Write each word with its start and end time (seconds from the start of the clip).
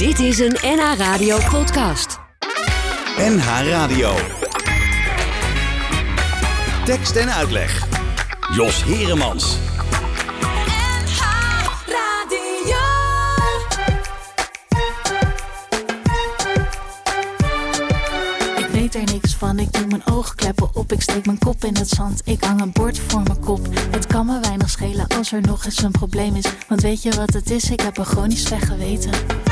Dit 0.00 0.18
is 0.18 0.38
een 0.38 0.56
NH 0.62 0.94
Radio 0.96 1.38
podcast. 1.50 2.18
NH 3.16 3.68
Radio. 3.68 4.14
Tekst 6.84 7.16
en 7.16 7.32
uitleg. 7.32 7.86
Jos 8.54 8.84
Heremans. 8.84 9.56
Ik 18.56 18.66
weet 18.72 18.94
er 18.94 19.12
niks 19.12 19.34
van, 19.34 19.58
ik 19.58 19.72
doe 19.72 19.86
mijn 19.86 20.02
oogkleppen 20.06 20.74
op, 20.74 20.92
ik 20.92 21.02
steek 21.02 21.26
mijn 21.26 21.38
kop 21.38 21.64
in 21.64 21.76
het 21.76 21.88
zand, 21.88 22.20
ik 22.24 22.44
hang 22.44 22.60
een 22.60 22.72
bord 22.72 22.98
voor 22.98 23.22
mijn 23.22 23.40
kop. 23.40 23.68
Het 23.90 24.06
kan 24.06 24.26
me 24.26 24.40
weinig 24.40 24.70
schelen 24.70 25.06
als 25.06 25.32
er 25.32 25.40
nog 25.40 25.64
eens 25.64 25.82
een 25.82 25.90
probleem 25.90 26.36
is, 26.36 26.46
want 26.68 26.80
weet 26.80 27.02
je 27.02 27.10
wat 27.10 27.32
het 27.32 27.50
is, 27.50 27.70
ik 27.70 27.80
heb 27.80 27.98
een 27.98 28.04
chronisch 28.04 28.42
slecht 28.42 28.66
geweten. 28.66 29.49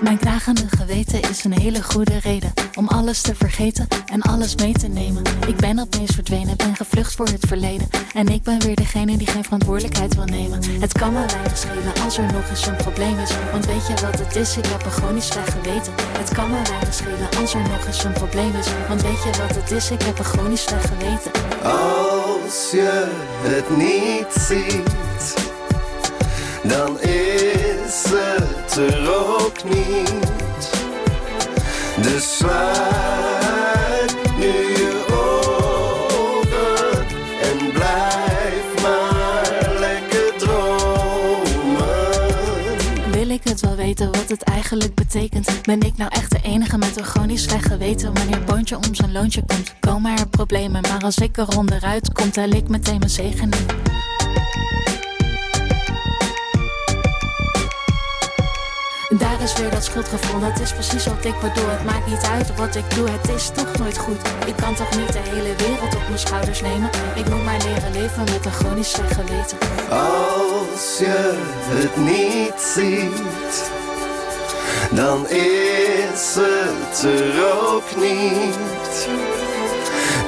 Mijn 0.00 0.18
knagende 0.18 0.66
geweten 0.68 1.22
is 1.22 1.44
een 1.44 1.60
hele 1.60 1.82
goede 1.82 2.18
reden 2.18 2.52
om 2.74 2.88
alles 2.88 3.20
te 3.20 3.34
vergeten 3.34 3.86
en 4.12 4.22
alles 4.22 4.54
mee 4.54 4.72
te 4.72 4.88
nemen. 4.88 5.22
Ik 5.46 5.56
ben 5.56 5.78
opeens 5.78 6.14
verdwenen, 6.14 6.56
ben 6.56 6.76
gevlucht 6.76 7.14
voor 7.14 7.26
het 7.26 7.46
verleden. 7.48 7.88
En 8.14 8.28
ik 8.28 8.42
ben 8.42 8.60
weer 8.60 8.76
degene 8.76 9.16
die 9.16 9.26
geen 9.26 9.44
verantwoordelijkheid 9.44 10.14
wil 10.14 10.24
nemen. 10.24 10.80
Het 10.80 10.92
kan 10.92 11.12
me 11.12 11.26
weinig 11.26 11.58
schelen 11.58 11.92
als 12.04 12.18
er 12.18 12.32
nog 12.32 12.50
eens 12.50 12.66
een 12.66 12.76
probleem 12.76 13.18
is. 13.18 13.30
Want 13.52 13.66
weet 13.66 13.86
je 13.86 14.06
wat 14.06 14.18
het 14.18 14.36
is? 14.36 14.56
Ik 14.56 14.66
heb 14.66 14.84
een 14.84 14.90
chronisch 14.90 15.26
slecht 15.26 15.50
geweten. 15.50 15.92
Het 16.18 16.32
kan 16.32 16.50
me 16.50 16.62
weinig 16.62 16.94
schelen 16.94 17.28
als 17.40 17.54
er 17.54 17.62
nog 17.62 17.86
eens 17.86 18.04
een 18.04 18.12
probleem 18.12 18.54
is. 18.54 18.66
Want 18.88 19.02
weet 19.02 19.22
je 19.22 19.30
wat 19.40 19.56
het 19.56 19.70
is? 19.70 19.90
Ik 19.90 20.02
heb 20.02 20.18
een 20.18 20.24
chronisch 20.24 20.62
slecht 20.62 20.86
geweten. 20.88 22.19
Als 22.50 22.70
je 22.70 23.06
het 23.42 23.76
niet 23.76 24.26
ziet, 24.32 25.34
dan 26.62 27.00
is 27.00 28.04
het 28.06 28.76
er 28.76 29.14
ook 29.14 29.64
niet. 29.64 30.70
Dus 32.02 32.36
sluit 32.36 33.29
wat 44.06 44.28
het 44.28 44.42
eigenlijk 44.42 44.94
betekent? 44.94 45.62
Ben 45.62 45.80
ik 45.80 45.96
nou 45.96 46.10
echt 46.14 46.30
de 46.30 46.40
enige 46.42 46.78
met 46.78 46.98
een 46.98 47.04
chronisch 47.04 47.42
slecht 47.42 47.66
geweten? 47.66 48.14
Wanneer 48.14 48.44
boontje 48.44 48.76
om 48.76 48.94
zijn 48.94 49.12
loontje 49.12 49.42
komt, 49.46 49.74
komen 49.80 50.18
er 50.18 50.28
problemen. 50.28 50.80
Maar 50.80 51.02
als 51.02 51.16
ik 51.16 51.36
er 51.36 51.56
onderuit 51.58 52.12
kom, 52.12 52.30
tel 52.30 52.48
ik 52.48 52.68
meteen 52.68 52.98
mijn 52.98 53.10
zegen 53.10 53.50
in. 53.50 53.98
Daar 59.18 59.42
is 59.42 59.52
weer 59.52 59.70
dat 59.70 59.84
schuldgevoel, 59.84 60.40
dat 60.40 60.60
is 60.60 60.72
precies 60.72 61.06
wat 61.06 61.24
ik 61.24 61.34
bedoel. 61.40 61.68
Het 61.68 61.84
maakt 61.84 62.06
niet 62.06 62.22
uit 62.22 62.56
wat 62.56 62.76
ik 62.76 62.94
doe, 62.94 63.08
het 63.10 63.28
is 63.28 63.50
toch 63.54 63.78
nooit 63.78 63.98
goed. 63.98 64.20
Ik 64.46 64.56
kan 64.56 64.74
toch 64.74 64.96
niet 64.96 65.12
de 65.12 65.18
hele 65.18 65.54
wereld 65.56 65.94
op 65.94 66.02
mijn 66.06 66.18
schouders 66.18 66.60
nemen. 66.60 66.90
Ik 67.14 67.28
moet 67.28 67.44
maar 67.44 67.58
leren 67.58 67.92
leven 67.92 68.24
met 68.24 68.44
een 68.44 68.52
chronisch 68.52 68.90
slecht 68.90 69.14
geweten. 69.14 69.58
Als 69.90 70.98
je 70.98 71.32
het 71.68 71.96
niet 71.96 72.60
ziet, 72.74 73.79
dan 74.90 75.28
is 75.28 76.36
het 76.38 77.02
er 77.02 77.44
ook 77.68 77.96
niet. 77.96 78.58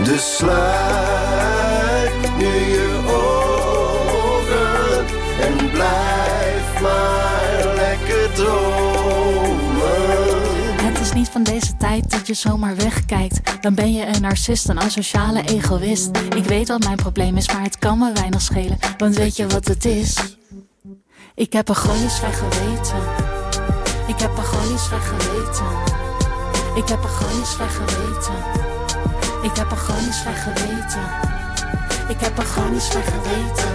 Dus 0.05 0.37
sluit 0.37 2.13
nu 2.39 2.45
je 2.47 3.01
ogen 3.07 5.05
en 5.41 5.71
blijf 5.71 6.81
maar 6.81 7.75
lekker 7.75 8.33
dromen. 8.33 8.63
Het 10.77 11.01
is 11.01 11.13
niet 11.13 11.29
van 11.29 11.43
deze 11.43 11.77
tijd 11.77 12.11
dat 12.11 12.27
je 12.27 12.35
zomaar 12.35 12.77
wegkijkt. 12.77 13.41
Dan 13.63 13.75
ben 13.75 13.93
je 13.93 14.07
een 14.07 14.21
narcist, 14.21 14.69
een 14.69 14.81
asociale 14.81 15.43
egoïst. 15.43 16.11
Ik 16.37 16.45
weet 16.45 16.69
wat 16.69 16.85
mijn 16.85 16.97
probleem 16.97 17.37
is, 17.37 17.53
maar 17.53 17.63
het 17.63 17.79
kan 17.79 17.99
me 17.99 18.13
weinig 18.13 18.41
schelen. 18.41 18.79
Want 18.99 19.17
weet 19.17 19.37
je 19.37 19.47
wat 19.47 19.69
het 19.69 19.85
is? 19.85 20.37
Ik 21.35 21.53
heb 21.53 21.69
een 21.69 21.75
chronisch 21.75 22.17
slecht 22.17 22.39
geweten. 22.39 23.32
Ik 24.13 24.21
heb 24.21 24.37
er 24.37 24.43
gewoon 24.43 24.69
niets 24.69 24.87
van 24.87 25.01
geweten. 25.01 25.67
Ik 26.75 26.89
heb 26.89 27.03
er 27.03 27.09
gewoon 27.09 27.37
niets 27.39 27.55
van 27.55 27.69
geweten. 27.69 28.35
Ik 29.43 29.57
heb 29.57 29.71
er 29.71 29.77
gewoon 29.77 30.05
niets 30.05 30.23
van 30.23 30.35
geweten. 30.35 31.05
Ik 32.09 32.21
heb 32.21 32.39
er 32.39 32.45
gewoon 32.45 32.73
niets 32.73 32.89
van 32.89 33.03
geweten. 33.03 33.73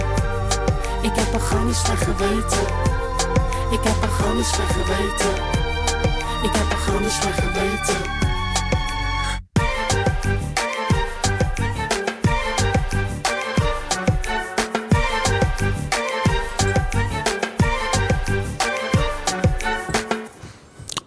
Ik 1.00 1.14
heb 1.14 1.34
er 1.34 1.40
gewoon 1.40 1.66
niets 1.66 1.80
van 1.80 1.96
geweten. 1.96 2.66
Ik 3.70 3.82
heb 3.82 4.02
er 4.02 4.08
gewoon 4.08 4.36
niets 4.36 4.50
van 4.50 4.66
geweten. 4.66 5.34
Ik 6.42 6.52
heb 6.52 6.70
er 6.70 6.78
gewoon 6.78 7.02
niets 7.02 7.14
van 7.14 7.32
geweten. 7.32 8.17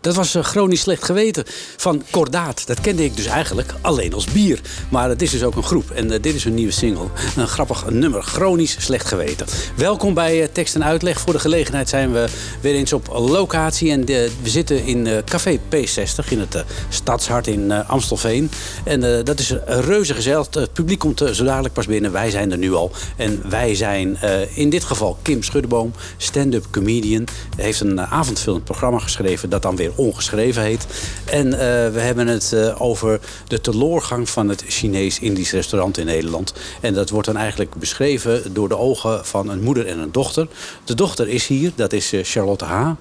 Dat 0.02 0.16
was 0.16 0.36
eh, 0.36 0.44
chronisch 0.44 0.82
slecht 0.82 1.04
geweten 1.04 1.44
van 1.78 2.04
Kordaat. 2.10 2.68
Dat 2.68 2.82
kende 2.82 3.04
ik 3.04 3.16
dus 3.16 3.26
eigenlijk 3.26 3.74
alleen 3.82 4.14
als 4.14 4.26
bier. 4.26 4.60
Maar 4.90 5.10
het 5.10 5.22
is 5.22 5.32
dus 5.32 5.44
ook 5.44 5.56
een 5.56 5.64
groep. 5.64 5.92
En 5.92 6.12
eh, 6.12 6.22
dit 6.22 6.36
is 6.36 6.46
een 6.46 6.54
nieuwe 6.54 6.72
single. 6.72 7.08
Een 7.36 7.48
grappig 7.48 7.90
nummer. 7.90 8.24
Chronisch 8.24 8.76
slecht 8.80 9.08
geweten. 9.08 9.48
Welkom 9.76 10.14
bij 10.14 10.42
eh, 10.42 10.48
Tekst 10.52 10.76
en 10.76 10.84
Uitleg. 10.84 11.20
Voor 11.20 11.34
de 11.34 11.40
gelegenheid 11.40 11.90
zijn 11.90 12.12
we 12.12 12.28
weer 12.62 12.74
eens 12.74 12.94
op 12.94 13.08
locatie. 13.08 13.92
En 13.92 14.06
we 14.06 14.30
zitten 14.44 14.86
in 14.86 15.24
Café 15.26 15.60
P60 15.76 16.30
in 16.30 16.40
het 16.40 16.64
Stadshart 16.90 17.48
in 17.48 17.72
Amstelveen. 17.72 18.52
En 18.84 19.24
dat 19.24 19.40
is 19.40 19.54
reuze 19.66 20.14
gezellig. 20.14 20.48
Het 20.52 20.74
publiek 20.74 21.00
komt 21.00 21.24
zo 21.34 21.44
dadelijk 21.44 21.74
pas 21.74 21.86
binnen. 21.86 22.12
Wij 22.12 22.30
zijn 22.30 22.52
er 22.52 22.58
nu 22.58 22.74
al. 22.74 22.92
En 23.16 23.42
wij 23.50 23.76
zijn 23.76 24.18
in 24.54 24.70
dit 24.70 24.84
geval 24.84 25.18
Kim 25.22 25.44
Schuddeboom, 25.44 25.94
stand-up 26.18 26.66
comedian. 26.72 27.28
Heeft 27.56 27.80
een 27.80 28.02
avondvullend 28.02 28.64
programma 28.64 29.00
geschreven 29.00 29.50
dat 29.50 29.62
dan 29.62 29.76
weer 29.76 29.91
ongeschreven 29.96 30.64
heet. 30.64 30.86
En 31.26 31.54
eh, 31.54 31.60
we 31.94 32.00
hebben 32.00 32.28
het 32.28 32.54
eh, 32.54 32.82
over 32.82 33.20
de 33.48 33.62
teloorgang 33.62 34.30
van 34.30 34.50
het 34.50 34.64
Chinees-Indisch 34.68 35.52
restaurant 35.52 35.98
in 35.98 36.06
Nederland. 36.06 36.54
En 36.82 36.94
dat 36.94 37.10
wordt 37.10 37.28
dan 37.28 37.38
eigenlijk 37.38 37.76
beschreven 37.76 38.54
door 38.54 38.70
de 38.70 38.78
ogen 38.78 39.26
van 39.26 39.50
een 39.50 39.62
moeder 39.62 39.88
en 39.88 40.00
een 40.00 40.12
dochter. 40.12 40.48
De 40.84 40.96
dochter 40.96 41.28
is 41.28 41.48
hier, 41.48 41.72
dat 41.76 41.94
is 41.94 42.14
eh, 42.14 42.24
Charlotte 42.24 42.66
H. 42.66 42.92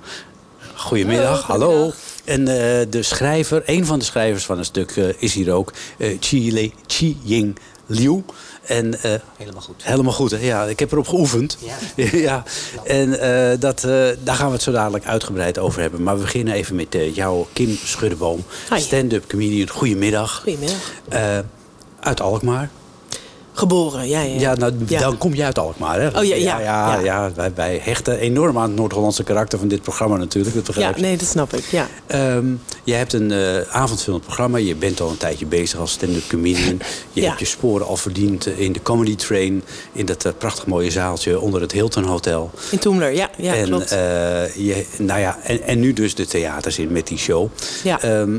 Goedemiddag, 0.75 1.43
hallo. 1.43 1.93
En 2.31 2.49
eh, 2.49 2.87
de 2.91 3.03
schrijver, 3.03 3.63
een 3.67 3.87
van 3.87 3.99
de 3.99 4.05
schrijvers 4.05 4.45
van 4.45 4.57
het 4.57 4.67
stuk 4.67 4.91
eh, 4.91 5.05
is 5.19 5.35
hier 5.35 5.53
ook, 5.53 5.73
eh 5.99 6.17
Chi, 6.21 6.53
Le, 6.53 6.71
Chi 6.87 7.19
Ying 7.23 7.59
Liu. 7.87 8.25
En, 8.67 8.95
Helemaal 9.37 9.63
goed. 9.63 9.85
Helemaal 9.85 10.13
goed, 10.13 10.31
hè? 10.31 10.39
ja. 10.39 10.65
Ik 10.65 10.79
heb 10.79 10.93
erop 10.93 11.09
geoefend. 11.09 11.59
Ja. 11.61 12.05
ja. 12.29 12.43
En 12.85 13.11
dat, 13.61 13.81
daar 14.23 14.35
gaan 14.35 14.47
we 14.47 14.53
het 14.53 14.63
zo 14.63 14.73
dadelijk 14.73 15.07
uitgebreid 15.07 15.59
over 15.59 15.81
hebben. 15.81 16.03
Maar 16.03 16.15
we 16.15 16.21
beginnen 16.21 16.55
even 16.55 16.75
met 16.77 16.97
jou, 17.15 17.47
Kim 17.53 17.77
Schuddeboom. 17.85 18.45
Stand-up 18.75 19.29
comedian. 19.29 19.69
Goedemiddag. 19.69 20.43
Goedemiddag. 20.43 21.45
Uit 22.01 22.21
Alkmaar. 22.21 22.71
Geboren, 23.53 24.09
ja, 24.09 24.21
ja. 24.21 24.41
Ja, 24.41 24.55
nou, 24.55 24.72
Ja. 24.87 25.00
dan 25.00 25.19
kom 25.19 25.34
je 25.34 25.44
uit 25.44 25.59
Alkmaar, 25.59 26.00
hè? 26.00 26.06
Oh, 26.09 26.25
ja, 26.25 26.34
ja, 26.37 26.59
ja, 26.61 26.94
ja. 26.94 27.00
ja, 27.00 27.31
wij, 27.34 27.53
wij 27.55 27.81
hechten 27.83 28.19
enorm 28.19 28.59
aan 28.59 28.69
het 28.69 28.77
Noord-Hollandse 28.78 29.22
karakter 29.22 29.59
van 29.59 29.69
dit 29.69 29.83
programma 29.83 30.16
natuurlijk. 30.16 30.55
Dat 30.55 30.66
Ja, 30.66 30.72
begrijp 30.72 30.97
je. 30.97 31.03
nee, 31.03 31.16
dat 31.16 31.28
snap 31.28 31.53
ik, 31.55 31.65
ja. 31.65 31.87
Ehm, 32.06 32.47
je 32.84 32.93
hebt 32.94 33.12
een 33.12 33.31
eh 33.33 33.60
avondvullend 33.71 34.25
programma. 34.25 34.59
Je 34.59 34.75
bent 34.75 35.00
al 35.00 35.10
een 35.10 35.16
tijdje 35.16 35.47
bezig 35.47 35.78
als 35.78 35.93
stand-up 35.93 36.28
comedian. 36.28 36.78
Je 37.12 37.21
Ja. 37.21 37.27
hebt 37.28 37.39
je 37.41 37.47
sporen 37.47 37.87
al 37.87 37.97
verdiend 37.97 38.47
in 38.47 38.72
de 38.72 38.83
Comedy 38.83 39.16
Train. 39.16 39.62
In 39.93 40.06
dat 40.06 40.25
eh, 40.25 40.33
prachtig 40.39 40.66
mooie 40.66 40.91
zaaltje 40.91 41.41
onder 41.41 41.60
het 41.60 41.72
Hilton 41.72 42.05
Hotel. 42.05 42.50
In 42.71 42.78
Toemler, 42.78 43.13
ja, 43.15 43.30
ja 43.36 43.54
en, 43.54 43.65
klopt. 43.65 43.92
eh, 43.92 43.98
je, 44.57 44.86
nou 44.98 45.21
ja, 45.21 45.39
en, 45.42 45.63
en 45.63 45.80
nu 45.80 45.92
dus 45.92 46.15
de 46.15 46.27
theaters 46.27 46.78
in 46.78 46.92
met 46.92 47.07
die 47.07 47.19
show. 47.19 47.48
Ja. 47.84 48.01
Ehm, 48.03 48.39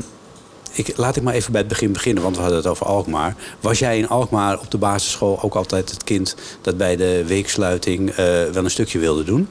ik, 0.72 0.96
laat 0.96 1.16
ik 1.16 1.22
maar 1.22 1.34
even 1.34 1.52
bij 1.52 1.60
het 1.60 1.70
begin 1.70 1.92
beginnen, 1.92 2.22
want 2.22 2.34
we 2.36 2.40
hadden 2.42 2.60
het 2.60 2.68
over 2.70 2.86
Alkmaar. 2.86 3.36
Was 3.60 3.78
jij 3.78 3.98
in 3.98 4.08
Alkmaar 4.08 4.58
op 4.60 4.70
de 4.70 4.78
basisschool 4.78 5.38
ook 5.42 5.54
altijd 5.54 5.90
het 5.90 6.04
kind 6.04 6.34
dat 6.60 6.76
bij 6.76 6.96
de 6.96 7.24
weeksluiting 7.26 8.10
eh, 8.10 8.16
wel 8.52 8.64
een 8.64 8.70
stukje 8.70 8.98
wilde 8.98 9.24
doen? 9.24 9.48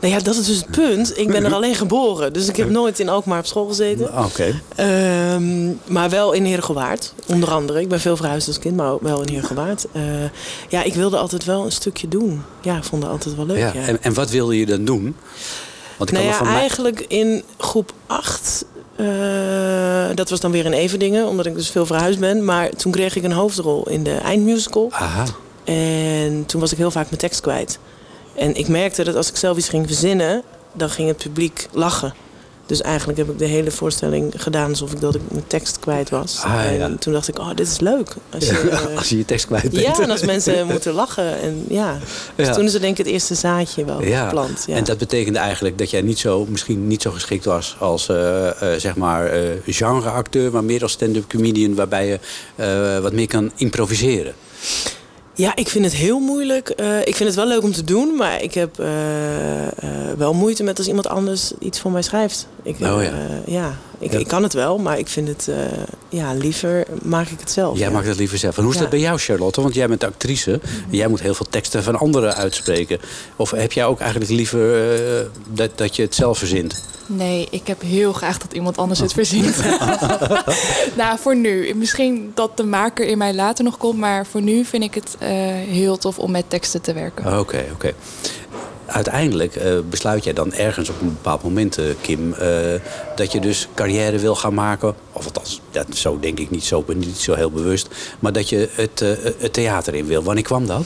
nou 0.00 0.14
ja, 0.14 0.20
dat 0.20 0.34
is 0.36 0.46
dus 0.46 0.56
het 0.56 0.70
punt. 0.70 1.18
Ik 1.18 1.28
ben 1.28 1.44
er 1.44 1.54
alleen 1.54 1.74
geboren, 1.74 2.32
dus 2.32 2.48
ik 2.48 2.56
heb 2.56 2.70
nooit 2.70 2.98
in 3.00 3.08
Alkmaar 3.08 3.38
op 3.38 3.46
school 3.46 3.66
gezeten. 3.66 4.24
Oké. 4.24 4.60
Ehm, 4.76 5.66
maar 5.86 6.10
wel 6.10 6.32
in 6.32 6.44
Heergewaard, 6.44 7.14
onder 7.26 7.50
andere. 7.50 7.80
Ik 7.80 7.88
ben 7.88 8.00
veel 8.00 8.16
verhuisd 8.16 8.46
als 8.48 8.58
kind, 8.58 8.76
maar 8.76 8.92
ook 8.92 9.02
wel 9.02 9.22
in 9.22 9.28
Heergewaard. 9.28 9.86
Eh 9.92 10.02
ja, 10.68 10.82
ik 10.82 10.94
wilde 10.94 11.16
altijd 11.16 11.44
wel 11.44 11.64
een 11.64 11.72
stukje 11.72 12.08
doen. 12.08 12.42
Ja, 12.62 12.76
ik 12.76 12.84
vond 12.84 13.02
het 13.02 13.12
altijd 13.12 13.36
wel 13.36 13.46
leuk, 13.46 13.58
Ja. 13.58 13.70
ja. 13.74 13.86
En, 13.86 14.02
en 14.02 14.14
wat 14.14 14.30
wilde 14.30 14.58
je 14.58 14.66
dan 14.66 14.84
doen? 14.84 15.16
Want 15.96 16.10
ik 16.10 16.16
Nou 16.16 16.36
kan 16.36 16.46
ja, 16.46 16.54
eigenlijk 16.58 17.04
in 17.08 17.42
groep 17.58 17.92
8. 18.06 18.64
Dat 20.14 20.30
was 20.30 20.40
dan 20.40 20.50
weer 20.50 20.64
in 20.64 20.72
Everdingen, 20.72 21.26
omdat 21.26 21.46
ik 21.46 21.54
dus 21.54 21.70
veel 21.70 21.86
verhuisd 21.86 22.18
ben. 22.18 22.44
Maar 22.44 22.70
toen 22.70 22.92
kreeg 22.92 23.16
ik 23.16 23.22
een 23.22 23.32
hoofdrol 23.32 23.88
in 23.88 24.02
de 24.02 24.14
eindmusical. 24.14 24.88
Aha. 24.90 25.24
En 25.64 26.46
toen 26.46 26.60
was 26.60 26.72
ik 26.72 26.78
heel 26.78 26.90
vaak 26.90 27.06
mijn 27.06 27.20
tekst 27.20 27.40
kwijt. 27.40 27.78
En 28.34 28.54
ik 28.54 28.68
merkte 28.68 29.04
dat 29.04 29.16
als 29.16 29.28
ik 29.28 29.36
zelf 29.36 29.56
iets 29.56 29.68
ging 29.68 29.86
verzinnen, 29.86 30.42
dan 30.72 30.90
ging 30.90 31.08
het 31.08 31.16
publiek 31.16 31.68
lachen. 31.72 32.14
Dus 32.66 32.80
eigenlijk 32.80 33.18
heb 33.18 33.30
ik 33.30 33.38
de 33.38 33.44
hele 33.44 33.70
voorstelling 33.70 34.32
gedaan 34.36 34.70
alsof 34.70 34.92
ik 34.92 35.00
dat 35.00 35.14
ik 35.14 35.20
mijn 35.30 35.46
tekst 35.46 35.78
kwijt 35.78 36.10
was. 36.10 36.40
Ah, 36.44 36.52
ja. 36.52 36.62
En 36.84 36.98
toen 36.98 37.12
dacht 37.12 37.28
ik, 37.28 37.38
oh, 37.38 37.48
dit 37.54 37.66
is 37.68 37.80
leuk. 37.80 38.14
Als 38.30 38.44
je, 38.46 38.58
eh, 38.70 38.96
Als 38.96 39.08
je 39.08 39.16
je 39.16 39.24
tekst 39.24 39.46
kwijt 39.46 39.62
bent. 39.70 39.76
ja, 39.82 40.00
en 40.00 40.10
als 40.10 40.22
mensen 40.24 40.66
moeten 40.72 40.92
lachen. 40.92 41.40
En, 41.40 41.64
ja. 41.68 41.98
Dus 42.34 42.46
Ja. 42.46 42.52
toen 42.54 42.64
is 42.64 42.74
er 42.74 42.80
denk 42.80 42.98
ik 42.98 43.04
het 43.04 43.14
eerste 43.14 43.34
zaadje 43.34 43.84
wel 43.84 44.00
geplant. 44.00 44.64
Ja. 44.66 44.76
En 44.76 44.84
dat 44.84 44.98
betekende 44.98 45.38
eigenlijk 45.38 45.78
dat 45.78 45.90
jij 45.90 46.00
niet 46.02 46.18
zo, 46.18 46.46
misschien 46.48 46.86
niet 46.86 47.02
zo 47.02 47.10
geschikt 47.10 47.44
was 47.44 47.76
als 47.78 48.08
eh, 48.08 48.48
eh, 48.48 48.80
zeg 48.80 48.96
maar 48.96 49.26
eh, 49.26 49.40
genreacteur, 49.66 50.52
maar 50.52 50.64
meer 50.64 50.82
als 50.82 50.92
stand-up 50.92 51.28
comedian, 51.28 51.74
waarbij 51.74 52.06
je 52.06 52.18
eh, 52.56 52.98
wat 53.02 53.12
meer 53.12 53.26
kan 53.28 53.52
improviseren. 53.56 54.34
Ja, 55.34 55.56
ik 55.56 55.68
vind 55.68 55.84
het 55.84 55.94
heel 55.94 56.18
moeilijk. 56.18 56.68
Eh, 56.68 57.00
ik 57.00 57.16
vind 57.16 57.28
het 57.28 57.34
wel 57.34 57.46
leuk 57.46 57.62
om 57.62 57.72
te 57.72 57.84
doen, 57.84 58.16
maar 58.16 58.42
ik 58.42 58.54
heb 58.54 58.78
eh, 58.78 59.66
eh, 59.66 59.72
wel 60.16 60.34
moeite 60.34 60.62
met 60.62 60.78
als 60.78 60.88
iemand 60.88 61.08
anders 61.08 61.52
iets 61.58 61.80
voor 61.80 61.90
mij 61.90 62.02
schrijft. 62.02 62.48
Ik, 62.62 62.74
Oh 62.80 63.02
ja. 63.02 63.12
ja. 63.46 63.74
Ik, 64.02 64.12
Ja. 64.12 64.18
ik 64.18 64.28
kan 64.28 64.42
het 64.42 64.52
wel, 64.52 64.78
maar 64.78 64.98
ik 64.98 65.08
vind 65.08 65.28
het, 65.28 65.48
eh, 65.48 65.56
ja, 66.08 66.32
liever 66.34 66.86
maak 67.02 67.28
ik 67.28 67.40
het 67.40 67.50
zelf. 67.50 67.78
Jij 67.78 67.86
ja. 67.86 67.92
maakt 67.92 68.06
het 68.06 68.16
liever 68.18 68.38
zelf. 68.38 68.56
En 68.56 68.62
hoe 68.62 68.70
is 68.72 68.76
Ja. 68.76 68.82
dat 68.82 68.90
bij 68.92 69.00
jou, 69.00 69.18
Charlotte? 69.18 69.60
Want 69.60 69.74
jij 69.74 69.88
bent 69.88 70.04
actrice. 70.04 70.52
En 70.52 70.96
jij 70.96 71.08
moet 71.08 71.20
heel 71.20 71.34
veel 71.34 71.46
teksten 71.50 71.82
van 71.82 71.96
anderen 71.98 72.34
uitspreken. 72.34 72.98
Of 73.36 73.50
heb 73.50 73.72
jij 73.72 73.84
ook 73.84 74.00
eigenlijk 74.00 74.30
liever 74.30 74.94
eh, 75.20 75.26
dat, 75.48 75.70
dat 75.78 75.96
je 75.96 76.02
het 76.02 76.14
zelf 76.14 76.38
verzint? 76.38 76.82
Nee, 77.06 77.48
ik 77.50 77.66
heb 77.66 77.80
heel 77.80 78.12
graag 78.12 78.38
dat 78.38 78.52
iemand 78.52 78.76
anders 78.78 79.00
het 79.00 79.12
verzint. 79.12 79.56
nou, 80.96 81.18
voor 81.18 81.36
nu. 81.36 81.74
Misschien 81.74 82.30
dat 82.34 82.56
de 82.56 82.64
maker 82.64 83.06
in 83.06 83.18
mij 83.18 83.34
later 83.34 83.64
nog 83.64 83.76
komt, 83.76 83.98
maar 83.98 84.26
voor 84.26 84.42
nu 84.42 84.64
vind 84.64 84.82
ik 84.82 84.94
het 84.94 85.16
eh, 85.18 85.28
heel 85.68 85.96
tof 85.98 86.18
om 86.18 86.30
met 86.30 86.44
teksten 86.48 86.80
te 86.80 86.92
werken. 86.92 87.38
Oké, 87.38 87.64
oké. 87.72 87.92
Uiteindelijk 88.92 89.56
eh, 89.56 89.78
besluit 89.90 90.24
jij 90.24 90.32
dan 90.32 90.52
ergens 90.52 90.88
op 90.88 91.00
een 91.00 91.08
bepaald 91.08 91.42
moment, 91.42 91.78
eh, 91.78 91.84
Kim, 92.00 92.32
eh, 92.32 92.48
dat 93.16 93.32
je 93.32 93.40
dus 93.40 93.68
carrière 93.74 94.18
wil 94.18 94.34
gaan 94.34 94.54
maken. 94.54 94.94
Of 95.12 95.24
althans, 95.24 95.60
dat, 95.70 95.86
zo 95.96 96.20
denk 96.20 96.38
ik 96.38 96.50
niet 96.50 96.64
zo, 96.64 96.84
niet 96.86 97.16
zo 97.16 97.34
heel 97.34 97.50
bewust. 97.50 97.88
Maar 98.18 98.32
dat 98.32 98.48
je 98.48 98.68
het, 98.72 98.98
het 99.38 99.52
theater 99.52 99.94
in 99.94 100.06
wil. 100.06 100.22
Wanneer 100.22 100.44
kwam 100.44 100.66
dat? 100.66 100.84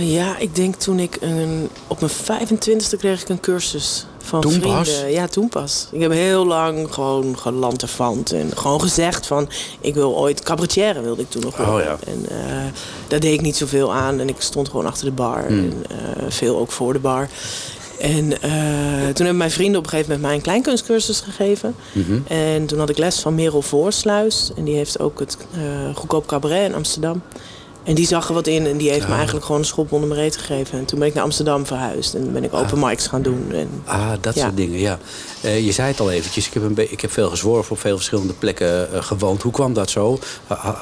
Ja, 0.00 0.38
ik 0.38 0.54
denk 0.54 0.74
toen 0.74 0.98
ik 0.98 1.16
een, 1.20 1.68
op 1.86 2.00
mijn 2.00 2.12
25e 2.12 2.98
kreeg 2.98 3.22
ik 3.22 3.28
een 3.28 3.40
cursus 3.40 4.06
van 4.24 4.40
Toen 4.40 4.50
vrienden. 4.50 4.72
pas? 4.74 5.02
Ja, 5.08 5.26
toen 5.26 5.48
pas. 5.48 5.86
Ik 5.90 6.00
heb 6.00 6.10
heel 6.12 6.46
lang 6.46 6.94
gewoon 6.94 7.38
gelanterfant 7.38 8.32
en 8.32 8.50
gewoon 8.56 8.80
gezegd 8.80 9.26
van 9.26 9.48
ik 9.80 9.94
wil 9.94 10.16
ooit 10.16 10.42
cabaretière 10.42 11.00
wilde 11.00 11.22
ik 11.22 11.30
toen 11.30 11.42
nog 11.42 11.56
worden. 11.56 11.74
Oh 11.74 11.80
ja. 11.80 11.96
En 12.06 12.26
eh, 12.28 12.64
daar 13.08 13.20
deed 13.20 13.32
ik 13.32 13.40
niet 13.40 13.56
zoveel 13.56 13.92
aan 13.94 14.20
en 14.20 14.28
ik 14.28 14.36
stond 14.38 14.68
gewoon 14.68 14.86
achter 14.86 15.04
de 15.04 15.12
bar 15.12 15.46
Hmm. 15.46 15.58
en 15.58 15.84
eh, 15.88 16.24
veel 16.28 16.58
ook 16.58 16.70
voor 16.72 16.92
de 16.92 16.98
bar. 16.98 17.28
En 17.98 18.42
eh, 18.42 18.50
toen 19.02 19.14
hebben 19.14 19.36
mijn 19.36 19.50
vrienden 19.50 19.78
op 19.78 19.84
een 19.84 19.90
gegeven 19.90 20.10
moment 20.10 20.26
mij 20.28 20.36
een 20.36 20.42
kleinkunstcursus 20.42 21.20
gegeven. 21.20 21.74
Mhm. 21.92 22.18
En 22.26 22.66
toen 22.66 22.78
had 22.78 22.88
ik 22.88 22.98
les 22.98 23.20
van 23.20 23.34
Merel 23.34 23.62
Voorsluis. 23.62 24.50
En 24.56 24.64
die 24.64 24.74
heeft 24.76 25.00
ook 25.00 25.18
het 25.18 25.36
goedkoop 25.94 26.26
cabaret 26.26 26.64
in 26.68 26.74
Amsterdam. 26.74 27.22
En 27.84 27.94
die 27.94 28.06
zag 28.06 28.28
er 28.28 28.34
wat 28.34 28.46
in 28.46 28.66
en 28.66 28.76
die 28.76 28.88
heeft 28.90 29.00
me 29.04 29.08
Ah. 29.10 29.14
eigenlijk 29.16 29.44
gewoon 29.46 29.60
een 29.60 29.66
schop 29.66 29.92
onder 29.92 30.08
mijn 30.08 30.20
reet 30.20 30.36
gegeven. 30.36 30.78
En 30.78 30.84
toen 30.84 30.98
ben 30.98 31.08
ik 31.08 31.14
naar 31.14 31.22
Amsterdam 31.24 31.66
verhuisd 31.66 32.14
en 32.14 32.32
ben 32.32 32.44
ik 32.44 32.54
open 32.54 32.78
mics 32.78 33.06
gaan 33.06 33.22
doen. 33.22 33.46
En, 33.52 33.68
Ah, 33.84 34.10
dat 34.20 34.34
Ja. 34.34 34.42
soort 34.42 34.56
dingen, 34.56 34.78
ja. 34.78 34.98
Eh, 35.40 35.64
je 35.64 35.72
zei 35.72 35.88
het 35.88 36.00
al 36.00 36.10
eventjes, 36.10 36.46
ik 36.46 36.54
heb, 36.54 36.62
een 36.62 36.92
ik 36.92 37.00
heb 37.00 37.12
veel 37.12 37.30
gezworven 37.30 37.72
op 37.72 37.80
veel 37.80 37.96
verschillende 37.96 38.32
plekken 38.32 38.92
eh, 38.92 39.02
gewoond. 39.02 39.42
Hoe 39.42 39.52
kwam 39.52 39.72
dat 39.72 39.90
zo? 39.90 40.18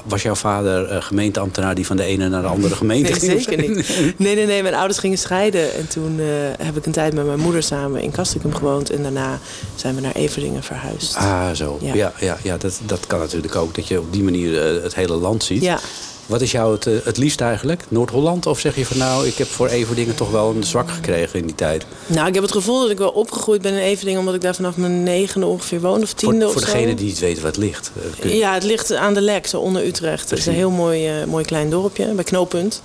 Was 0.04 0.22
jouw 0.22 0.34
vader 0.34 0.84
eh, 0.88 1.02
gemeenteambtenaar 1.02 1.75
die 1.75 1.87
van 1.87 1.96
de 1.96 2.02
ene 2.04 2.28
naar 2.28 2.43
de 2.43 2.49
andere 2.49 2.75
gemeente 2.82 3.10
Nee, 3.10 3.20
ging? 3.20 3.43
zeker 3.43 3.69
niet. 3.69 3.88
Nee, 4.16 4.34
nee, 4.34 4.46
nee. 4.46 4.62
Mijn 4.62 4.75
ouders 4.75 4.98
gingen 4.98 5.19
scheiden. 5.19 5.75
En 5.75 5.88
toen 5.88 6.19
heb 6.58 6.76
ik 6.76 6.87
een 6.87 6.93
tijd 6.93 7.14
met 7.14 7.26
mijn 7.26 7.38
moeder 7.40 7.62
samen 7.62 8.00
in 8.02 8.10
Kastrikum 8.10 8.55
gewoond. 8.55 8.90
En 8.90 9.02
daarna 9.02 9.38
zijn 9.75 9.94
we 9.94 10.00
naar 10.00 10.14
Everdingen 10.14 10.62
verhuisd. 10.62 11.16
Ah, 11.16 11.50
zo. 11.50 11.78
Ja, 11.81 11.94
Ja. 11.94 12.12
ja, 12.20 12.37
ja, 12.43 12.56
dat, 12.56 12.81
dat 12.87 13.06
kan 13.06 13.19
natuurlijk 13.19 13.56
ook. 13.56 13.75
Dat 13.75 13.88
je 13.88 13.98
op 14.00 14.12
die 14.12 14.22
manier 14.22 14.62
het 14.82 14.94
hele 14.94 15.14
land 15.14 15.44
ziet. 15.44 15.62
Ja. 15.62 15.78
Wat 16.26 16.40
is 16.40 16.50
jou 16.52 16.72
het, 16.74 16.86
eh, 16.86 16.92
het 17.04 17.16
liefst 17.16 17.40
eigenlijk? 17.40 17.82
Noord-Holland? 17.88 18.46
Of 18.46 18.58
zeg 18.60 18.76
je 18.76 18.86
van 18.86 18.98
nou, 18.98 19.26
ik 19.26 19.38
heb 19.38 19.46
voor 19.48 19.69
Everdingen 19.69 20.14
toch 20.14 20.30
wel 20.30 20.50
een 20.56 20.64
zwak 20.64 20.90
gekregen 20.90 21.38
in 21.38 21.46
die 21.46 21.54
tijd? 21.54 21.86
Nou, 22.06 22.28
ik 22.28 22.34
heb 22.34 22.42
het 22.42 22.52
gevoel 22.52 22.80
dat 22.80 22.90
ik 22.90 22.98
wel 22.98 23.10
opgegroeid 23.10 23.62
ben 23.62 23.72
in 23.72 23.78
Everdingen. 23.78 24.20
Omdat 24.20 24.34
ik 24.34 24.40
daar 24.40 24.54
vanaf 24.54 24.76
mijn 24.76 25.02
negende 25.02 25.46
ongeveer 25.46 25.80
woon. 25.80 26.02
Of 26.02 26.12
tiende 26.12 26.36
Voor, 26.38 26.46
of 26.46 26.52
voor 26.52 26.60
zo. 26.62 26.66
degene 26.72 26.94
die 26.94 27.06
niet 27.06 27.19
weten 27.19 27.42
waar 27.42 27.50
het 27.52 27.60
ligt. 27.60 27.90
eh, 28.22 28.30
je- 28.30 28.36
Ja, 28.36 28.54
het 28.54 28.62
ligt 28.64 28.92
aan 28.94 29.14
de 29.14 29.20
Lek, 29.20 29.46
zo 29.46 29.58
onder 29.60 29.86
Utrecht. 29.86 30.30
Het 30.30 30.38
is 30.38 30.46
een 30.46 30.54
heel 30.54 30.70
mooi, 30.70 31.08
eh, 31.08 31.24
mooi 31.26 31.44
klein 31.44 31.70
dorpje, 31.70 32.06
bij 32.14 32.24
Knooppunt. 32.24 32.82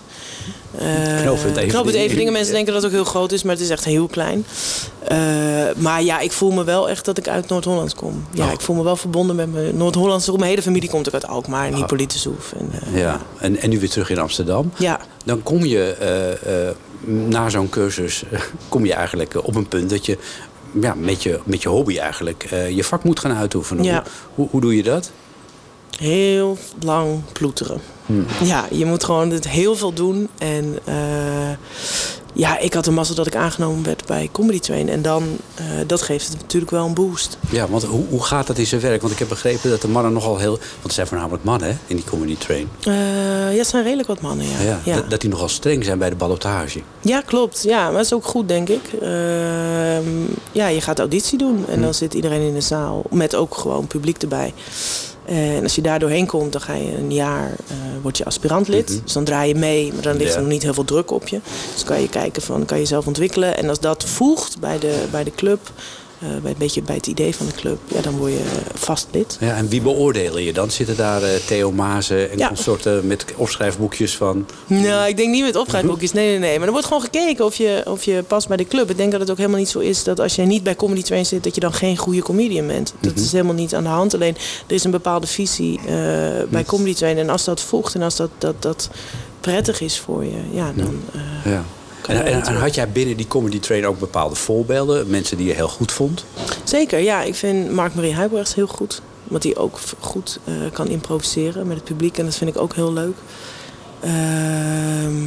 Knooppunt 0.71 1.37
Everdingen. 1.39 1.67
Knooppunt 1.69 1.95
Everdingen. 1.95 2.33
Mensen 2.33 2.53
denken 2.53 2.73
dat 2.73 2.81
het 2.81 2.91
ook 2.91 2.97
heel 2.97 3.07
groot 3.09 3.31
is, 3.31 3.43
maar 3.43 3.53
het 3.53 3.63
is 3.63 3.69
echt 3.69 3.85
heel 3.85 4.07
klein. 4.07 4.45
Eh, 5.07 5.17
maar 5.77 6.03
ja, 6.03 6.19
ik 6.19 6.31
voel 6.31 6.51
me 6.51 6.63
wel 6.63 6.89
echt 6.89 7.05
dat 7.05 7.17
ik 7.17 7.27
uit 7.27 7.47
Noord-Holland 7.49 7.95
kom. 7.95 8.25
Ja, 8.31 8.45
Oh. 8.45 8.51
ik 8.51 8.61
voel 8.61 8.75
me 8.75 8.83
wel 8.83 8.95
verbonden 8.95 9.35
met 9.35 9.53
mijn 9.53 9.77
Noord-Hollandse. 9.77 10.31
Mijn 10.31 10.43
hele 10.43 10.61
familie 10.61 10.89
komt 10.89 11.07
ook 11.07 11.13
uit 11.13 11.27
Alkmaar, 11.27 11.71
Ah. 11.73 11.79
En, 12.59 12.69
eh, 12.93 12.99
Ja, 13.01 13.21
en, 13.39 13.57
en 13.61 13.69
nu 13.69 13.79
weer 13.79 13.89
terug 13.89 14.09
in 14.09 14.19
Amsterdam. 14.19 14.71
ja. 14.77 14.99
Dan 15.25 15.43
kom 15.43 15.65
je 15.65 15.95
na 17.05 17.49
zo'n 17.49 17.69
cursus 17.69 18.23
kom 18.69 18.85
je 18.85 18.93
eigenlijk 18.93 19.35
op 19.45 19.55
een 19.55 19.67
punt 19.67 19.89
dat 19.89 20.05
je 20.05 20.17
ja, 20.81 20.93
met, 20.93 21.23
je, 21.23 21.39
met 21.45 21.61
je 21.61 21.69
hobby 21.69 21.97
eigenlijk 21.97 22.47
je 22.69 22.83
vak 22.83 23.03
moet 23.03 23.19
gaan 23.19 23.35
uitoefenen. 23.35 23.83
Ja. 23.83 24.03
Hoe, 24.35 24.47
hoe 24.51 24.61
doe 24.61 24.75
je 24.75 24.83
dat? 24.83 25.11
Heel 25.97 26.57
lang 26.79 27.21
ploeteren. 27.31 27.81
Hmm. 28.05 28.25
Ja, 28.43 28.65
je 28.71 28.85
moet 28.85 29.03
gewoon 29.03 29.29
het 29.29 29.47
heel 29.47 29.75
veel 29.75 29.93
doen. 29.93 30.29
En 30.37 30.79
eh, 30.85 30.95
ja, 32.33 32.59
ik 32.59 32.73
had 32.73 32.85
de 32.85 32.91
mazzel 32.91 33.15
dat 33.15 33.27
ik 33.27 33.35
aangenomen 33.35 33.83
werd 33.83 34.05
bij 34.05 34.29
Comedy 34.31 34.59
Train. 34.59 34.89
En 34.89 35.01
dan, 35.01 35.23
eh, 35.55 35.65
dat 35.87 36.01
geeft 36.01 36.27
het 36.27 36.41
natuurlijk 36.41 36.71
wel 36.71 36.85
een 36.85 36.93
boost. 36.93 37.37
Ja, 37.49 37.67
want 37.67 37.83
hoe, 37.83 38.05
hoe 38.09 38.23
gaat 38.23 38.47
dat 38.47 38.57
in 38.57 38.65
zijn 38.65 38.81
werk? 38.81 39.01
Want 39.01 39.13
ik 39.13 39.19
heb 39.19 39.27
begrepen 39.27 39.69
dat 39.69 39.81
de 39.81 39.87
mannen 39.87 40.13
nogal 40.13 40.37
heel... 40.37 40.57
Want 40.57 40.83
er 40.83 40.91
zijn 40.91 41.07
voornamelijk 41.07 41.43
mannen 41.43 41.67
hè, 41.67 41.75
in 41.87 41.95
die 41.95 42.05
comedy 42.05 42.37
train. 42.37 42.69
Eh, 42.83 42.93
ja, 43.51 43.57
het 43.57 43.67
zijn 43.67 43.83
redelijk 43.83 44.07
wat 44.07 44.21
mannen, 44.21 44.45
ja. 44.45 44.61
Ja, 44.61 44.79
ja. 44.83 44.95
Dat, 44.95 45.09
dat 45.09 45.21
die 45.21 45.29
nogal 45.29 45.49
streng 45.49 45.83
zijn 45.83 45.99
bij 45.99 46.09
de 46.09 46.15
ballotage. 46.15 46.81
Ja, 47.01 47.21
klopt. 47.21 47.63
Ja, 47.63 47.83
maar 47.83 47.91
dat 47.91 48.05
is 48.05 48.13
ook 48.13 48.25
goed, 48.25 48.47
denk 48.47 48.69
ik. 48.69 48.93
Ehm, 49.01 50.07
ja, 50.51 50.67
je 50.67 50.81
gaat 50.81 50.99
auditie 50.99 51.37
doen 51.37 51.65
en 51.67 51.81
dan 51.81 51.93
zit 51.93 52.13
iedereen 52.13 52.41
in 52.41 52.53
de 52.53 52.61
zaal. 52.61 53.03
Met 53.09 53.35
ook 53.35 53.55
gewoon 53.55 53.87
publiek 53.87 54.21
erbij. 54.21 54.53
En 55.27 55.63
als 55.63 55.75
je 55.75 55.81
daar 55.81 55.99
doorheen 55.99 56.25
komt, 56.25 56.51
dan 56.51 56.61
ga 56.61 56.73
je 56.73 56.97
een 56.97 57.13
jaar, 57.13 57.49
eh 57.67 57.75
word 58.01 58.17
je 58.17 58.25
aspirantlid. 58.25 59.01
Dus 59.03 59.13
dan 59.13 59.23
draai 59.23 59.47
je 59.47 59.55
mee, 59.55 59.93
maar 59.93 60.01
dan 60.01 60.17
ligt 60.17 60.35
er 60.35 60.41
nog 60.41 60.49
niet 60.49 60.63
heel 60.63 60.73
veel 60.73 60.85
druk 60.85 61.11
op 61.11 61.27
je. 61.27 61.39
Dus 61.73 61.83
kan 61.83 62.01
je 62.01 62.09
kijken 62.09 62.41
van, 62.41 62.65
kan 62.65 62.79
je 62.79 62.85
zelf 62.85 63.07
ontwikkelen. 63.07 63.57
En 63.57 63.69
als 63.69 63.79
dat 63.79 64.05
voegt 64.05 64.59
bij 64.59 64.79
de, 64.79 65.03
bij 65.11 65.23
de 65.23 65.31
club, 65.31 65.71
eh, 66.21 66.27
bij, 66.41 66.51
een 66.51 66.57
beetje 66.57 66.81
bij 66.81 66.95
het 66.95 67.07
idee 67.07 67.35
van 67.35 67.45
de 67.45 67.51
club, 67.53 67.77
ja, 67.87 68.01
dan 68.01 68.17
word 68.17 68.31
je 68.31 68.43
vast 68.73 69.07
lid. 69.11 69.37
Ja, 69.39 69.55
en 69.55 69.67
wie 69.69 69.81
beoordelen 69.81 70.43
je 70.43 70.53
dan? 70.53 70.71
Zitten 70.71 70.95
daar 70.97 71.23
eh, 71.23 71.29
Theo 71.47 71.71
Mazen 71.71 72.31
en 72.31 72.37
Ja. 72.37 72.47
consorten 72.47 73.07
met 73.07 73.25
opschrijfboekjes 73.35 74.15
van... 74.15 74.45
Nou, 74.67 75.07
ik 75.09 75.17
denk 75.17 75.31
niet 75.31 75.43
met 75.43 75.55
opschrijfboekjes. 75.55 76.11
Nee, 76.13 76.29
nee, 76.29 76.39
nee. 76.39 76.57
Maar 76.57 76.65
er 76.67 76.71
wordt 76.73 76.87
gewoon 76.87 77.03
gekeken 77.03 77.45
of 77.45 77.55
je, 77.55 77.83
of 77.87 78.03
je 78.03 78.23
past 78.27 78.47
bij 78.47 78.57
de 78.57 78.65
club. 78.67 78.89
Ik 78.89 78.97
denk 78.97 79.11
dat 79.11 79.19
het 79.19 79.31
ook 79.31 79.37
helemaal 79.37 79.59
niet 79.59 79.69
zo 79.69 79.79
is 79.79 80.03
dat 80.03 80.19
als 80.19 80.35
je 80.35 80.41
niet 80.41 80.63
bij 80.63 80.75
Comedy 80.75 81.01
Train 81.01 81.25
zit... 81.25 81.43
dat 81.43 81.55
je 81.55 81.61
dan 81.61 81.73
geen 81.73 81.97
goede 81.97 82.21
comedian 82.21 82.67
bent. 82.67 82.93
Dat 82.99 83.15
is 83.19 83.31
helemaal 83.31 83.53
niet 83.53 83.75
aan 83.75 83.83
de 83.83 83.89
hand. 83.89 84.13
Alleen, 84.13 84.35
er 84.67 84.73
is 84.75 84.83
een 84.83 84.91
bepaalde 84.91 85.27
visie 85.27 85.79
eh, 85.79 85.93
bij 86.49 86.63
Comedy 86.65 86.93
Train. 86.93 87.17
En 87.17 87.29
als 87.29 87.43
dat 87.43 87.61
voegt 87.61 87.95
en 87.95 88.01
als 88.01 88.15
dat, 88.15 88.29
dat, 88.37 88.61
dat 88.61 88.89
prettig 89.41 89.81
is 89.81 89.99
voor 89.99 90.23
je... 90.23 90.37
Ja, 90.51 90.71
dan... 90.75 90.99
eh, 91.13 91.51
Ja. 91.51 91.63
En, 92.07 92.15
je 92.15 92.21
en, 92.21 92.55
had 92.55 92.75
jij 92.75 92.89
binnen 92.89 93.17
die 93.17 93.27
comedy 93.27 93.59
train 93.59 93.87
ook 93.87 93.99
bepaalde 93.99 94.35
voorbeelden? 94.35 95.09
Mensen 95.09 95.37
die 95.37 95.47
je 95.47 95.53
heel 95.53 95.67
goed 95.67 95.91
vond? 95.91 96.25
Zeker, 96.63 96.99
ja. 96.99 97.21
Ik 97.21 97.35
vind 97.35 97.71
Mark-Marie 97.71 98.13
Huibrechts 98.13 98.55
heel 98.55 98.67
goed. 98.67 99.01
Want 99.23 99.41
die 99.41 99.55
ook 99.57 99.79
goed 99.99 100.39
eh, 100.43 100.53
kan 100.73 100.87
improviseren 100.87 101.67
met 101.67 101.75
het 101.75 101.85
publiek. 101.85 102.17
En 102.17 102.25
dat 102.25 102.35
vind 102.35 102.49
ik 102.55 102.61
ook 102.61 102.73
heel 102.73 102.93
leuk. 102.93 103.15
Ehm, 103.99 105.23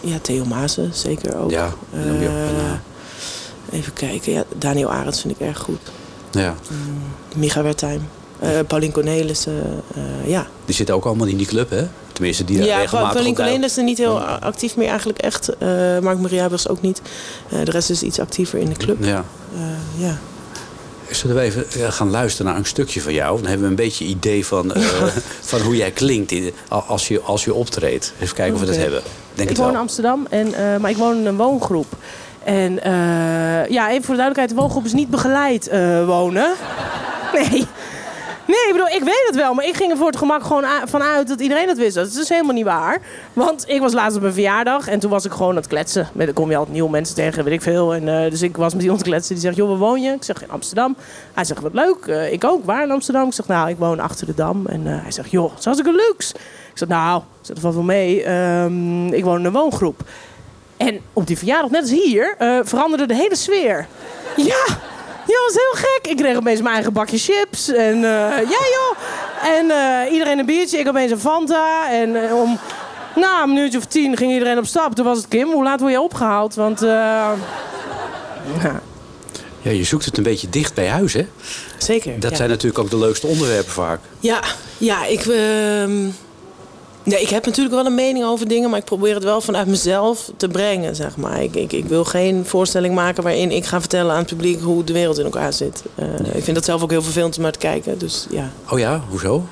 ja, 0.00 0.18
Theo 0.22 0.44
Maassen 0.44 0.90
zeker 0.94 1.36
ook. 1.36 1.50
Ja, 1.50 1.74
noem 1.90 2.20
je 2.20 2.28
ook, 2.28 2.34
Eh, 2.34 3.78
even 3.78 3.92
kijken. 3.92 4.32
Ja, 4.32 4.44
Daniel 4.58 4.90
Arends 4.90 5.20
vind 5.20 5.40
ik 5.40 5.46
erg 5.46 5.58
goed. 5.58 5.80
Ja. 6.30 6.54
Micha 7.36 7.62
Wertheim. 7.62 8.08
Uh, 8.42 8.48
Paulien 8.66 8.92
Cornelissen. 8.92 9.82
eh, 9.94 10.28
ja, 10.30 10.46
Die 10.64 10.74
zitten 10.74 10.94
ook 10.94 11.04
allemaal 11.04 11.26
in 11.26 11.36
die 11.36 11.46
club, 11.46 11.70
hè? 11.70 11.86
Tenminste, 12.12 12.44
die 12.44 12.56
daar 12.58 12.66
ja 12.66 12.78
regelmatig 12.78 13.12
Paulien 13.12 13.34
Cornelissen 13.34 13.84
niet 13.84 13.98
heel 13.98 14.20
actief 14.20 14.76
meer 14.76 14.88
eigenlijk 14.88 15.18
echt. 15.18 15.48
Eh 15.58 15.68
Mark-Marie 16.00 16.38
Huibrechts 16.38 16.68
ook 16.68 16.82
niet. 16.82 17.02
Eh, 17.50 17.58
de 17.64 17.70
rest 17.70 17.90
is 17.90 18.02
iets 18.02 18.18
actiever 18.20 18.58
in 18.58 18.68
de 18.68 18.74
club. 18.76 19.04
Ja. 19.04 19.24
Eh, 19.54 19.60
ja. 20.06 20.16
Zullen 21.10 21.36
we 21.36 21.42
even 21.42 21.64
eh, 21.70 21.92
gaan 21.92 22.10
luisteren 22.10 22.46
naar 22.46 22.60
een 22.60 22.66
stukje 22.66 23.00
van 23.00 23.12
jou? 23.12 23.36
Dan 23.36 23.46
hebben 23.46 23.62
we 23.64 23.70
een 23.70 23.76
beetje 23.76 24.04
idee 24.04 24.46
van, 24.46 24.74
eh, 24.74 24.82
van 25.50 25.60
hoe 25.60 25.76
jij 25.76 25.90
klinkt 25.90 26.30
in, 26.32 26.52
als, 26.68 27.08
je, 27.08 27.20
als 27.20 27.44
je 27.44 27.54
optreedt. 27.54 28.12
Even 28.20 28.34
kijken 28.34 28.54
of 28.54 28.60
we 28.60 28.66
dat 28.66 28.76
hebben. 28.76 29.02
Denk 29.34 29.50
ik 29.50 29.56
woon 29.56 29.70
in. 29.70 29.76
Amsterdam, 29.76 30.26
en, 30.30 30.54
eh, 30.54 30.76
maar 30.76 30.90
ik 30.90 30.96
woon 30.96 31.16
in 31.18 31.26
een 31.26 31.36
woongroep. 31.36 31.86
En 32.44 32.82
eh, 32.82 32.92
ja, 33.70 33.90
even 33.90 34.04
voor 34.04 34.14
de 34.14 34.20
duidelijkheid, 34.20 34.48
de 34.48 34.54
woongroep 34.54 34.84
is 34.84 34.92
niet 34.92 35.10
begeleid 35.10 35.68
eh, 35.68 36.06
wonen. 36.06 36.52
Nee. 37.50 37.66
Nee, 38.46 38.56
ik 38.88 38.94
ik 38.94 39.02
weet 39.04 39.24
het 39.26 39.36
wel, 39.36 39.54
maar 39.54 39.64
ik 39.64 39.76
ging 39.76 39.90
er 39.90 39.96
voor 39.96 40.06
het 40.06 40.16
gemak 40.16 40.42
gewoon 40.42 40.64
a- 40.64 40.86
vanuit 40.86 41.28
dat 41.28 41.40
iedereen 41.40 41.68
het 41.68 41.78
wist. 41.78 41.94
Dat 41.94 42.06
is 42.06 42.12
dus 42.12 42.28
helemaal 42.28 42.54
niet 42.54 42.64
waar. 42.64 43.00
Want 43.32 43.64
ik 43.68 43.80
was 43.80 43.92
laatst 43.92 44.16
op 44.16 44.22
mijn 44.22 44.34
verjaardag 44.34 44.88
en 44.88 44.98
toen 44.98 45.10
was 45.10 45.24
ik 45.24 45.32
gewoon 45.32 45.48
aan 45.50 45.56
het 45.56 45.66
kletsen. 45.66 46.08
Met, 46.12 46.26
dan 46.26 46.34
kom 46.34 46.50
je 46.50 46.56
altijd 46.56 46.72
nieuwe 46.74 46.90
mensen 46.90 47.14
tegen, 47.14 47.44
weet 47.44 47.52
ik 47.52 47.62
veel. 47.62 47.94
En, 47.94 48.08
eh, 48.24 48.30
dus 48.30 48.42
ik 48.42 48.56
was 48.56 48.74
met 48.74 48.82
iemand 48.82 49.02
kletsen. 49.02 49.34
Die 49.34 49.42
zegt, 49.42 49.56
joh, 49.56 49.68
waar 49.68 49.78
woon 49.78 50.02
je? 50.02 50.12
Ik 50.12 50.24
zeg, 50.24 50.42
in 50.42 50.50
Amsterdam. 50.50 50.96
Hij 51.34 51.44
zegt, 51.44 51.60
wat 51.60 51.74
leuk. 51.74 52.06
Eh, 52.06 52.32
ik 52.32 52.44
ook. 52.44 52.64
Waar 52.64 52.82
in 52.82 52.90
Amsterdam? 52.90 53.26
Ik 53.26 53.32
zeg, 53.34 53.46
nou, 53.46 53.68
ik 53.68 53.76
woon 53.78 54.00
achter 54.00 54.26
de 54.26 54.34
Dam. 54.34 54.66
En 54.66 54.86
eh, 54.86 55.02
hij 55.02 55.10
zegt, 55.12 55.30
joh, 55.30 55.48
dat 55.50 55.58
is 55.58 55.64
hartstikke 55.64 55.96
luxe. 56.08 56.34
Ik 56.72 56.78
zeg, 56.78 56.88
nou, 56.88 57.18
ik 57.42 57.46
dat 57.48 57.58
valt 57.58 57.74
wel 57.74 57.82
mee. 57.82 58.22
Ehm, 58.22 59.06
ik 59.12 59.24
woon 59.24 59.38
in 59.38 59.44
een 59.44 59.52
woongroep. 59.52 60.00
En 60.76 61.00
op 61.12 61.26
die 61.26 61.38
verjaardag, 61.38 61.70
net 61.70 61.80
als 61.80 61.90
hier, 61.90 62.34
veranderde 62.62 63.06
de 63.06 63.14
hele 63.14 63.36
sfeer. 63.36 63.86
Ja, 64.36 64.64
ja, 65.26 65.34
dat 65.34 65.52
was 65.52 65.54
heel 65.54 65.74
gek. 65.74 66.10
Ik 66.10 66.16
kreeg 66.16 66.36
opeens 66.36 66.60
mijn 66.60 66.74
eigen 66.74 66.92
bakje 66.92 67.18
chips. 67.18 67.68
En 67.68 67.94
eh, 67.94 68.38
ja, 68.38 68.62
joh. 68.72 68.96
En 69.42 69.70
eh, 69.70 70.12
iedereen 70.12 70.38
een 70.38 70.46
biertje. 70.46 70.78
Ik 70.78 70.88
opeens 70.88 71.10
een 71.10 71.20
Fanta. 71.20 71.90
En 71.92 72.28
eh, 72.28 72.36
om 72.36 72.58
na 73.14 73.42
een 73.42 73.48
minuutje 73.48 73.78
of 73.78 73.84
tien 73.84 74.16
ging 74.16 74.32
iedereen 74.32 74.58
op 74.58 74.66
stap. 74.66 74.94
Toen 74.94 75.04
was 75.04 75.16
het 75.18 75.28
Kim, 75.28 75.50
hoe 75.50 75.62
laat 75.62 75.80
word 75.80 75.92
je 75.92 76.00
opgehaald? 76.00 76.54
Want, 76.54 76.82
eh, 76.82 76.88
ja. 78.62 78.80
Ja, 79.62 79.70
je 79.70 79.84
zoekt 79.84 80.04
het 80.04 80.16
een 80.16 80.22
beetje 80.22 80.48
dicht 80.48 80.74
bij 80.74 80.88
huis, 80.88 81.12
hè? 81.12 81.26
Zeker. 81.78 82.20
Dat 82.20 82.30
ja. 82.30 82.36
zijn 82.36 82.48
natuurlijk 82.48 82.78
ook 82.78 82.90
de 82.90 82.98
leukste 82.98 83.26
onderwerpen 83.26 83.72
vaak. 83.72 84.00
Ja, 84.20 84.40
ja 84.78 85.06
ik, 85.06 85.24
nee, 87.04 87.20
ik 87.20 87.28
heb 87.28 87.46
natuurlijk 87.46 87.74
wel 87.74 87.86
een 87.86 87.94
mening 87.94 88.24
over 88.24 88.48
dingen, 88.48 88.70
maar 88.70 88.78
ik 88.78 88.84
probeer 88.84 89.14
het 89.14 89.24
wel 89.24 89.40
vanuit 89.40 89.66
mezelf 89.66 90.30
te 90.36 90.48
brengen, 90.48 90.96
zeg 90.96 91.16
maar. 91.16 91.42
Ik, 91.42 91.54
ik, 91.54 91.72
ik 91.72 91.84
wil 91.84 92.04
geen 92.04 92.46
voorstelling 92.46 92.94
maken 92.94 93.22
waarin 93.22 93.50
ik 93.50 93.64
ga 93.64 93.80
vertellen 93.80 94.12
aan 94.12 94.18
het 94.18 94.26
publiek 94.26 94.60
hoe 94.60 94.84
de 94.84 94.92
wereld 94.92 95.18
in 95.18 95.24
elkaar 95.24 95.52
zit. 95.52 95.82
Eh, 95.94 96.06
Ik 96.34 96.44
vind 96.44 96.56
dat 96.56 96.64
zelf 96.64 96.82
ook 96.82 96.90
heel 96.90 97.02
vervelend 97.02 97.36
om 97.36 97.42
naar 97.42 97.52
te 97.52 97.58
kijken, 97.58 97.98
dus 97.98 98.26
ja. 98.30 98.50
Oh 98.70 98.78
ja, 98.78 99.02
hoezo? 99.08 99.44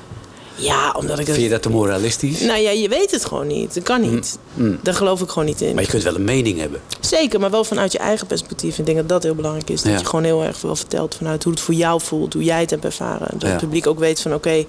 Ja, 0.55 0.93
omdat 0.99 1.19
ik. 1.19 1.25
Vind 1.27 1.41
je 1.41 1.49
dat 1.49 1.63
te 1.63 1.71
moralistisch? 1.71 2.41
Nou 2.41 2.59
ja, 2.59 2.71
je 2.71 2.89
weet 2.89 3.11
het 3.11 3.25
gewoon 3.25 3.47
niet. 3.47 3.75
Dat 3.75 3.83
kan 3.83 4.01
niet. 4.01 4.39
Daar 4.83 4.95
geloof 4.95 5.21
ik 5.21 5.29
gewoon 5.29 5.45
niet 5.45 5.61
in. 5.61 5.75
Maar 5.75 5.83
je 5.83 5.89
kunt 5.89 6.03
wel 6.03 6.15
een 6.15 6.25
mening 6.25 6.59
hebben. 6.59 6.81
Zeker, 7.01 7.41
maar 7.41 7.51
wel 7.51 7.65
vanuit 7.65 7.93
je 7.93 7.99
eigen 7.99 8.27
perspectief. 8.27 8.79
Ik 8.79 8.87
denk 8.87 8.97
dat 8.99 9.09
dat 9.09 9.23
heel 9.23 9.35
belangrijk 9.35 9.71
is. 9.71 9.83
Dat 9.83 9.93
Ja. 9.93 9.99
je 9.99 10.05
gewoon 10.05 10.25
heel 10.25 10.45
erg 10.45 10.61
wel 10.61 10.77
vertelt 10.77 11.15
vanuit 11.15 11.43
hoe 11.45 11.53
het 11.53 11.63
voor 11.63 11.75
jou 11.75 12.01
voelt, 12.01 12.33
hoe 12.33 12.45
jij 12.45 12.61
het 12.61 12.71
hebt 12.71 12.85
ervaren. 12.85 13.27
Dat 13.33 13.43
Ja. 13.43 13.49
het 13.49 13.59
publiek 13.59 13.87
ook 13.87 13.99
weet 13.99 14.21
van 14.21 14.35
oké, 14.35 14.65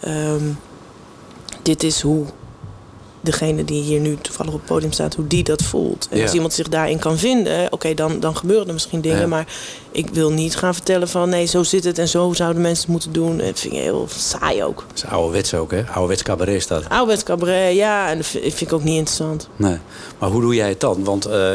ehm, 0.00 0.42
dit 1.66 1.82
is 1.82 2.00
hoe 2.00 2.24
degene 3.20 3.64
die 3.64 3.82
hier 3.82 4.00
nu 4.00 4.16
toevallig 4.20 4.52
op 4.52 4.58
het 4.58 4.68
podium 4.68 4.92
staat, 4.92 5.14
hoe 5.14 5.26
die 5.26 5.42
dat 5.42 5.62
voelt. 5.62 6.08
En 6.10 6.16
Ja. 6.16 6.22
als 6.22 6.32
iemand 6.32 6.52
zich 6.52 6.68
daarin 6.68 6.98
kan 6.98 7.18
vinden, 7.18 7.72
oké, 7.72 7.94
dan, 7.94 8.20
dan 8.20 8.36
gebeuren 8.36 8.66
er 8.66 8.72
misschien 8.72 9.00
dingen. 9.00 9.20
Ja. 9.20 9.26
Maar 9.26 9.46
ik 9.90 10.08
wil 10.12 10.30
niet 10.32 10.56
gaan 10.56 10.74
vertellen 10.74 11.08
van 11.08 11.28
nee, 11.28 11.46
zo 11.46 11.62
zit 11.62 11.84
het 11.84 11.98
en 11.98 12.08
zo 12.08 12.32
zouden 12.32 12.62
mensen 12.62 12.82
het 12.82 12.90
moeten 12.92 13.12
doen. 13.12 13.36
Dat 13.38 13.60
vind 13.60 13.74
ik 13.74 13.80
heel 13.80 14.06
saai 14.16 14.64
ook. 14.64 14.84
Dat 14.88 14.96
is 14.96 15.04
ouderwets 15.04 15.54
ook, 15.54 15.70
hè? 15.70 15.82
Ouderwets 15.86 16.22
cabaret 16.22 16.54
is 16.54 16.66
dat. 16.66 16.88
Ouderwets 16.88 17.22
cabaret, 17.22 17.74
ja, 17.74 18.10
en 18.10 18.16
dat 18.16 18.26
vind 18.26 18.60
ik 18.60 18.72
ook 18.72 18.84
niet 18.84 18.96
interessant. 18.96 19.48
Nee. 19.56 19.78
Maar 20.18 20.30
hoe 20.30 20.40
doe 20.40 20.54
jij 20.54 20.68
het 20.68 20.80
dan? 20.80 21.04
Want 21.04 21.24
eh, 21.24 21.52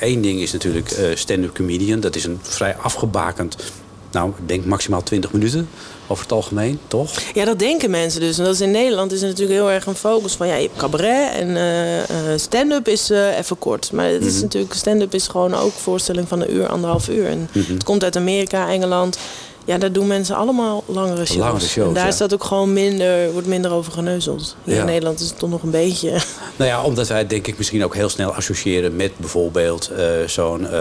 één 0.00 0.22
ding 0.22 0.40
is 0.40 0.52
natuurlijk 0.52 0.90
eh, 0.90 1.06
stand-up 1.14 1.54
comedian. 1.54 2.00
Dat 2.00 2.16
is 2.16 2.24
een 2.24 2.38
vrij 2.42 2.76
afgebakend, 2.76 3.56
nou, 4.10 4.28
ik 4.30 4.48
denk 4.48 4.64
maximaal 4.64 5.02
20 5.02 5.32
minuten 5.32 5.68
over 6.06 6.22
het 6.22 6.32
algemeen, 6.32 6.78
toch? 6.88 7.10
Ja, 7.34 7.44
dat 7.44 7.58
denken 7.58 7.90
mensen 7.90 8.20
dus. 8.20 8.38
En 8.38 8.44
dat 8.44 8.54
is 8.54 8.60
in 8.60 8.70
Nederland 8.70 9.12
is 9.12 9.20
er 9.22 9.28
natuurlijk 9.28 9.58
heel 9.58 9.70
erg 9.70 9.86
een 9.86 9.94
focus 9.94 10.32
van... 10.34 10.46
ja, 10.46 10.54
je 10.54 10.62
hebt 10.66 10.78
cabaret 10.78 11.32
en 11.32 11.56
eh, 11.56 12.00
eh, 12.02 12.08
stand-up 12.38 12.88
is 12.88 13.10
eh, 13.10 13.38
even 13.38 13.58
kort. 13.58 13.92
Maar 13.92 14.06
het 14.06 14.20
Mhm. 14.20 14.28
is 14.28 14.40
natuurlijk, 14.42 14.74
stand-up 14.74 15.14
is 15.14 15.26
gewoon 15.28 15.54
ook 15.54 15.72
voorstelling 15.72 16.28
van 16.28 16.40
een 16.40 16.54
uur, 16.54 16.66
anderhalf 16.66 17.08
uur. 17.08 17.26
En 17.26 17.48
Mhm. 17.52 17.72
het 17.72 17.84
komt 17.84 18.04
uit 18.04 18.16
Amerika, 18.16 18.68
Engeland. 18.68 19.18
Ja, 19.64 19.78
daar 19.78 19.92
doen 19.92 20.06
mensen 20.06 20.36
allemaal 20.36 20.84
langere 20.86 21.24
shows. 21.24 21.38
Langere 21.38 21.66
shows, 21.66 21.88
en 21.88 21.94
daar 21.94 22.02
ja. 22.02 22.08
is 22.08 22.16
dat 22.16 22.34
ook 22.34 22.44
gewoon 22.44 22.72
minder, 22.72 23.32
wordt 23.32 23.46
minder 23.46 23.72
over 23.72 23.92
geneuzeld. 23.92 24.56
Hier 24.64 24.74
Ja. 24.74 24.80
in 24.80 24.86
Nederland 24.86 25.20
is 25.20 25.28
het 25.28 25.38
toch 25.38 25.50
nog 25.50 25.62
een 25.62 25.70
beetje... 25.70 26.10
Nou 26.56 26.70
ja, 26.70 26.82
omdat 26.82 27.08
wij 27.08 27.26
denk 27.26 27.46
ik 27.46 27.58
misschien 27.58 27.84
ook 27.84 27.94
heel 27.94 28.08
snel 28.08 28.34
associëren 28.34 28.96
met 28.96 29.12
bijvoorbeeld 29.18 29.88
eh, 29.88 30.04
zo'n 30.26 30.66
eh, 30.68 30.80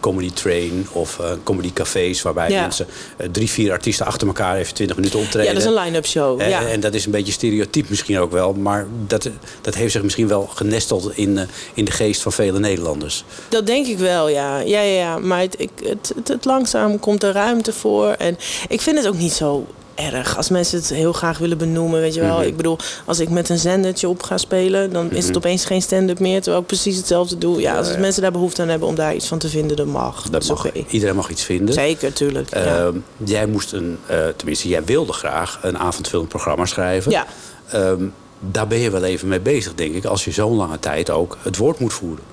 comedy 0.00 0.30
train 0.32 0.86
of 0.92 1.18
eh, 1.18 1.30
comedy 1.42 1.72
cafés 1.72 2.22
waarbij 2.22 2.50
Ja. 2.50 2.60
mensen 2.60 2.86
drie, 3.32 3.50
vier 3.50 3.72
artiesten 3.72 4.06
achter 4.06 4.26
elkaar 4.26 4.56
even 4.56 4.74
20 4.74 4.96
minuten 4.96 5.18
optreden. 5.18 5.44
Ja, 5.46 5.52
dat 5.52 5.62
is 5.62 5.68
een 5.68 5.82
line-up 5.84 6.06
show. 6.06 6.40
En, 6.40 6.48
ja. 6.48 6.66
en 6.66 6.80
dat 6.80 6.94
is 6.94 7.04
een 7.04 7.10
beetje 7.10 7.32
stereotyp 7.32 7.88
misschien 7.88 8.18
ook 8.18 8.32
wel. 8.32 8.52
Maar 8.52 8.86
dat, 9.06 9.28
dat 9.60 9.74
heeft 9.74 9.92
zich 9.92 10.02
misschien 10.02 10.28
wel 10.28 10.48
genesteld 10.54 11.10
in, 11.14 11.40
in 11.74 11.84
de 11.84 11.90
geest 11.90 12.22
van 12.22 12.32
vele 12.32 12.58
Nederlanders. 12.58 13.24
Dat 13.48 13.66
denk 13.66 13.86
ik 13.86 13.98
wel, 13.98 14.28
ja. 14.28 14.58
Ja, 14.58 14.80
ja, 14.80 14.98
ja. 14.98 15.18
Maar 15.18 15.40
het, 15.40 15.54
ik, 15.60 15.70
het, 15.84 16.12
het, 16.16 16.28
het 16.28 16.44
langzaam 16.44 16.98
komt 17.00 17.22
er 17.22 17.32
ruimte 17.32 17.72
voor. 17.72 18.09
En 18.18 18.38
ik 18.68 18.80
vind 18.80 18.96
het 18.96 19.06
ook 19.06 19.18
niet 19.18 19.32
zo 19.32 19.66
erg 19.94 20.36
als 20.36 20.48
mensen 20.48 20.78
het 20.78 20.88
heel 20.88 21.12
graag 21.12 21.38
willen 21.38 21.58
benoemen, 21.58 22.00
weet 22.00 22.14
je 22.14 22.20
wel. 22.20 22.36
Mhm. 22.38 22.46
Ik 22.46 22.56
bedoel, 22.56 22.78
als 23.04 23.20
ik 23.20 23.28
met 23.28 23.48
een 23.48 23.58
zendertje 23.58 24.08
op 24.08 24.22
ga 24.22 24.38
spelen... 24.38 24.92
dan 24.92 25.10
is 25.10 25.26
het 25.26 25.36
opeens 25.36 25.64
geen 25.64 25.82
stand-up 25.82 26.18
meer, 26.18 26.40
terwijl 26.40 26.62
ik 26.62 26.68
precies 26.68 26.96
hetzelfde 26.96 27.38
doe. 27.38 27.60
Ja, 27.60 27.76
als 27.76 27.96
mensen 27.96 28.22
daar 28.22 28.32
behoefte 28.32 28.62
aan 28.62 28.68
hebben 28.68 28.88
om 28.88 28.94
daar 28.94 29.14
iets 29.14 29.26
van 29.28 29.38
te 29.38 29.48
vinden, 29.48 29.76
dan 29.76 29.88
mag. 29.88 30.30
Dat 30.30 30.42
is 30.42 30.48
mag. 30.48 30.72
Iedereen 30.72 31.16
mag 31.16 31.30
iets 31.30 31.42
vinden. 31.42 31.74
Zeker, 31.74 32.12
tuurlijk. 32.12 32.54
ja. 32.54 32.78
Ehm, 32.78 32.96
Jij 33.24 33.46
moest 33.46 33.72
een, 33.72 33.98
eh, 34.06 34.18
tenminste, 34.36 34.68
jij 34.68 34.84
wilde 34.84 35.12
graag 35.12 35.58
een 35.62 35.78
avondvullend 35.78 36.28
programma 36.28 36.66
schrijven. 36.66 37.10
Ja. 37.10 37.26
Ehm, 37.70 38.04
daar 38.40 38.66
ben 38.66 38.78
je 38.78 38.90
wel 38.90 39.04
even 39.04 39.28
mee 39.28 39.40
bezig, 39.40 39.74
denk 39.74 39.94
ik, 39.94 40.04
als 40.04 40.24
je 40.24 40.30
zo'n 40.30 40.56
lange 40.56 40.78
tijd 40.78 41.10
ook 41.10 41.38
het 41.42 41.56
woord 41.56 41.78
moet 41.78 41.92
voeren. 41.92 42.24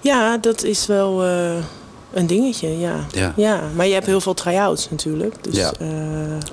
ja, 0.00 0.38
dat 0.38 0.62
is 0.62 0.86
wel 0.86 1.24
eh, 1.24 1.54
een 2.12 2.26
dingetje, 2.26 2.78
ja. 2.78 3.06
Ja. 3.36 3.60
Maar 3.74 3.86
je 3.86 3.92
hebt 3.94 4.06
heel 4.06 4.20
veel 4.20 4.34
try-outs 4.34 4.90
natuurlijk. 4.90 5.34
Dus, 5.44 5.56
Ja. 5.56 5.72
eh, 5.80 5.88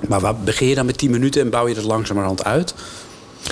Maar 0.08 0.20
waar 0.20 0.36
begin 0.36 0.68
je 0.68 0.74
dan 0.74 0.86
met 0.86 0.98
10 0.98 1.10
minuten 1.10 1.40
en 1.42 1.50
bouw 1.50 1.68
je 1.68 1.74
dat 1.74 1.84
langzamerhand 1.84 2.44
uit? 2.44 2.74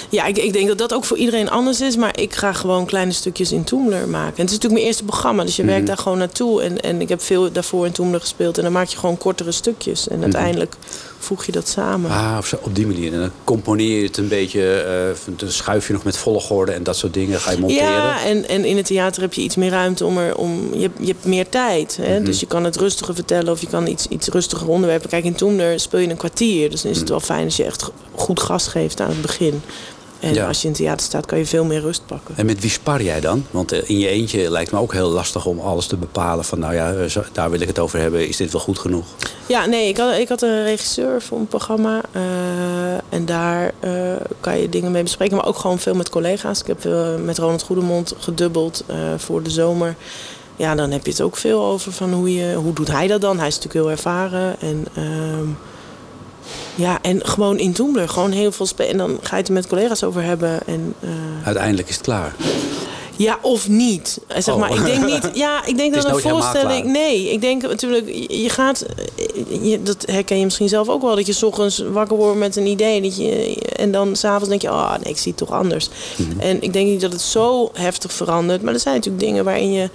Ja, 0.09 0.25
ik, 0.25 0.37
ik 0.38 0.52
denk 0.52 0.68
dat 0.68 0.78
dat 0.78 0.92
ook 0.94 1.04
voor 1.04 1.16
iedereen 1.16 1.50
anders 1.50 1.80
is. 1.80 1.97
Maar 1.97 2.18
ik 2.21 2.35
ga 2.35 2.52
gewoon 2.52 2.87
kleine 2.87 3.12
stukjes 3.12 3.52
in 3.52 3.64
Toomler 3.64 4.09
maken. 4.09 4.37
En 4.37 4.42
het 4.42 4.50
is 4.50 4.52
natuurlijk 4.52 4.73
mijn 4.73 4.87
eerste 4.87 5.04
programma. 5.04 5.44
Dus 5.44 5.56
je 5.56 5.64
werkt 5.64 5.87
daar 5.87 5.99
gewoon 5.99 6.18
naartoe. 6.18 6.62
En, 6.62 6.80
en 6.80 7.00
ik 7.00 7.09
heb 7.09 7.23
veel 7.23 7.52
daarvoor 7.52 7.87
in 7.87 7.92
Toomler 7.92 8.21
gespeeld. 8.21 8.56
En 8.59 8.62
dan 8.64 8.73
maak 8.73 8.87
je 8.87 8.97
gewoon 8.99 9.18
kortere 9.18 9.52
stukjes. 9.52 10.09
En 10.09 10.23
uiteindelijk 10.23 10.75
voeg 11.24 11.44
je 11.44 11.52
dat 11.52 11.68
samen. 11.68 12.10
Ah, 12.10 12.34
of 12.38 12.46
zo, 12.46 12.56
op 12.62 12.74
die 12.74 12.86
manier. 12.86 13.12
En 13.12 13.18
dan 13.20 13.30
componeer 13.44 13.98
je 13.98 14.06
het 14.06 14.16
een 14.16 14.28
beetje, 14.28 14.74
eh, 14.80 15.32
dan 15.36 15.50
schuif 15.50 15.86
je 15.86 15.92
nog 15.92 16.04
met 16.04 16.16
volgorde 16.16 16.72
en 16.72 16.82
dat 16.82 16.96
soort 16.96 17.14
dingen. 17.14 17.40
Ga 17.40 17.50
je 17.50 17.58
monteren. 17.58 17.84
Ja, 17.92 18.24
en, 18.24 18.48
en 18.48 18.64
in 18.64 18.76
het 18.76 18.86
theater 18.86 19.22
heb 19.22 19.32
je 19.34 19.40
iets 19.42 19.56
meer 19.56 19.70
ruimte 19.70 20.04
om 20.06 20.18
er 20.18 20.36
om. 20.36 20.74
Je, 20.74 20.80
hebt- 20.80 20.98
je 21.00 21.06
hebt 21.06 21.24
meer 21.24 21.48
tijd. 21.48 21.96
Hè? 22.00 22.14
Mhm. 22.16 22.24
Dus 22.24 22.40
je 22.40 22.46
kan 22.46 22.64
het 22.64 22.76
rustiger 22.76 23.14
vertellen 23.14 23.52
of 23.52 23.60
je 23.60 23.66
kan 23.66 23.86
iets, 23.86 24.06
iets 24.06 24.28
rustiger 24.28 24.68
onderwerpen. 24.68 25.08
Kijk, 25.08 25.24
in 25.24 25.34
Toomler 25.34 25.80
speel 25.80 26.00
je 26.00 26.08
een 26.08 26.16
kwartier. 26.16 26.70
Dus 26.70 26.82
dan 26.82 26.90
is 26.90 26.98
het 26.98 27.08
wel 27.08 27.20
fijn 27.20 27.44
als 27.44 27.56
je 27.56 27.64
echt 27.64 27.90
goed 28.14 28.40
gas 28.40 28.66
geeft 28.66 29.00
aan 29.00 29.08
het 29.10 29.22
begin. 29.22 29.62
En. 30.22 30.34
Ja. 30.34 30.46
als 30.46 30.58
je 30.60 30.66
in 30.66 30.72
het 30.72 30.82
theater 30.82 31.06
staat, 31.06 31.26
kan 31.26 31.38
je 31.38 31.46
veel 31.46 31.64
meer 31.64 31.80
rust 31.80 32.06
pakken. 32.06 32.36
En 32.36 32.46
met 32.46 32.60
wie 32.60 32.70
spar 32.70 33.02
jij 33.02 33.20
dan? 33.20 33.46
Want 33.50 33.72
eh, 33.72 33.90
in 33.90 33.98
je 33.98 34.08
eentje 34.08 34.50
lijkt 34.50 34.72
me 34.72 34.78
ook 34.78 34.92
heel 34.92 35.08
lastig 35.08 35.46
om 35.46 35.60
alles 35.60 35.86
te 35.86 35.96
bepalen. 35.96 36.44
Van 36.44 36.58
nou 36.58 36.74
ja, 36.74 36.92
eh, 36.92 37.16
daar 37.32 37.50
wil 37.50 37.60
ik 37.60 37.66
het 37.68 37.78
over 37.78 37.98
hebben. 37.98 38.28
Is 38.28 38.36
dit 38.36 38.52
wel 38.52 38.60
goed 38.60 38.78
genoeg? 38.78 39.04
Ja, 39.46 39.66
nee, 39.66 39.88
ik 39.88 39.96
had, 39.96 40.16
ik 40.16 40.28
had 40.28 40.42
een 40.42 40.64
regisseur 40.64 41.22
voor 41.22 41.38
een 41.38 41.46
programma. 41.46 42.00
eh, 42.12 42.22
en 43.08 43.24
daar 43.24 43.72
kan 44.40 44.58
je 44.58 44.68
dingen 44.68 44.92
mee 44.92 45.02
bespreken. 45.02 45.36
Maar 45.36 45.46
ook 45.46 45.58
gewoon 45.58 45.78
veel 45.78 45.94
met 45.94 46.10
collega's. 46.10 46.60
Ik 46.60 46.66
heb 46.66 46.84
met 47.24 47.38
Ronald 47.38 47.62
Goedemond 47.62 48.14
gedubbeld 48.18 48.84
voor 49.16 49.42
de 49.42 49.50
zomer. 49.50 49.96
Ja, 50.56 50.74
dan 50.74 50.90
heb 50.90 51.04
je 51.04 51.10
het 51.10 51.20
ook 51.20 51.36
veel 51.36 51.64
over 51.64 51.92
van 51.92 52.12
hoe, 52.12 52.34
je, 52.34 52.54
hoe 52.54 52.72
doet 52.72 52.90
hij 52.90 53.06
dat 53.06 53.20
dan? 53.20 53.38
Hij 53.38 53.46
is 53.46 53.54
natuurlijk 53.54 53.84
heel 53.84 53.90
ervaren. 53.96 54.60
En, 54.60 54.86
ehm, 54.94 55.46
ja, 56.75 56.99
en 57.02 57.26
gewoon 57.26 57.58
in 57.58 57.72
Toemler. 57.72 58.08
Gewoon 58.08 58.30
heel 58.30 58.52
veel 58.52 58.66
spelen. 58.66 58.90
En 58.92 58.99
dan 58.99 59.18
ga 59.22 59.30
je 59.34 59.37
het 59.40 59.49
er 59.49 59.54
met 59.54 59.66
collega's 59.66 60.02
over 60.02 60.22
hebben. 60.22 60.58
En, 60.66 60.94
eh, 61.00 61.08
Uiteindelijk 61.44 61.88
is 61.88 61.94
het 61.94 62.04
klaar. 62.04 62.34
ja, 63.16 63.38
of 63.42 63.68
niet. 63.68 64.18
Eh, 64.26 64.42
Zeg 64.42 64.54
Oh. 64.54 64.61
maar, 64.61 64.75
ik 64.75 64.84
denk 64.84 65.04
niet. 65.04 65.30
Ja, 65.34 65.64
ik 65.66 65.76
denk 65.76 65.94
dat 65.94 66.04
een 66.04 66.20
voorstelling. 66.20 66.87
Nee, 66.87 67.32
ik 67.32 67.40
denk 67.40 67.62
natuurlijk. 67.62 68.08
Je 68.28 68.49
gaat. 68.49 68.80
eh, 68.82 69.70
Je, 69.70 69.82
dat 69.82 70.04
herken 70.06 70.38
je 70.38 70.44
misschien 70.44 70.68
zelf 70.68 70.88
ook 70.88 71.02
wel. 71.02 71.16
Dat 71.16 71.26
je 71.26 71.32
's 71.32 71.42
ochtends 71.42 71.78
wakker 71.92 72.16
wordt 72.16 72.38
met 72.38 72.56
een 72.56 72.66
idee. 72.66 73.00
Dat 73.02 73.16
je, 73.16 73.56
en 73.76 73.92
dan 73.92 74.16
s'avonds 74.16 74.49
denk 74.49 74.62
je. 74.62 74.70
Oh 74.70 74.90
nee, 75.02 75.12
ik 75.12 75.18
zie 75.18 75.34
het 75.37 75.46
toch 75.46 75.56
anders. 75.58 75.88
Mhm. 76.16 76.40
En 76.40 76.62
ik 76.62 76.72
denk 76.72 76.88
niet 76.88 77.00
dat 77.00 77.12
het 77.12 77.20
zo 77.20 77.70
heftig 77.72 78.12
verandert. 78.12 78.62
Maar 78.62 78.75
er 78.75 78.80
zijn 78.80 78.94
natuurlijk 78.94 79.25
dingen 79.25 79.44
waarin 79.44 79.72
je. 79.72 79.88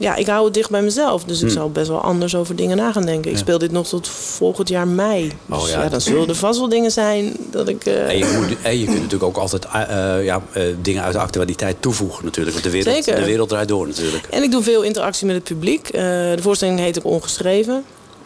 Ja, 0.00 0.14
ik 0.16 0.26
hou 0.26 0.44
het 0.44 0.54
dicht 0.54 0.70
bij 0.70 0.82
mezelf. 0.82 1.24
Dus 1.24 1.42
ik 1.42 1.50
zal 1.50 1.70
best 1.70 1.88
wel 1.88 2.00
anders 2.00 2.34
over 2.36 2.56
dingen 2.56 2.76
na 2.76 2.92
gaan 2.92 3.04
denken. 3.06 3.30
Ik 3.30 3.36
Ja. 3.36 3.42
speel 3.42 3.58
dit 3.58 3.72
nog 3.72 3.86
tot 3.88 4.08
volgend 4.08 4.68
jaar 4.68 4.88
mei. 4.88 5.32
Dus 5.46 5.58
Oh 5.62 5.68
ja. 5.68 5.82
ja. 5.82 5.88
dan 5.88 6.00
zullen 6.00 6.28
er 6.28 6.34
vast 6.34 6.58
wel 6.58 6.68
dingen 6.68 6.90
zijn 6.90 7.36
dat 7.50 7.68
ik. 7.68 7.84
eh, 7.86 8.08
En 8.08 8.18
je, 8.18 8.36
moet, 8.38 8.56
en 8.62 8.78
je 8.78 8.84
kunt 8.84 8.96
natuurlijk 8.96 9.22
ook 9.24 9.36
altijd 9.36 9.64
eh, 9.72 10.16
eh, 10.18 10.24
ja, 10.24 10.42
dingen 10.82 11.02
uit 11.02 11.12
de 11.12 11.18
actualiteit 11.18 11.76
toevoegen 11.82 12.24
natuurlijk. 12.24 12.52
Want 12.56 12.72
de 12.72 12.72
wereld, 12.82 13.04
Zeker. 13.04 13.20
de 13.20 13.26
wereld 13.26 13.48
draait 13.48 13.68
door 13.68 13.86
natuurlijk. 13.86 14.26
En 14.30 14.42
ik 14.42 14.50
doe 14.50 14.62
veel 14.62 14.82
interactie 14.82 15.26
met 15.26 15.34
het 15.34 15.44
publiek. 15.44 15.92
De 15.92 16.38
voorstelling 16.40 16.78
heet 16.78 16.98
ook 16.98 17.04
Ongeschreven. 17.12 17.84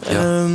Ja. 0.09 0.11
Ehm, 0.11 0.53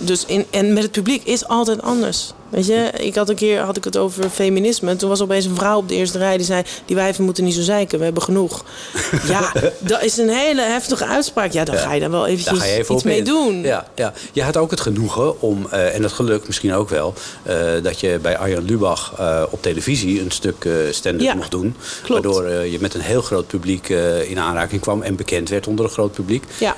dus 0.00 0.24
in, 0.26 0.44
en 0.50 0.72
met 0.72 0.82
het 0.82 0.92
publiek 0.92 1.24
is 1.24 1.48
altijd 1.48 1.82
anders. 1.82 2.32
Weet 2.48 2.66
je, 2.66 2.90
ik 2.98 3.14
had 3.14 3.28
een 3.28 3.34
keer 3.34 3.60
had 3.60 3.76
ik 3.76 3.84
het 3.84 3.96
over 3.96 4.30
feminisme. 4.30 4.90
En 4.90 4.96
toen 4.96 5.08
was 5.08 5.20
opeens 5.22 5.44
een 5.44 5.54
vrouw 5.56 5.76
op 5.78 5.88
de 5.88 5.94
eerste 5.94 6.18
rij 6.18 6.36
die 6.36 6.46
zei: 6.46 6.62
Die 6.84 6.96
wijven 6.96 7.24
moeten 7.24 7.44
niet 7.44 7.54
zo 7.54 7.62
zeiken, 7.62 7.98
we 7.98 8.04
hebben 8.04 8.22
genoeg. 8.22 8.64
ja, 9.28 9.52
dat 9.78 10.02
is 10.02 10.16
een 10.16 10.28
hele 10.28 10.62
heftige 10.62 11.06
uitspraak. 11.06 11.52
Ja, 11.52 11.64
dan 11.64 11.76
ga 11.76 11.92
je 11.94 12.00
daar 12.00 12.10
wel 12.10 12.26
eventjes 12.26 12.58
Daar 12.58 12.68
even 12.68 12.94
iets 12.94 13.04
mee 13.04 13.18
in. 13.18 13.24
doen. 13.24 13.60
Ja, 13.62 13.86
ja. 13.94 14.12
Je 14.32 14.42
had 14.42 14.56
ook 14.56 14.70
het 14.70 14.80
genoegen 14.80 15.40
om, 15.40 15.66
eh, 15.70 15.94
en 15.94 16.02
het 16.02 16.12
geluk 16.12 16.46
misschien 16.46 16.72
ook 16.74 16.88
wel, 16.88 17.14
eh, 17.42 17.56
dat 17.82 18.00
je 18.00 18.18
bij 18.22 18.38
Arjan 18.38 18.64
Lubach 18.64 19.14
eh, 19.18 19.42
op 19.50 19.62
televisie 19.62 20.20
een 20.20 20.30
stuk 20.30 20.68
stand-up 20.90 21.22
Ja, 21.22 21.34
mocht 21.34 21.50
doen. 21.50 21.74
klopt. 22.02 22.24
Waardoor 22.24 22.48
je 22.64 22.78
met 22.80 22.94
een 22.94 23.00
heel 23.00 23.22
groot 23.22 23.46
publiek 23.46 23.88
in 24.28 24.38
aanraking 24.38 24.80
kwam 24.80 25.02
en 25.02 25.16
bekend 25.16 25.48
werd 25.48 25.66
onder 25.66 25.84
een 25.84 25.90
groot 25.90 26.12
publiek. 26.12 26.44
Ja. 26.58 26.76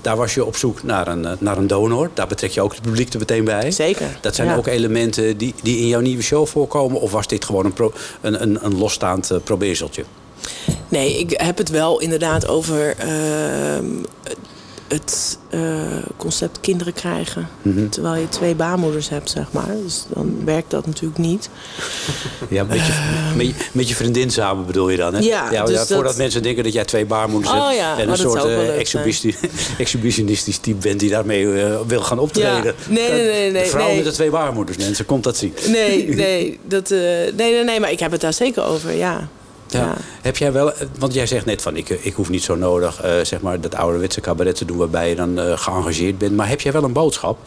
Daar 0.00 0.16
was 0.16 0.34
je 0.34 0.44
op 0.44 0.56
zoek 0.56 0.82
naar 0.82 1.08
een, 1.08 1.26
naar 1.38 1.56
een 1.56 1.66
donor. 1.66 2.10
Daar 2.14 2.26
betrek 2.26 2.50
je 2.50 2.60
ook 2.60 2.72
het 2.72 2.82
publiek 2.82 3.12
er 3.12 3.18
meteen 3.18 3.44
bij. 3.44 3.70
Zeker. 3.70 4.06
Dat 4.20 4.34
zijn 4.34 4.56
ook 4.56 4.66
elementen 4.66 4.99
die, 5.08 5.54
die 5.62 5.78
in 5.78 5.86
jouw 5.86 6.00
nieuwe 6.00 6.22
show 6.22 6.46
voorkomen? 6.46 7.00
Of 7.00 7.10
was 7.10 7.26
dit 7.26 7.44
gewoon 7.44 7.64
een, 7.64 7.72
pro, 7.72 7.92
een, 8.20 8.64
een, 8.64 8.78
losstaand 8.78 9.30
eh, 9.30 9.38
probeerseltje? 9.44 10.04
Nee, 10.88 11.18
ik 11.18 11.30
heb 11.30 11.58
het 11.58 11.68
wel 11.68 12.00
inderdaad 12.00 12.48
over 12.48 12.96
ehm, 12.96 13.84
het 14.90 15.38
eh, 15.50 15.60
concept 16.16 16.60
kinderen 16.60 16.92
krijgen. 16.92 17.48
Mhm. 17.62 17.88
Terwijl 17.88 18.14
je 18.20 18.28
twee 18.28 18.54
baarmoeders 18.54 19.08
hebt, 19.08 19.30
zeg 19.30 19.52
maar. 19.52 19.74
Dus 19.84 20.04
dan 20.14 20.44
werkt 20.44 20.70
dat 20.70 20.86
natuurlijk 20.86 21.18
niet. 21.18 21.48
Ja, 22.48 22.64
met 22.64 22.76
je, 22.86 22.92
met, 23.36 23.46
je, 23.46 23.52
met 23.72 23.88
je 23.88 23.94
vriendin 23.94 24.30
samen 24.30 24.66
bedoel 24.66 24.88
je 24.88 24.96
dan, 24.96 25.14
hè? 25.14 25.20
Ja, 25.20 25.64
dus 25.64 25.78
voordat 25.78 26.04
dat- 26.04 26.16
mensen 26.16 26.42
denken 26.42 26.64
dat 26.64 26.72
jij 26.72 26.84
twee 26.84 27.04
baarmoeders 27.06 27.52
Oh 27.52 27.64
hebt... 27.66 27.76
ja, 27.78 27.98
en 27.98 28.08
een 28.08 28.16
soort 28.16 28.44
exhibitie- 28.78 29.36
exhibitionistisch 29.78 30.58
type 30.58 30.78
bent 30.88 31.00
die 31.00 31.10
daarmee 31.10 31.62
eh, 31.62 31.80
wil 31.86 32.00
gaan 32.00 32.18
optreden. 32.18 32.64
Ja, 32.64 32.72
nee, 32.88 33.10
nee, 33.10 33.24
nee, 33.26 33.50
nee, 33.50 33.62
De 33.62 33.68
vrouw 33.68 33.86
nee. 33.86 33.96
met 33.96 34.04
de 34.04 34.12
twee 34.12 34.30
baarmoeders, 34.30 34.76
mensen, 34.78 35.06
komt 35.06 35.24
dat 35.24 35.36
zien. 35.36 35.54
Nee, 35.66 36.08
nee, 36.14 36.58
dat, 36.68 36.90
nee, 36.90 37.32
nee, 37.36 37.64
nee, 37.64 37.80
maar 37.80 37.90
ik 37.92 38.00
heb 38.00 38.10
het 38.12 38.20
daar 38.20 38.32
zeker 38.32 38.64
over, 38.64 38.92
ja. 38.92 39.28
Ja. 39.70 39.96
Heb 40.22 40.36
jij 40.36 40.52
wel, 40.52 40.72
want 40.98 41.14
jij 41.14 41.26
zegt 41.26 41.44
net 41.44 41.62
van 41.62 41.76
ik, 41.76 41.88
ik 41.88 42.14
hoef 42.14 42.28
niet 42.28 42.42
zo 42.42 42.54
nodig 42.54 43.02
eh, 43.02 43.12
zeg 43.22 43.40
maar, 43.40 43.60
dat 43.60 43.74
ouderwetse 43.74 44.20
cabaret 44.20 44.56
te 44.56 44.64
doen 44.64 44.76
waarbij 44.76 45.08
je 45.08 45.14
dan 45.14 45.38
eh, 45.38 45.58
geëngageerd 45.58 46.18
bent. 46.18 46.36
Maar 46.36 46.48
heb 46.48 46.60
jij 46.60 46.72
wel 46.72 46.84
een 46.84 46.92
boodschap? 46.92 47.38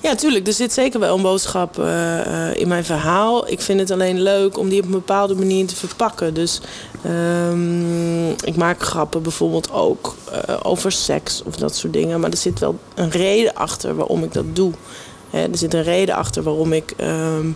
Ja, 0.00 0.14
tuurlijk. 0.14 0.46
Er 0.46 0.52
zit 0.52 0.72
zeker 0.72 1.00
wel 1.00 1.16
een 1.16 1.22
boodschap 1.22 1.78
eh, 1.78 2.54
in 2.54 2.68
mijn 2.68 2.84
verhaal. 2.84 3.50
Ik 3.50 3.60
vind 3.60 3.80
het 3.80 3.90
alleen 3.90 4.20
leuk 4.20 4.58
om 4.58 4.68
die 4.68 4.78
op 4.78 4.84
een 4.84 4.90
bepaalde 4.90 5.34
manier 5.34 5.66
te 5.66 5.76
verpakken. 5.76 6.34
Dus 6.34 6.60
ehm, 7.02 8.28
ik 8.30 8.56
maak 8.56 8.82
grappen 8.82 9.22
bijvoorbeeld 9.22 9.72
ook 9.72 10.14
over 10.62 10.92
seks 10.92 11.42
of 11.44 11.56
dat 11.56 11.76
soort 11.76 11.92
dingen. 11.92 12.20
Maar 12.20 12.30
er 12.30 12.36
zit 12.36 12.58
wel 12.58 12.78
een 12.94 13.10
reden 13.10 13.54
achter 13.54 13.96
waarom 13.96 14.22
ik 14.22 14.32
dat 14.32 14.56
doe. 14.56 14.72
Hè, 15.30 15.42
er 15.42 15.58
zit 15.58 15.74
een 15.74 15.82
reden 15.82 16.14
achter 16.14 16.42
waarom 16.42 16.72
ik 16.72 16.94
ehm, 16.96 17.46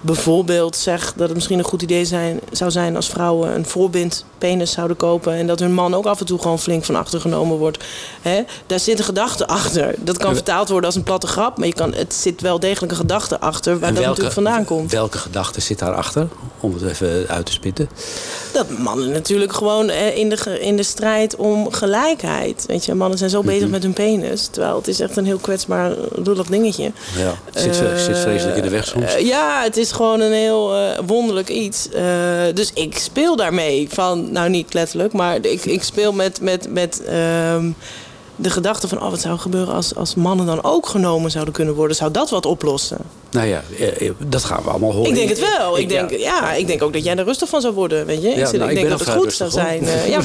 bijvoorbeeld 0.00 0.76
zeg 0.76 1.12
dat 1.16 1.26
het 1.26 1.34
misschien 1.34 1.58
een 1.58 1.64
goed 1.64 1.82
idee 1.82 2.04
zijn, 2.04 2.40
zou 2.52 2.70
zijn 2.70 2.96
als 2.96 3.08
vrouwen 3.08 3.54
een 3.54 3.66
voorbind 3.66 4.24
penis 4.38 4.70
zouden 4.70 4.96
kopen. 4.96 5.32
En 5.32 5.46
dat 5.46 5.58
hun 5.60 5.72
man 5.74 5.94
ook 5.94 6.06
af 6.06 6.20
en 6.20 6.26
toe 6.26 6.38
gewoon 6.38 6.58
flink 6.58 6.84
van 6.84 6.96
achter 6.96 7.20
genomen 7.20 7.56
wordt. 7.58 7.84
Hè? 8.22 8.42
Daar 8.66 8.80
zit 8.80 8.98
een 8.98 9.04
gedachte 9.04 9.46
achter. 9.46 9.94
Dat 9.98 10.18
kan 10.18 10.34
vertaald 10.34 10.68
worden 10.68 10.86
als 10.86 10.94
een 10.94 11.02
platte 11.02 11.26
grap. 11.26 11.58
Maar 11.58 11.66
je 11.66 11.72
kan, 11.74 11.94
het 11.94 12.14
zit 12.14 12.40
wel 12.40 12.60
degelijk 12.60 12.92
een 12.92 12.98
gedachte 12.98 13.40
achter 13.40 13.78
waar 13.78 13.88
En 13.88 13.94
dat 13.94 14.04
natuurlijk 14.04 14.34
vandaan 14.34 14.64
komt. 14.64 14.92
Welke 14.92 15.18
gedachte 15.18 15.60
zit 15.60 15.78
daarachter? 15.78 16.28
Om 16.60 16.74
het 16.74 16.82
even 16.82 17.24
uit 17.28 17.46
te 17.46 17.52
spitten. 17.52 17.88
Dat 18.52 18.78
mannen 18.78 19.10
natuurlijk 19.10 19.52
gewoon 19.52 19.88
eh, 19.88 20.16
in 20.16 20.28
de, 20.28 20.58
in 20.60 20.76
de 20.76 20.82
strijd 20.82 21.36
om 21.36 21.72
gelijkheid. 21.72 22.64
Weet 22.66 22.84
je, 22.84 22.94
mannen 22.94 23.18
zijn 23.18 23.30
zo 23.30 23.42
bezig 23.42 23.62
Mhm. 23.62 23.70
met 23.70 23.82
hun 23.82 23.92
penis. 23.92 24.46
Terwijl 24.50 24.76
het 24.76 24.88
is 24.88 25.00
echt 25.00 25.16
een 25.16 25.24
heel 25.26 25.38
kwetsbaar, 25.38 25.92
lullig 26.14 26.46
dingetje. 26.46 26.92
Ja, 27.16 27.34
het 27.52 27.60
zit, 27.60 27.80
Eh, 27.80 27.96
zit 27.96 28.18
vreselijk 28.18 28.56
in 28.56 28.62
de 28.62 28.68
weg 28.68 28.86
soms. 28.86 29.14
Eh, 29.14 29.26
ja, 29.26 29.62
het 29.62 29.76
is 29.76 29.92
gewoon 29.96 30.20
een 30.20 30.32
heel 30.32 30.74
eh, 30.74 30.98
wonderlijk 31.06 31.48
iets. 31.48 31.88
Eh, 31.88 32.04
dus 32.54 32.72
ik 32.72 32.98
speel 32.98 33.36
daarmee. 33.36 33.88
Van, 33.90 34.32
nou, 34.32 34.48
niet 34.48 34.74
letterlijk, 34.74 35.12
maar 35.12 35.44
ik, 35.44 35.64
ik 35.64 35.82
speel 35.82 36.12
met, 36.12 36.40
met, 36.40 36.72
met 36.72 37.04
ehm, 37.04 37.70
de 38.36 38.50
gedachte 38.50 38.88
van... 38.88 39.02
Oh, 39.02 39.10
wat 39.10 39.20
zou 39.20 39.38
gebeuren 39.38 39.74
als, 39.74 39.94
als 39.94 40.14
mannen 40.14 40.46
dan 40.46 40.62
ook 40.64 40.86
genomen 40.88 41.30
zouden 41.30 41.54
kunnen 41.54 41.74
worden? 41.74 41.96
Zou 41.96 42.10
dat 42.10 42.30
wat 42.30 42.46
oplossen? 42.46 42.98
Nou 43.30 43.46
ja, 43.46 43.62
eh, 43.78 44.06
eh, 44.08 44.12
dat 44.28 44.44
gaan 44.44 44.62
we 44.62 44.70
allemaal 44.70 44.92
horen. 44.92 45.08
Ik 45.10 45.14
denk 45.14 45.28
het 45.28 45.38
wel. 45.58 45.78
Ik 45.78 45.88
denk, 45.88 46.10
ja. 46.10 46.16
ja. 46.18 46.52
ik 46.52 46.66
denk 46.66 46.82
ook 46.82 46.92
dat 46.92 47.04
jij 47.04 47.16
er 47.16 47.24
rustig 47.24 47.48
van 47.48 47.60
zou 47.60 47.74
worden. 47.74 48.06
Weet 48.06 48.22
je? 48.22 48.28
ik, 48.28 48.36
Ja, 48.36 48.42
nou, 48.50 48.54
ik 48.64 48.68
ik 48.70 48.74
denk 48.76 48.88
dat 48.88 49.00
het 49.00 49.08
goed 49.08 49.32
zou 49.32 49.50
zijn. 49.50 49.82
eh, 49.86 50.08
ja. 50.08 50.20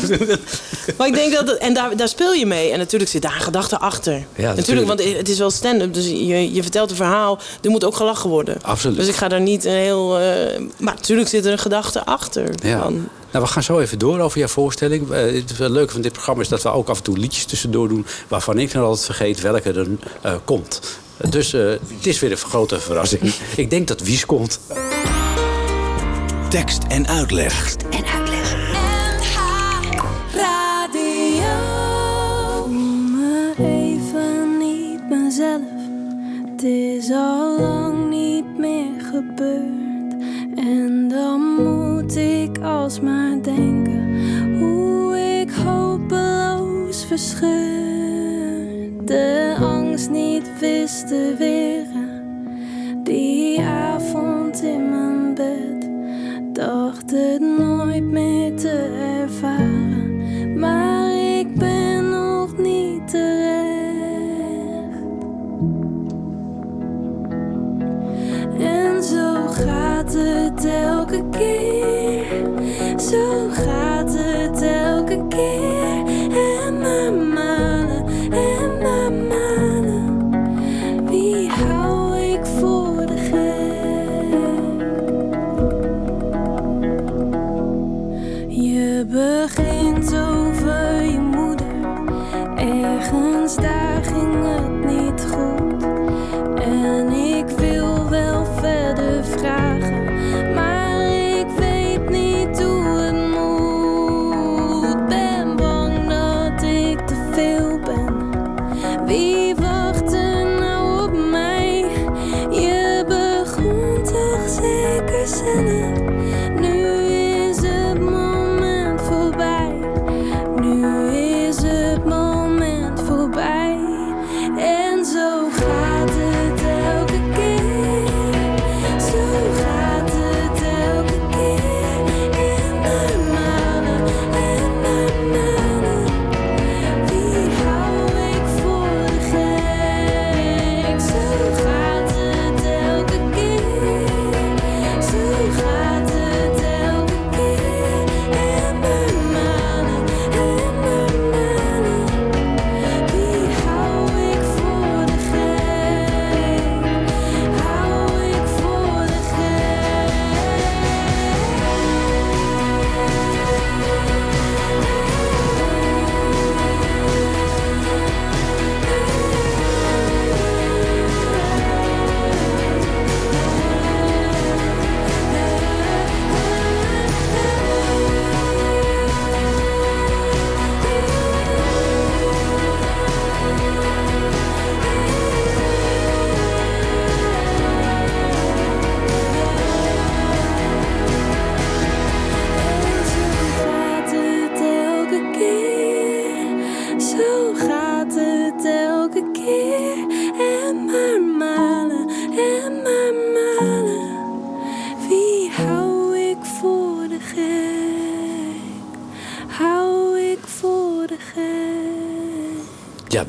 maar 0.97 1.07
ik 1.07 1.13
denk 1.13 1.33
dat... 1.33 1.47
het- 1.47 1.57
En 1.57 1.73
daar, 1.73 1.95
daar 1.95 2.07
speel 2.07 2.33
je 2.33 2.45
mee. 2.45 2.71
En 2.71 2.77
natuurlijk 2.77 3.11
zit 3.11 3.21
daar 3.21 3.35
een 3.35 3.41
gedachte 3.41 3.79
achter. 3.79 4.13
natuurlijk. 4.13 4.55
natuurlijk, 4.57 4.87
want 4.87 5.03
het 5.17 5.29
is 5.29 5.37
wel 5.37 5.49
stand-up. 5.51 5.93
Dus 5.93 6.05
je, 6.07 6.53
je 6.53 6.61
vertelt 6.61 6.89
een 6.89 6.95
verhaal. 6.95 7.39
Er 7.61 7.69
moet 7.69 7.83
ook 7.85 7.95
gelachen 7.95 8.29
worden. 8.29 8.57
Absoluut. 8.61 8.97
Dus 8.97 9.07
ik 9.07 9.15
ga 9.15 9.27
daar 9.27 9.41
niet 9.41 9.65
een 9.65 9.71
heel... 9.71 10.19
eh, 10.19 10.59
maar 10.77 10.93
natuurlijk 10.93 11.29
zit 11.29 11.45
er 11.45 11.51
een 11.51 11.57
gedachte 11.59 12.05
achter. 12.05 12.49
Ja. 12.63 12.81
Van, 12.81 13.07
Nou, 13.31 13.43
we 13.45 13.51
gaan 13.51 13.63
zo 13.63 13.79
even 13.79 13.99
door 13.99 14.19
over 14.19 14.39
jouw 14.39 14.47
voorstelling. 14.47 15.11
Eh, 15.11 15.21
het 15.21 15.59
leuke 15.59 15.91
van 15.91 16.01
dit 16.01 16.11
programma 16.11 16.41
is 16.41 16.47
dat 16.47 16.61
we 16.63 16.69
ook 16.69 16.89
af 16.89 16.97
en 16.97 17.03
toe 17.03 17.17
liedjes 17.17 17.45
tussendoor 17.45 17.87
doen... 17.87 18.05
waarvan 18.27 18.59
ik 18.59 18.71
dan 18.71 18.83
altijd 18.83 19.05
vergeet 19.05 19.41
welke 19.41 19.71
er 19.71 19.87
eh, 20.21 20.33
komt. 20.45 20.81
Dus 21.29 21.53
eh, 21.53 21.69
het 21.69 22.07
is 22.07 22.19
weer 22.19 22.31
een 22.31 22.37
grote 22.37 22.79
verrassing. 22.79 23.33
ik 23.55 23.69
denk 23.69 23.87
dat 23.87 24.01
Wies 24.01 24.25
komt. 24.25 24.59
Tekst 26.49 26.83
en 26.87 27.07
uitleg. 27.07 27.75
En 27.89 28.05
uitleg. 28.05 28.59
Voel 32.59 32.67
me 32.67 33.53
even 33.57 34.57
niet 34.57 35.09
mezelf. 35.09 35.61
Het 36.51 36.63
is 36.63 37.11
al 37.11 37.59
lang 37.59 38.09
niet 38.09 38.57
meer 38.57 39.01
gebeurd. 39.11 40.13
En 40.55 41.07
dan 41.07 41.41
moet 41.41 41.90
ik 42.09 42.57
alsmaar 42.57 43.41
denken 43.41 44.59
hoe 44.59 45.17
ik 45.41 45.51
hopeloos 45.51 47.05
verscheurd 47.05 47.61
de 49.11 49.55
angst 49.59 50.09
niet 50.09 50.59
wist 50.59 51.07
te 51.07 51.35
weren. 51.37 52.09
Die 53.03 53.61
avond 53.61 54.63
in 54.63 54.89
mijn 54.89 55.33
bed 55.33 55.89
dacht 56.55 57.11
het 57.11 57.41
nooit 57.57 58.03
meer 58.03 58.55
te 58.55 58.89
ervaren, 59.21 60.59
maar 60.59 61.11
ik 61.39 61.55
ben 61.55 62.09
nog 62.09 62.57
niet 62.57 63.07
terecht. 63.07 63.51
En 68.59 69.03
zo 69.03 69.47
gaat 69.47 70.13
het 70.13 70.65
elke 70.65 71.23
keer, 71.29 71.70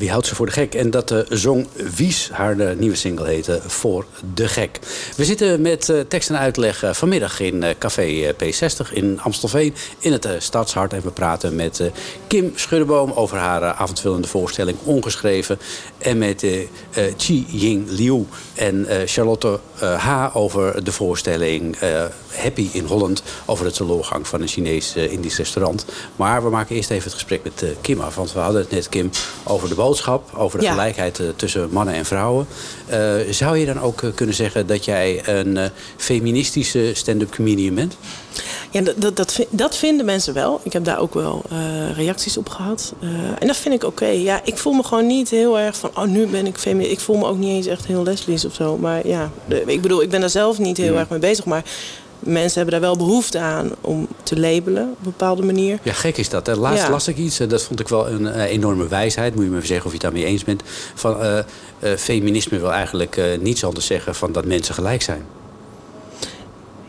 wie 0.03 0.11
houdt 0.11 0.27
ze 0.27 0.35
voor 0.35 0.45
de 0.45 0.51
gek? 0.51 0.75
En 0.75 0.91
dat 0.91 1.11
eh, 1.11 1.19
zong 1.29 1.67
Wies, 1.95 2.29
haar 2.31 2.59
eh, 2.59 2.77
nieuwe 2.77 2.95
single 2.95 3.27
heette 3.27 3.61
Voor 3.67 4.05
de 4.33 4.47
Gek. 4.47 4.79
We 5.17 5.25
zitten 5.25 5.61
met 5.61 5.89
eh, 5.89 5.99
tekst 6.07 6.29
en 6.29 6.37
uitleg 6.37 6.83
vanmiddag 6.91 7.39
in 7.39 7.63
Café 7.79 8.01
eh, 8.01 8.29
P60 8.33 8.93
in 8.93 9.19
Amstelveen 9.21 9.73
in 9.99 10.11
het 10.11 10.27
Stadshart. 10.37 10.93
En 10.93 11.01
we 11.01 11.11
praten 11.11 11.55
met 11.55 11.91
Kim 12.27 12.51
Schuddeboom 12.55 13.11
over 13.11 13.37
haar 13.37 13.61
avondvullende 13.73 14.27
voorstelling 14.27 14.77
Ongeschreven. 14.83 15.59
En 15.97 16.17
met 16.17 16.45
Chi 17.17 17.45
Ying 17.49 17.89
Liu 17.89 18.25
en 18.53 18.87
Charlotte 19.05 19.59
H 19.79 20.35
over 20.35 20.83
de 20.83 20.91
voorstelling 20.91 21.77
Happy 22.35 22.67
in 22.71 22.85
Holland. 22.85 23.23
Over 23.45 23.65
het 23.65 23.73
teleurgang 23.75 24.27
van 24.27 24.41
een 24.41 24.47
Chinees 24.47 24.95
eh, 24.95 25.11
Indisch 25.11 25.37
restaurant. 25.37 25.85
Maar 26.15 26.43
we 26.43 26.49
maken 26.49 26.75
eerst 26.75 26.89
even 26.89 27.03
het 27.03 27.13
gesprek 27.13 27.43
met 27.43 27.61
eh, 27.63 27.69
Kim 27.81 28.01
af. 28.01 28.15
Want 28.15 28.33
we 28.33 28.39
hadden 28.39 28.61
het 28.61 28.71
net, 28.71 28.89
Kim, 28.89 29.09
over 29.43 29.69
de 29.69 29.75
boodschap. 29.75 30.29
Over 30.37 30.59
de 30.59 30.65
Ja. 30.65 30.71
gelijkheid 30.71 31.19
eh, 31.19 31.25
tussen 31.35 31.69
mannen 31.71 31.93
en 31.93 32.05
vrouwen. 32.05 32.47
Zou 33.29 33.57
je 33.57 33.65
dan 33.65 33.81
ook 33.81 34.01
kunnen 34.15 34.35
zeggen 34.35 34.67
dat 34.67 34.85
jij 34.85 35.27
een 35.27 35.69
feministische 35.97 36.91
stand-up 36.93 37.31
comedian 37.35 37.75
bent? 37.75 37.97
Ja, 38.71 38.81
dat, 38.81 39.01
dat, 39.01 39.15
dat, 39.15 39.39
dat 39.49 39.77
vinden 39.77 40.05
mensen 40.05 40.33
wel. 40.33 40.59
Ik 40.63 40.73
heb 40.73 40.83
daar 40.85 40.99
ook 40.99 41.13
wel 41.13 41.41
reacties 41.95 42.37
op 42.37 42.49
gehad. 42.49 42.93
Eh, 42.99 43.07
en 43.39 43.47
dat 43.47 43.55
vind 43.57 43.73
ik 43.75 43.83
oké. 43.83 44.05
Ja, 44.05 44.41
ik 44.43 44.57
voel 44.57 44.73
me 44.73 44.83
gewoon 44.83 45.07
niet 45.07 45.29
heel 45.29 45.59
erg 45.59 45.77
van... 45.77 45.89
oh, 45.95 46.03
nu 46.03 46.27
ben 46.27 46.45
ik 46.45 46.57
feminist. 46.57 46.91
Ik 46.91 46.99
voel 46.99 47.17
me 47.17 47.25
ook 47.25 47.37
niet 47.37 47.49
eens 47.49 47.65
echt 47.65 47.85
heel 47.85 48.03
lesbisch 48.03 48.45
of 48.45 48.53
zo. 48.53 48.77
Maar 48.77 49.07
ja, 49.07 49.31
de- 49.45 49.63
ik 49.65 49.81
bedoel, 49.81 50.01
ik 50.01 50.09
ben 50.09 50.19
daar 50.19 50.29
zelf 50.29 50.57
niet 50.59 50.77
heel 50.77 50.95
erg 50.97 51.09
mee 51.09 51.19
bezig. 51.19 51.45
Maar 51.45 51.63
mensen 52.23 52.61
hebben 52.61 52.81
daar 52.81 52.89
wel 52.89 53.07
behoefte 53.07 53.39
aan 53.39 53.71
om 53.81 54.07
te 54.23 54.39
labelen 54.39 54.83
op 54.83 54.97
een 54.97 55.03
bepaalde 55.03 55.43
manier. 55.43 55.79
Ja, 55.83 55.93
gek 55.93 56.17
is 56.17 56.29
dat. 56.29 56.45
hè. 56.47 56.55
Laatst 56.55 56.83
Ja. 56.83 56.89
las 56.89 57.07
ik 57.07 57.17
iets, 57.17 57.39
eh, 57.39 57.49
dat 57.49 57.63
vond 57.63 57.79
ik 57.79 57.87
wel 57.87 58.09
een 58.09 58.27
eh, 58.27 58.43
enorme 58.43 58.87
wijsheid. 58.87 59.35
Moet 59.35 59.43
je 59.43 59.49
me 59.49 59.55
even 59.55 59.67
zeggen 59.67 59.85
of 59.85 59.91
je 59.91 59.97
het 59.97 60.13
daarmee 60.13 60.31
eens 60.31 60.43
bent. 60.43 60.61
Van, 60.93 61.21
eh, 61.21 61.39
feminisme 61.97 62.59
wil 62.59 62.71
eigenlijk 62.71 63.21
niets 63.41 63.63
anders 63.65 63.85
zeggen 63.85 64.15
van 64.15 64.31
dat 64.31 64.45
mensen 64.45 64.73
gelijk 64.75 65.01
zijn. 65.01 65.25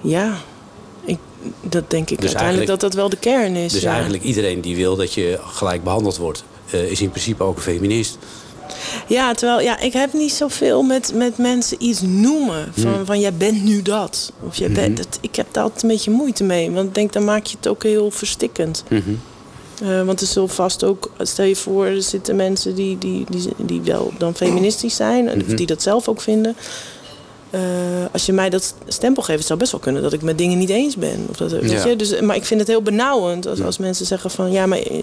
Ja, 0.01 0.37
ik, 1.05 1.19
dat 1.61 1.91
denk 1.91 2.11
ik 2.11 2.21
Dus 2.21 2.29
uiteindelijk 2.29 2.67
dat 2.67 2.81
dat 2.81 2.95
wel 2.95 3.09
de 3.09 3.17
kern 3.17 3.57
is. 3.57 3.73
Dus 3.73 3.83
ja. 3.83 3.93
eigenlijk 3.93 4.23
iedereen 4.23 4.61
die 4.61 4.77
wil 4.77 4.97
dat 4.97 5.15
je 5.15 5.39
gelijk 5.43 5.85
behandeld 5.85 6.17
wordt... 6.17 6.45
is 6.71 7.01
in 7.01 7.11
principe 7.11 7.43
ook 7.43 7.57
een 7.57 7.63
feminist. 7.63 8.19
Ja, 9.09 9.35
terwijl 9.35 9.61
ja, 9.61 9.79
ik 9.81 9.93
heb 9.93 10.13
niet 10.13 10.33
zoveel 10.33 10.83
met, 10.83 11.13
met 11.15 11.39
mensen 11.39 11.77
iets 11.81 12.01
noemen. 12.01 12.73
Van, 12.77 12.93
Hmm. 12.95 13.05
van 13.07 13.21
jij 13.21 13.35
bent 13.35 13.65
nu 13.65 13.83
dat. 13.83 14.33
Of 14.47 14.57
jij 14.57 14.71
bent 14.71 14.99
het. 14.99 15.19
Ik 15.21 15.37
heb 15.37 15.47
daar 15.51 15.63
altijd 15.63 15.83
een 15.83 15.89
beetje 15.89 16.11
moeite 16.11 16.45
mee. 16.45 16.71
Want 16.71 16.89
ik 16.89 16.95
denk, 16.95 17.13
dan 17.13 17.25
maak 17.25 17.47
je 17.47 17.57
het 17.57 17.69
ook 17.69 17.83
heel 17.83 18.11
verstikkend. 18.11 18.85
Mhm. 18.89 19.01
Eh, 19.83 20.03
want 20.05 20.21
er 20.21 20.27
zullen 20.27 20.49
vast 20.49 20.85
ook, 20.85 21.11
stel 21.19 21.45
je 21.45 21.57
voor, 21.57 21.85
er 21.87 22.03
zitten 22.03 22.37
mensen 22.37 22.75
die, 22.75 22.99
die, 22.99 23.25
die, 23.31 23.49
die 23.57 23.81
wel 23.81 24.13
dan 24.19 24.35
feministisch 24.35 24.97
zijn. 24.97 25.29
En 25.29 25.39
Mhm. 25.39 25.57
die 25.57 25.67
dat 25.67 25.83
zelf 25.83 26.09
ook 26.09 26.21
vinden. 26.21 26.57
Eh, 27.51 27.61
als 28.13 28.27
je 28.27 28.33
mij 28.33 28.51
dat 28.51 28.75
stempel 28.87 29.23
geeft, 29.23 29.39
het 29.39 29.47
zou 29.47 29.59
best 29.59 29.73
wel 29.73 29.81
kunnen 29.81 30.03
dat 30.03 30.13
ik 30.13 30.23
met 30.23 30.39
dingen 30.39 30.59
niet 30.59 30.69
eens 30.71 30.97
ben. 30.97 31.27
Of 31.31 31.37
dat, 31.37 31.51
weet 31.51 31.83
je? 31.83 31.97
Dus, 31.97 32.21
maar 32.21 32.37
ik 32.37 32.45
vind 32.45 32.61
het 32.61 32.69
heel 32.69 32.83
benauwend 32.83 33.47
als, 33.47 33.63
als 33.63 33.79
mensen 33.79 34.07
zeggen 34.07 34.31
van 34.31 34.53
ja, 34.53 34.67
maar 34.67 34.79
eh, 34.79 35.03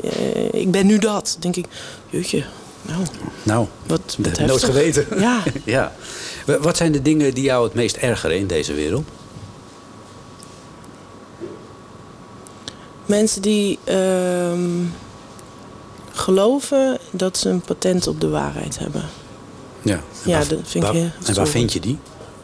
ik 0.51 0.71
ben 0.71 0.85
nu 0.85 0.97
dat. 0.97 1.37
Dan 1.39 1.51
denk 1.51 1.65
ik, 1.65 1.71
jeetje, 2.09 2.43
nou, 2.81 3.03
Nou, 3.43 3.67
wat, 3.87 4.15
wat 4.17 4.37
heb 4.37 4.47
nooit 4.47 4.63
geweten. 4.63 5.05
Ja. 5.19 5.43
ja. 5.65 5.91
Wa- 6.45 6.59
Wat 6.59 6.77
zijn 6.77 6.91
de 6.91 7.01
dingen 7.01 7.33
die 7.33 7.43
jou 7.43 7.63
het 7.63 7.73
meest 7.73 7.95
ergeren 7.95 8.37
in 8.37 8.47
deze 8.47 8.73
wereld? 8.73 9.07
Mensen 13.05 13.41
die 13.41 13.79
ehm, 13.83 14.69
geloven 16.11 16.97
dat 17.11 17.37
ze 17.37 17.49
een 17.49 17.61
patent 17.61 18.07
op 18.07 18.21
de 18.21 18.29
waarheid 18.29 18.79
hebben. 18.79 19.03
Ja, 19.81 19.99
Ja, 20.23 20.37
waar- 20.37 20.47
dat 20.47 20.59
vind 20.63 20.83
ik 20.83 20.91
heel 20.91 21.09
En 21.25 21.33
waar 21.33 21.47
vind 21.47 21.73
je 21.73 21.79
die? 21.79 21.97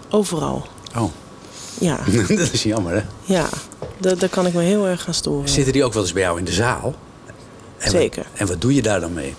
Overal. 0.09 0.67
Oh, 0.95 1.11
Ja, 1.79 1.99
dat 2.27 2.51
is 2.53 2.63
jammer 2.63 2.93
hè? 2.93 3.01
ja. 3.33 3.45
Daar 3.99 4.29
kan 4.29 4.45
ik 4.45 4.53
me 4.53 4.61
heel 4.61 4.87
erg 4.87 5.01
gaan 5.03 5.13
storen. 5.13 5.49
Zitten 5.49 5.73
die 5.73 5.83
ook 5.83 5.93
wel 5.93 6.03
eens 6.03 6.13
bij 6.13 6.21
jou 6.21 6.37
in 6.39 6.45
de 6.45 6.51
zaal? 6.51 6.95
En 7.77 7.91
Zeker. 7.91 8.23
Wat, 8.31 8.39
en 8.39 8.47
wat 8.47 8.61
doe 8.61 8.73
je 8.75 8.81
daar 8.81 8.99
dan 8.99 9.13
mee? 9.13 9.35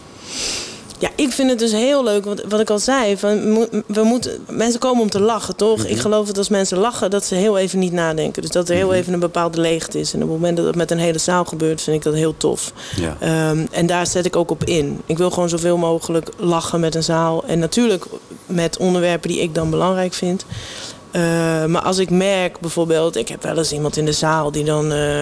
Ja, 1.00 1.08
ik 1.14 1.32
vind 1.32 1.50
het 1.50 1.58
dus 1.58 1.72
heel 1.72 2.04
leuk, 2.04 2.24
want 2.24 2.42
wat 2.48 2.61
ik 2.61 2.70
al 2.70 2.78
zei, 2.78 3.16
van, 3.18 3.66
we 3.87 4.02
moeten, 4.02 4.44
mensen 4.50 4.80
komen 4.80 5.02
om 5.02 5.11
te 5.11 5.20
lachen, 5.20 5.56
toch? 5.56 5.78
Mhm. 5.78 5.87
Ik 5.87 5.98
geloof 5.98 6.26
dat 6.26 6.38
als 6.38 6.48
mensen 6.48 6.78
lachen, 6.78 7.11
dat 7.11 7.24
ze 7.24 7.34
heel 7.34 7.58
even 7.58 7.78
niet 7.78 7.92
nadenken. 7.92 8.42
Dus 8.42 8.50
dat 8.50 8.68
er 8.68 8.74
heel 8.74 8.87
Mhm. 8.87 8.96
even 8.96 9.12
een 9.12 9.20
bepaalde 9.20 9.61
leegte 9.61 10.00
is. 10.00 10.12
En 10.14 10.22
op 10.22 10.28
het 10.28 10.37
moment 10.38 10.56
dat 10.56 10.66
het 10.66 10.74
met 10.74 10.90
een 10.90 10.98
hele 10.98 11.18
zaal 11.18 11.44
gebeurt, 11.44 11.82
vind 11.82 11.96
ik 11.96 12.02
dat 12.02 12.14
heel 12.14 12.37
tof. 12.37 12.72
Ja. 12.96 13.16
Ehm, 13.20 13.66
en 13.70 13.87
daar 13.87 14.06
zet 14.06 14.26
ik 14.26 14.37
ook 14.37 14.50
op 14.50 14.64
in. 14.64 15.00
Ik 15.06 15.18
wil 15.18 15.30
gewoon 15.30 15.48
zoveel 15.48 15.76
mogelijk 15.76 16.28
lachen 16.37 16.80
met 16.80 16.94
een 16.94 17.02
zaal. 17.02 17.44
En 17.46 17.58
natuurlijk 17.58 18.04
met 18.46 18.76
onderwerpen 18.76 19.28
die 19.28 19.40
ik 19.40 19.54
dan 19.54 19.70
belangrijk 19.70 20.14
vind. 20.14 20.44
Eh, 21.11 21.20
maar 21.64 21.82
als 21.82 21.98
ik 21.98 22.11
merk 22.11 22.61
bijvoorbeeld, 22.61 23.16
ik 23.16 23.28
heb 23.28 23.42
wel 23.42 23.56
eens 23.58 23.72
iemand 23.72 23.96
in 23.96 24.04
de 24.04 24.12
zaal 24.12 24.50
die 24.52 24.64
dan, 24.64 24.92
eh, 24.92 25.20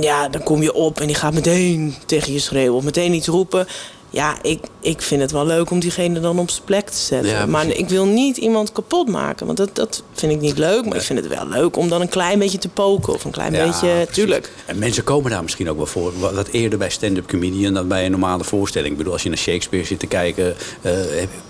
ja, 0.00 0.28
dan 0.28 0.42
kom 0.42 0.62
je 0.62 0.72
op 0.74 1.00
en 1.00 1.06
die 1.06 1.16
gaat 1.16 1.34
meteen 1.34 1.94
tegen 2.06 2.32
je 2.32 2.38
schreeuwen 2.38 2.74
of 2.76 2.84
meteen 2.84 3.12
iets 3.14 3.26
roepen. 3.26 3.66
Ja, 4.14 4.36
ik, 4.42 4.60
ik 4.80 5.02
vind 5.02 5.20
het 5.20 5.30
wel 5.32 5.46
leuk 5.46 5.70
om 5.70 5.80
diegene 5.80 6.20
dan 6.20 6.38
op 6.38 6.50
zijn 6.50 6.64
plek 6.64 6.88
te 6.90 6.96
zetten. 6.96 7.30
Ja, 7.30 7.46
maar 7.46 7.66
ik 7.66 7.88
wil 7.88 8.06
niet 8.06 8.36
iemand 8.36 8.72
kapot 8.72 9.08
maken, 9.08 9.46
want 9.46 9.58
dat, 9.58 9.74
dat 9.74 10.02
vind 10.12 10.32
ik 10.32 10.40
niet 10.40 10.58
leuk. 10.58 10.84
Maar 10.86 10.96
ik 10.96 11.02
vind 11.02 11.18
het 11.18 11.28
wel 11.28 11.48
leuk 11.48 11.76
om 11.76 11.88
dan 11.88 12.00
een 12.00 12.08
klein 12.08 12.38
beetje 12.38 12.58
te 12.58 12.68
poken 12.68 13.12
of 13.14 13.24
een 13.24 13.30
klein 13.30 13.52
Ja, 13.52 13.64
beetje, 13.66 13.88
precies. 13.88 14.14
tuurlijk. 14.14 14.52
En 14.66 14.78
mensen 14.78 15.04
komen 15.04 15.30
daar 15.30 15.42
misschien 15.42 15.70
ook 15.70 15.76
wel 15.76 15.86
voor. 15.86 16.12
Wat 16.18 16.48
eerder 16.48 16.78
bij 16.78 16.90
stand-up 16.90 17.26
comedian 17.26 17.74
dan 17.74 17.88
bij 17.88 18.04
een 18.04 18.10
normale 18.10 18.44
voorstelling. 18.44 18.90
Ik 18.92 18.98
bedoel, 18.98 19.12
als 19.12 19.22
je 19.22 19.28
naar 19.28 19.38
Shakespeare 19.38 19.86
zit 19.86 19.98
te 19.98 20.06
kijken... 20.06 20.54
eh, 20.82 20.92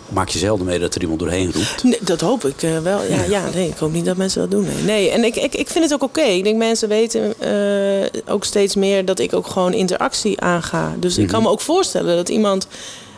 maak 0.08 0.28
je 0.28 0.38
zelden 0.38 0.66
mee 0.66 0.78
dat 0.78 0.94
er 0.94 1.00
iemand 1.00 1.18
doorheen 1.20 1.52
roept. 1.52 1.82
Nee, 1.82 1.98
dat 2.00 2.20
hoop 2.20 2.44
ik 2.44 2.62
eh, 2.62 2.78
wel. 2.78 3.00
Ja, 3.08 3.22
ja, 3.28 3.42
nee, 3.54 3.68
ik 3.68 3.76
hoop 3.76 3.92
niet 3.92 4.04
dat 4.04 4.16
mensen 4.16 4.40
dat 4.40 4.50
doen. 4.50 4.64
Nee, 4.64 4.82
nee. 4.84 5.10
en 5.10 5.24
ik, 5.24 5.36
ik, 5.36 5.54
ik 5.54 5.68
vind 5.68 5.84
het 5.84 5.92
ook 5.94 6.02
oké. 6.02 6.20
Ik 6.22 6.44
denk 6.44 6.56
mensen 6.56 6.88
weten 6.88 7.34
eh, 7.40 8.20
ook 8.32 8.44
steeds 8.44 8.74
meer 8.74 9.04
dat 9.04 9.18
ik 9.18 9.32
ook 9.32 9.46
gewoon 9.46 9.72
interactie 9.72 10.40
aanga. 10.40 10.94
Dus 10.98 11.18
ik 11.18 11.26
kan 11.26 11.38
Mhm. 11.38 11.46
me 11.48 11.52
ook 11.52 11.60
voorstellen 11.60 12.16
dat 12.16 12.28
iemand 12.28 12.66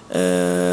eh, 0.08 0.20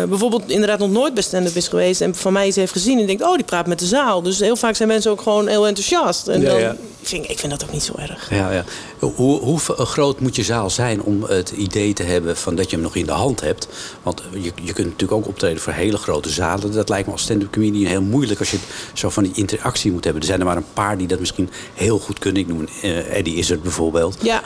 bijvoorbeeld 0.09 0.43
inderdaad 0.47 0.79
nog 0.79 0.89
nooit 0.89 1.13
bij 1.13 1.23
stand-up 1.23 1.55
is 1.55 1.67
geweest 1.67 2.01
en 2.01 2.15
van 2.15 2.33
mij 2.33 2.47
iets 2.47 2.55
heeft 2.55 2.71
gezien 2.71 2.99
en 2.99 3.05
denkt, 3.07 3.23
oh, 3.23 3.35
die 3.35 3.43
praat 3.43 3.67
met 3.67 3.79
de 3.79 3.85
zaal. 3.85 4.21
Dus 4.21 4.39
heel 4.39 4.55
vaak 4.55 4.75
zijn 4.75 4.87
mensen 4.87 5.11
ook 5.11 5.21
gewoon 5.21 5.47
heel 5.47 5.67
enthousiast. 5.67 6.27
En 6.27 6.41
Ja, 6.41 6.49
dan 6.49 6.59
ja. 6.59 6.75
Vind 7.01 7.29
ik, 7.29 7.39
vind 7.39 7.51
dat 7.51 7.63
ook 7.63 7.71
niet 7.71 7.83
zo 7.83 7.93
erg. 7.97 8.29
Ja, 8.29 8.51
ja. 8.51 8.63
Hoe, 8.99 9.39
hoe 9.39 9.59
groot 9.59 10.19
moet 10.19 10.35
je 10.35 10.43
zaal 10.43 10.69
zijn 10.69 11.01
om 11.01 11.23
het 11.23 11.49
idee 11.51 11.93
te 11.93 12.03
hebben 12.03 12.37
van 12.37 12.55
dat 12.55 12.69
je 12.69 12.75
hem 12.75 12.85
nog 12.85 12.95
in 12.95 13.05
de 13.05 13.11
hand 13.11 13.41
hebt? 13.41 13.67
Want 14.03 14.21
je, 14.33 14.51
je 14.63 14.73
kunt 14.73 14.87
natuurlijk 14.87 15.11
ook 15.11 15.27
optreden 15.27 15.61
voor 15.61 15.73
hele 15.73 15.97
grote 15.97 16.29
zalen. 16.29 16.71
Dat 16.71 16.89
lijkt 16.89 17.05
me 17.05 17.11
als 17.13 17.21
stand-up 17.21 17.51
comedian 17.51 17.89
heel 17.89 18.01
moeilijk 18.01 18.39
als 18.39 18.51
je 18.51 18.57
zo 18.93 19.09
van 19.09 19.23
die 19.23 19.31
interactie 19.35 19.91
moet 19.91 20.03
hebben. 20.03 20.21
Er 20.21 20.27
zijn 20.27 20.39
er 20.39 20.45
maar 20.45 20.57
een 20.57 20.65
paar 20.73 20.97
die 20.97 21.07
dat 21.07 21.19
misschien 21.19 21.49
heel 21.73 21.99
goed 21.99 22.19
kunnen. 22.19 22.41
Ik 22.41 22.47
noem 22.47 22.67
eh, 22.81 23.17
Eddie 23.17 23.35
Izzard 23.35 23.61
bijvoorbeeld. 23.63 24.17
Ja. 24.21 24.43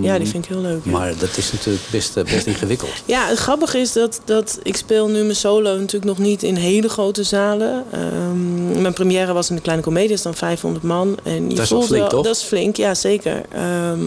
ja, 0.00 0.18
die 0.18 0.28
vind 0.28 0.44
ik 0.44 0.50
heel 0.50 0.60
leuk. 0.60 0.80
ja. 0.84 0.90
Maar 0.90 1.14
dat 1.18 1.36
is 1.36 1.52
natuurlijk 1.52 1.84
best, 1.90 2.16
eh, 2.16 2.24
best 2.24 2.46
ingewikkeld. 2.46 2.92
Ja, 3.04 3.26
het 3.26 3.38
grappige 3.38 3.78
is 3.78 3.92
dat, 3.92 4.20
dat 4.24 4.58
ik 4.62 4.76
speel 4.76 5.08
nu 5.08 5.22
mijn 5.22 5.36
solo 5.36 5.70
natuurlijk 5.76 6.04
nog 6.04 6.18
niet 6.18 6.42
in 6.42 6.54
hele 6.54 6.88
grote 6.88 7.22
zalen. 7.22 7.84
Ehm, 7.90 8.80
mijn 8.82 8.92
première 8.94 9.32
was 9.32 9.50
in 9.50 9.56
de 9.56 9.62
Kleine 9.62 9.82
Comedie, 9.82 10.10
is 10.12 10.22
dan 10.22 10.34
500 10.34 10.84
man. 10.84 11.16
En 11.22 11.48
je 11.50 11.54
Dat 11.54 11.64
is 11.64 11.70
wel 11.70 11.78
voelt 11.78 11.90
flink, 11.92 12.08
toch? 12.10 12.24
Dat 12.24 12.36
is 12.36 12.42
flink, 12.42 12.76
ja 12.76 12.94
zeker. 12.94 13.42
Ehm, 13.52 14.04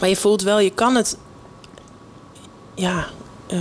maar 0.00 0.08
je 0.08 0.16
voelt 0.16 0.42
wel, 0.42 0.60
je 0.60 0.70
kan 0.70 0.94
het... 0.94 1.16
Ja, 2.74 3.06
eh, 3.46 3.58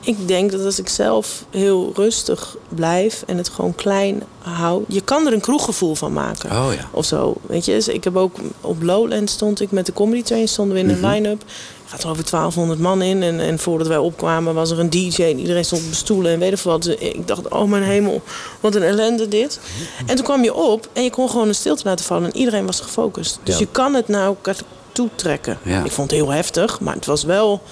ik 0.00 0.28
denk 0.28 0.50
dat 0.52 0.64
als 0.64 0.78
ik 0.78 0.88
zelf 0.88 1.44
heel 1.50 1.92
rustig 1.94 2.56
blijf 2.68 3.22
en 3.26 3.36
het 3.36 3.48
gewoon 3.48 3.74
klein 3.74 4.22
hou... 4.38 4.84
Je 4.88 5.00
kan 5.00 5.26
er 5.26 5.32
een 5.32 5.40
kroeggevoel 5.40 5.94
van 5.94 6.12
maken 6.12 6.50
Oh 6.50 6.72
ja. 6.74 6.88
of 6.90 7.04
zo. 7.04 7.36
Weet 7.46 7.64
je, 7.64 7.72
Dus 7.72 7.88
ik 7.88 8.04
heb 8.04 8.16
ook 8.16 8.36
op 8.60 8.82
Lowland 8.82 9.30
stond 9.30 9.60
ik 9.60 9.70
met 9.70 9.86
de 9.86 9.92
Comedy 9.92 10.22
Train, 10.22 10.48
stonden 10.48 10.74
we 10.74 10.80
in 10.82 10.88
een 10.90 11.00
Mhm. 11.00 11.06
line-up. 11.10 11.44
Gaat 11.90 12.02
er 12.02 12.10
over 12.10 12.24
1200 12.30 12.80
man 12.80 13.02
in. 13.02 13.22
En, 13.22 13.40
en 13.40 13.58
voordat 13.58 13.86
wij 13.86 13.96
opkwamen 13.96 14.54
was 14.54 14.70
er 14.70 14.78
een 14.78 14.90
DJ. 14.90 15.22
en 15.22 15.38
Iedereen 15.38 15.64
stond 15.64 15.82
op 15.86 15.94
stoelen 15.94 16.32
en 16.32 16.38
weet 16.38 16.52
ik 16.52 16.58
wat. 16.58 16.86
Ik 16.98 17.26
dacht, 17.28 17.48
oh 17.48 17.68
mijn 17.70 17.82
hemel, 17.82 18.22
wat 18.60 18.74
een 18.74 18.82
ellende 18.82 19.28
dit. 19.28 19.60
En 20.06 20.16
toen 20.16 20.24
kwam 20.24 20.42
je 20.44 20.54
op 20.54 20.88
en 20.92 21.02
je 21.02 21.10
kon 21.10 21.30
gewoon 21.30 21.48
een 21.48 21.54
stilte 21.54 21.82
laten 21.84 22.04
vallen. 22.04 22.32
En 22.32 22.36
iedereen 22.38 22.66
was 22.66 22.80
gefocust. 22.80 23.38
Dus 23.42 23.54
Ja. 23.54 23.60
je 23.60 23.66
kan 23.72 23.94
het 23.94 24.08
naar 24.08 24.24
elkaar 24.24 24.56
toe 24.92 25.08
trekken. 25.14 25.58
Ja. 25.62 25.84
Ik 25.84 25.90
vond 25.92 26.10
het 26.10 26.20
heel 26.20 26.30
heftig, 26.30 26.80
maar 26.80 26.94
het 26.94 27.06
was 27.06 27.22
wel... 27.24 27.62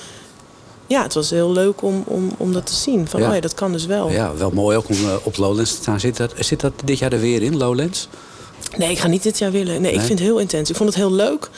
Ja, 0.86 1.02
het 1.02 1.14
was 1.14 1.30
heel 1.30 1.52
leuk 1.52 1.82
om, 1.82 2.02
om, 2.06 2.30
om 2.36 2.52
dat 2.52 2.66
te 2.66 2.74
zien. 2.74 3.08
Van, 3.08 3.20
Ja. 3.20 3.28
oh 3.28 3.34
ja, 3.34 3.40
dat 3.40 3.54
kan 3.54 3.72
dus 3.72 3.86
wel. 3.86 4.10
Ja, 4.10 4.34
wel 4.36 4.50
mooi 4.50 4.76
ook 4.76 4.88
om 4.88 4.94
eh, 4.96 5.14
op 5.22 5.36
Lowlands 5.36 5.70
te 5.74 5.76
staan. 5.82 6.00
Zit 6.00 6.16
dat, 6.16 6.32
zit 6.38 6.60
dat 6.60 6.72
dit 6.84 6.98
jaar 6.98 7.12
er 7.12 7.20
weer 7.20 7.42
in, 7.42 7.56
Lowlands? 7.56 8.08
Nee, 8.76 8.90
ik 8.90 8.98
ga 8.98 9.06
niet 9.08 9.22
dit 9.22 9.38
jaar 9.38 9.50
willen. 9.50 9.80
Nee, 9.80 9.90
ik 9.92 9.96
Nee? 9.96 10.06
vind 10.06 10.18
het 10.18 10.28
heel 10.28 10.38
intens. 10.38 10.70
Ik 10.70 10.76
vond 10.76 10.88
het 10.88 10.98
heel 10.98 11.12
leuk. 11.12 11.50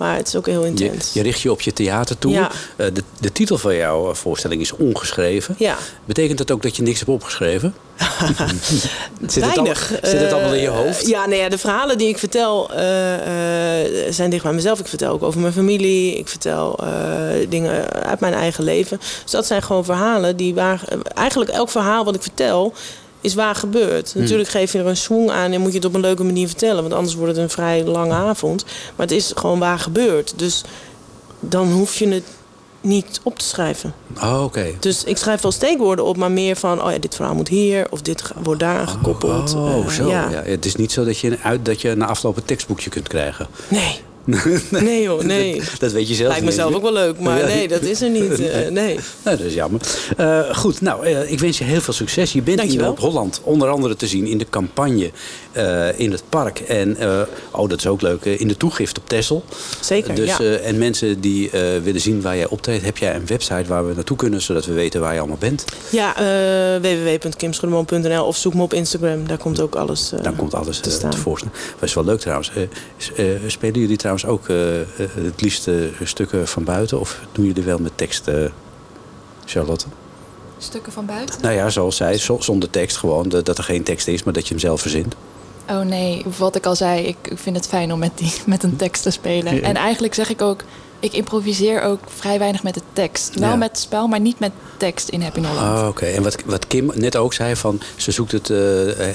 Maar 0.00 0.16
het 0.16 0.26
is 0.28 0.36
ook 0.36 0.46
heel 0.46 0.64
intens. 0.64 1.12
je 1.12 1.22
richt 1.22 1.40
je 1.40 1.50
op 1.50 1.60
je 1.60 1.72
theater 1.72 2.18
toe. 2.18 2.32
Ja. 2.32 2.50
Eh, 2.76 2.86
de, 2.92 3.02
de 3.20 3.32
titel 3.32 3.58
van 3.58 3.74
jouw 3.76 4.08
eh, 4.10 4.14
voorstelling 4.14 4.60
is 4.60 4.72
ongeschreven. 4.72 5.54
Ja. 5.58 5.76
Betekent 6.04 6.38
dat 6.38 6.50
ook 6.50 6.62
dat 6.62 6.76
je 6.76 6.82
niks 6.82 6.98
hebt 6.98 7.10
opgeschreven? 7.10 7.74
zit, 9.26 9.44
het 9.44 9.44
al- 9.44 9.64
Weinig. 9.64 9.92
zit 10.02 10.20
het 10.20 10.32
allemaal 10.32 10.54
in 10.54 10.60
je 10.60 10.66
Eh, 10.66 10.74
hoofd? 10.76 11.06
ja, 11.08 11.26
nee, 11.26 11.38
ja, 11.40 11.48
de 11.48 11.58
verhalen 11.58 11.98
die 11.98 12.08
ik 12.08 12.18
vertel 12.18 12.70
zijn 14.10 14.30
dicht 14.30 14.42
bij 14.42 14.52
mezelf. 14.52 14.78
Ik 14.80 14.86
vertel 14.86 15.12
ook 15.12 15.22
over 15.22 15.40
mijn 15.40 15.52
familie. 15.52 16.16
Ik 16.18 16.28
vertel 16.28 16.78
dingen 17.48 17.90
uit 17.90 18.20
mijn 18.20 18.34
eigen 18.34 18.64
leven. 18.64 19.00
Dus 19.22 19.30
dat 19.30 19.46
zijn 19.46 19.62
gewoon 19.62 19.84
verhalen 19.84 20.36
die 20.36 20.54
waar... 20.54 20.80
Eigenlijk 21.14 21.50
elk 21.50 21.70
verhaal 21.70 22.04
wat 22.04 22.14
ik 22.14 22.22
vertel 22.22 22.72
is 23.20 23.34
waar 23.34 23.54
gebeurd. 23.54 24.12
Hmm. 24.12 24.22
Natuurlijk 24.22 24.48
geef 24.48 24.72
je 24.72 24.78
er 24.78 24.86
een 24.86 24.96
swing 24.96 25.30
aan 25.30 25.52
en 25.52 25.60
moet 25.60 25.70
je 25.70 25.76
het 25.76 25.86
op 25.86 25.94
een 25.94 26.00
leuke 26.00 26.24
manier 26.24 26.46
vertellen. 26.46 26.82
Want 26.82 26.94
anders 26.94 27.14
wordt 27.14 27.32
het 27.32 27.42
een 27.42 27.50
vrij 27.50 27.84
lange 27.84 28.14
avond. 28.14 28.64
Maar 28.96 29.06
het 29.06 29.16
is 29.16 29.32
gewoon 29.34 29.58
waar 29.58 29.78
gebeurd. 29.78 30.32
Dus 30.36 30.62
dan 31.40 31.72
hoef 31.72 31.94
je 31.98 32.08
het 32.08 32.24
niet 32.80 33.20
op 33.22 33.38
te 33.38 33.44
schrijven. 33.44 33.94
Oh, 34.22 34.42
oké. 34.44 34.66
Dus 34.80 35.04
ik 35.04 35.16
schrijf 35.16 35.40
wel 35.40 35.52
steekwoorden 35.52 36.04
op, 36.04 36.16
maar 36.16 36.30
meer 36.30 36.56
van... 36.56 36.82
oh 36.84 36.92
ja, 36.92 36.98
dit 36.98 37.14
verhaal 37.14 37.34
moet 37.34 37.48
hier 37.48 37.86
of 37.90 38.02
dit 38.02 38.22
wordt 38.42 38.60
daar 38.60 38.86
gekoppeld. 38.88 39.54
Oh, 39.54 39.84
Eh, 39.86 39.88
zo. 39.88 40.08
ja. 40.08 40.28
Ja. 40.30 40.42
Het 40.42 40.64
is 40.64 40.74
niet 40.76 40.92
zo 40.92 41.04
dat 41.04 41.18
je, 41.18 41.38
uit, 41.42 41.64
dat 41.64 41.80
je 41.80 41.94
na 41.94 42.06
afloop 42.06 42.36
een 42.36 42.44
tekstboekje 42.44 42.90
kunt 42.90 43.08
krijgen. 43.08 43.46
Nee. 43.68 44.00
Nee 44.70 45.02
joh, 45.02 45.22
nee. 45.22 45.62
Dat 45.78 45.92
weet 45.92 46.08
je 46.08 46.14
zelf 46.14 46.28
Lijkt 46.28 46.44
mezelf 46.44 46.74
ook 46.74 46.82
wel 46.82 46.92
leuk, 46.92 47.18
maar 47.20 47.44
nee, 47.44 47.68
dat 47.68 47.82
is 47.82 48.00
er 48.02 48.10
niet. 48.10 48.40
eh, 48.40 48.68
nee. 48.70 48.98
Nou, 49.24 49.36
dat 49.36 49.46
is 49.46 49.54
jammer. 49.54 49.80
Eh, 50.16 50.54
goed, 50.56 50.80
nou, 50.80 51.04
eh, 51.06 51.30
ik 51.32 51.38
wens 51.38 51.58
je 51.58 51.64
heel 51.64 51.80
veel 51.80 51.92
succes. 51.92 52.32
Je 52.32 52.38
bent 52.42 52.48
in 52.48 52.56
Dankjewel. 52.56 52.86
Noord-Holland 52.88 53.40
onder 53.44 53.68
andere 53.68 53.96
te 53.96 54.06
zien 54.06 54.26
in 54.26 54.38
de 54.38 54.46
campagne 54.50 55.10
eh, 55.52 55.98
in 55.98 56.10
het 56.12 56.22
park. 56.28 56.58
En, 56.60 56.96
eh, 56.96 57.20
oh, 57.50 57.68
dat 57.68 57.78
is 57.78 57.86
ook 57.86 58.00
leuk, 58.02 58.24
eh, 58.24 58.40
in 58.40 58.48
de 58.48 58.56
toegift 58.56 58.98
op 58.98 59.08
Texel. 59.08 59.44
Zeker, 59.80 60.14
dus, 60.14 60.28
ja. 60.28 60.38
eh, 60.40 60.66
en 60.68 60.78
mensen 60.78 61.20
die 61.20 61.50
eh, 61.50 61.60
willen 61.82 62.00
zien 62.00 62.22
waar 62.22 62.36
jij 62.36 62.46
optreedt, 62.48 62.84
heb 62.84 62.98
jij 62.98 63.14
een 63.14 63.26
website 63.26 63.64
waar 63.66 63.86
we 63.88 63.94
naartoe 63.94 64.16
kunnen, 64.16 64.42
zodat 64.42 64.64
we 64.66 64.72
weten 64.72 65.00
waar 65.00 65.12
je 65.12 65.18
allemaal 65.18 65.36
bent? 65.38 65.64
Ja, 65.90 66.16
eh 66.16 66.80
www.kimschoeneman.nl 66.80 68.24
of 68.24 68.36
zoek 68.36 68.54
me 68.54 68.62
op 68.62 68.74
Instagram. 68.74 69.26
Daar 69.26 69.38
komt 69.38 69.60
ook 69.60 69.74
alles 69.74 70.12
eh, 70.12 70.22
Dan 70.22 70.36
komt 70.36 70.54
alles 70.54 70.78
te 70.80 70.88
eh, 70.90 70.94
staan. 70.96 71.10
tevoorschijn. 71.10 71.52
Dat 71.78 71.88
is 71.88 71.94
wel 71.94 72.04
leuk 72.04 72.20
trouwens. 72.20 72.50
Eh, 72.54 72.62
eh, 73.34 73.40
spelen 73.46 73.80
jullie 73.80 73.96
trouwens 73.96 74.08
ook 74.26 74.48
eh, 74.48 74.80
eh, 74.80 74.86
het 75.14 75.40
liefst 75.40 75.68
eh, 75.68 75.74
stukken 76.02 76.48
van 76.48 76.64
buiten? 76.64 77.00
Of 77.00 77.20
doen 77.32 77.44
jullie 77.44 77.62
wel 77.62 77.78
met 77.78 77.92
tekst, 77.94 78.30
Charlotte? 79.44 79.84
Stukken 80.58 80.92
van 80.92 81.06
buiten? 81.06 81.42
Nou 81.42 81.54
ja, 81.54 81.68
zoals 81.70 81.96
zij, 81.96 82.18
zo- 82.18 82.40
zonder 82.40 82.70
tekst 82.70 82.96
gewoon. 82.96 83.28
Dat 83.28 83.58
er 83.58 83.64
geen 83.64 83.82
tekst 83.82 84.08
is, 84.08 84.22
maar 84.22 84.32
dat 84.34 84.42
je 84.42 84.48
hem 84.50 84.58
zelf 84.58 84.80
verzint. 84.80 85.14
Oh 85.70 85.80
nee, 85.80 86.24
wat 86.38 86.56
ik 86.56 86.66
al 86.66 86.76
zei, 86.76 87.02
ik, 87.06 87.16
ik 87.22 87.38
vind 87.38 87.56
het 87.56 87.66
fijn 87.66 87.92
om 87.92 87.98
met, 87.98 88.10
die, 88.18 88.32
met 88.46 88.62
een 88.62 88.76
tekst 88.76 89.02
te 89.02 89.10
spelen. 89.10 89.54
Ja. 89.54 89.60
En 89.62 89.74
eigenlijk 89.76 90.14
zeg 90.14 90.28
ik 90.30 90.42
ook, 90.42 90.62
ik 91.00 91.12
improviseer 91.12 91.82
ook 91.82 91.98
vrij 92.06 92.38
weinig 92.38 92.62
met 92.62 92.74
de 92.74 92.80
tekst. 92.92 93.38
Wel 93.38 93.48
Ja. 93.48 93.56
met 93.56 93.78
spel, 93.78 94.06
maar 94.06 94.20
niet 94.20 94.38
met 94.38 94.50
tekst 94.76 95.08
in 95.08 95.22
Happy 95.22 95.40
Holland. 95.40 95.80
Oh, 95.82 95.88
oké. 95.88 96.04
En 96.06 96.22
wat, 96.22 96.36
wat 96.46 96.66
Kim 96.66 96.90
net 96.94 97.16
ook 97.16 97.32
zei, 97.32 97.56
van, 97.56 97.80
ze 97.96 98.10
zoekt 98.10 98.32
het 98.32 98.50
eh, 98.50 98.58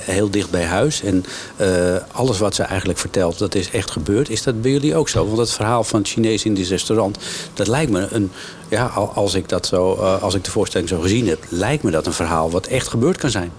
heel 0.01 0.29
dicht 0.29 0.49
bij 0.49 0.63
huis. 0.65 1.01
En 1.01 1.25
eh, 1.55 1.95
alles 2.11 2.39
wat 2.39 2.55
ze 2.55 2.63
eigenlijk 2.63 2.99
vertelt, 2.99 3.37
dat 3.39 3.55
is 3.55 3.69
echt 3.71 3.91
gebeurd. 3.91 4.29
Is 4.29 4.43
dat 4.43 4.61
bij 4.61 4.71
jullie 4.71 4.95
ook 4.95 5.09
zo? 5.09 5.25
Want 5.25 5.37
het 5.37 5.51
verhaal 5.51 5.83
van 5.83 5.99
het 5.99 6.07
Chinees 6.09 6.43
in 6.45 6.53
dit 6.53 6.67
restaurant... 6.67 7.17
dat 7.53 7.67
lijkt 7.67 7.91
me 7.91 8.07
een... 8.11 8.31
Ja, 8.69 8.85
al- 8.85 9.11
als 9.13 9.33
ik, 9.33 9.49
dat 9.49 9.65
zo, 9.65 9.93
eh, 9.95 10.21
als 10.23 10.33
ik 10.33 10.43
de 10.43 10.51
voorstelling 10.51 10.89
zo 10.89 10.99
gezien 10.99 11.27
heb... 11.27 11.43
lijkt 11.49 11.83
me 11.83 11.91
dat 11.91 12.05
een 12.05 12.13
verhaal 12.13 12.51
wat 12.51 12.65
echt 12.67 12.87
gebeurd 12.87 13.17
kan 13.17 13.29
zijn. 13.29 13.51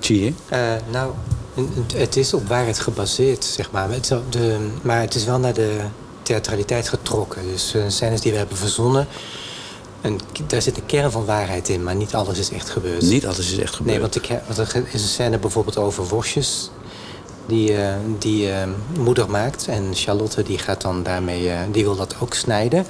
Zie 0.00 0.24
je? 0.24 0.32
Eh, 0.48 0.58
nou, 0.90 1.12
het- 1.94 2.16
is 2.16 2.34
op 2.34 2.48
waarheid 2.48 2.78
gebaseerd, 2.78 3.44
zeg 3.44 3.70
maar. 3.70 3.90
Het 3.90 4.14
de, 4.30 4.56
maar 4.82 5.00
het 5.00 5.14
is 5.14 5.24
wel 5.24 5.38
naar 5.38 5.54
de 5.54 5.76
theatraliteit 6.22 6.88
getrokken. 6.88 7.42
Dus 7.52 7.74
eh, 7.74 7.82
scènes 7.88 8.20
die 8.20 8.32
we 8.32 8.38
hebben 8.38 8.56
verzonnen... 8.56 9.06
En 10.00 10.18
daar 10.46 10.62
zit 10.62 10.76
een 10.76 10.86
kern 10.86 11.10
van 11.10 11.24
waarheid 11.24 11.68
in, 11.68 11.82
maar 11.82 11.94
niet 11.94 12.14
alles 12.14 12.38
is 12.38 12.50
echt 12.50 12.70
gebeurd. 12.70 13.02
Niet 13.02 13.26
alles 13.26 13.52
is 13.52 13.58
echt 13.58 13.74
gebeurd. 13.74 13.90
Nee, 13.90 14.00
want, 14.00 14.16
ik, 14.16 14.40
want 14.46 14.58
er 14.58 14.84
is 14.92 15.02
een 15.02 15.08
scène 15.08 15.38
bijvoorbeeld 15.38 15.76
over 15.76 16.08
worstjes... 16.08 16.70
die, 17.46 17.76
eh, 17.76 17.94
die 18.18 18.52
eh, 18.52 18.68
moeder 18.98 19.30
maakt. 19.30 19.66
En 19.66 19.90
Charlotte 19.94 20.42
die 20.42 20.58
gaat 20.58 20.80
dan 20.80 21.02
daarmee... 21.02 21.50
die 21.70 21.84
wil 21.84 21.96
dat 21.96 22.14
ook 22.20 22.34
snijden. 22.34 22.86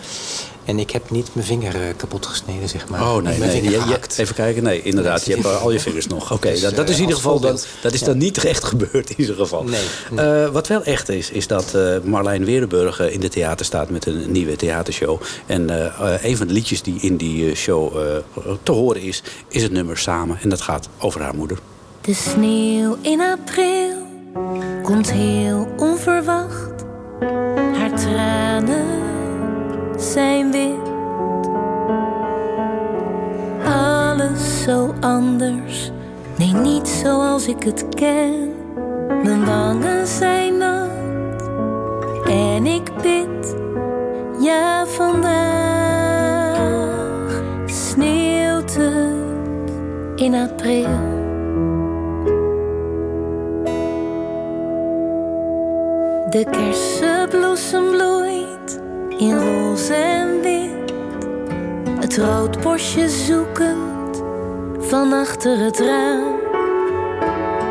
En 0.64 0.79
ik 0.79 0.90
heb 0.90 1.11
niet 1.11 1.29
mijn 1.33 1.46
vinger 1.46 1.75
eh, 1.75 1.81
kapot 1.96 2.27
gesneden, 2.27 2.68
zeg 2.68 2.88
maar. 2.88 3.01
Oh 3.01 3.16
nee, 3.22 3.38
nee. 3.38 3.62
Je- 3.62 3.98
even 4.16 4.35
kijken. 4.35 4.62
Nee, 4.62 4.83
inderdaad. 4.83 5.25
Je 5.27 5.33
hebt 5.33 5.44
eh, 5.44 5.62
al 5.62 5.70
je 5.72 5.81
vingers 5.81 6.07
nog. 6.07 6.33
Oké, 6.33 6.51
Dus, 6.51 6.61
dat, 6.61 6.75
dat 6.77 6.85
is 6.88 6.90
in 6.90 6.94
eh, 6.94 7.01
ieder 7.01 7.16
geval 7.16 7.40
dan, 7.40 7.59
dat 7.83 7.92
is 7.92 8.01
dan 8.03 8.18
niet 8.18 8.44
echt 8.44 8.64
gebeurd 8.64 9.11
in 9.11 9.14
ieder 9.20 9.35
geval. 9.35 9.64
Nee, 9.64 9.81
Eh, 10.16 10.48
wat 10.48 10.66
wel 10.68 10.83
echt 10.85 11.09
is, 11.09 11.31
is 11.31 11.46
dat 11.46 11.75
eh, 11.75 11.96
Marlijn 12.05 12.44
Werenburg 12.44 13.01
eh, 13.01 13.12
in 13.14 13.20
de 13.20 13.29
theater 13.29 13.66
staat 13.66 13.90
met 13.90 14.07
een 14.07 14.33
nieuwe 14.33 14.57
theatershow. 14.57 15.20
En 15.46 15.70
eh, 15.70 16.14
eh, 16.14 16.25
een 16.25 16.37
van 16.37 16.46
de 16.46 16.53
liedjes 16.53 16.83
die 16.83 17.01
in 17.01 17.16
die 17.16 17.51
eh, 17.51 17.57
show 17.57 17.96
eh, 17.96 18.53
te 18.62 18.72
horen 18.72 19.03
is, 19.03 19.22
is 19.48 19.62
het 19.62 19.72
nummer 19.72 19.98
Samen. 19.98 20.38
En 20.42 20.48
dat 20.48 20.61
gaat 20.61 20.88
over 20.98 21.20
haar 21.20 21.35
moeder. 21.35 21.59
De 22.01 22.14
sneeuw 22.14 22.96
in 23.01 23.20
april 23.20 23.90
komt 24.83 25.12
heel 25.12 25.68
onverwacht. 25.77 26.70
Haar 27.75 27.98
tranen 28.01 29.12
zijn 30.03 30.51
wit. 30.51 30.91
Alles 33.65 34.62
zo 34.62 34.95
anders, 35.01 35.93
nee 36.38 36.53
niet 36.53 36.88
zoals 36.88 37.47
ik 37.47 37.62
het 37.62 37.88
ken. 37.88 38.55
Mijn 39.23 39.45
wangen 39.45 40.07
zijn 40.07 40.57
nat 40.59 40.91
en 42.25 42.67
ik 42.67 42.91
bid. 43.03 43.57
Ja, 44.41 44.87
vandaag 44.87 46.43
sneeuwt 47.67 48.75
het 48.75 49.73
in 50.17 50.35
april. 50.35 51.11
De 56.31 56.47
kersenbloesem 56.51 57.91
bloeit 57.91 58.42
in 59.23 59.39
roze 59.39 59.95
en 59.95 60.41
wit. 60.41 60.93
Het 62.01 62.17
roodborstje 62.17 63.09
zoekend 63.09 64.23
van 64.79 65.13
achter 65.13 65.59
het 65.59 65.79
raam. 65.79 66.35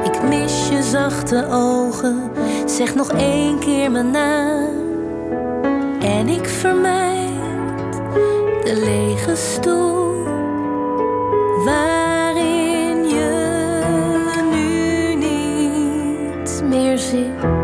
Ik 0.04 0.22
mis 0.30 0.70
je 0.70 0.84
zachte 0.84 1.48
ogen, 1.50 2.32
zeg 2.66 2.96
nog 2.96 3.12
één 3.12 3.60
keer 3.60 3.92
mijn 3.92 4.12
naam. 4.12 4.80
En 6.00 6.28
ik 6.28 6.48
vermijd 6.48 7.94
de 8.64 8.82
lege 8.84 9.36
stoel 9.36 10.24
waarin 11.66 13.10
je 13.10 13.30
nu 14.52 15.16
niet 15.16 16.64
meer 16.70 16.98
zit. 16.98 17.61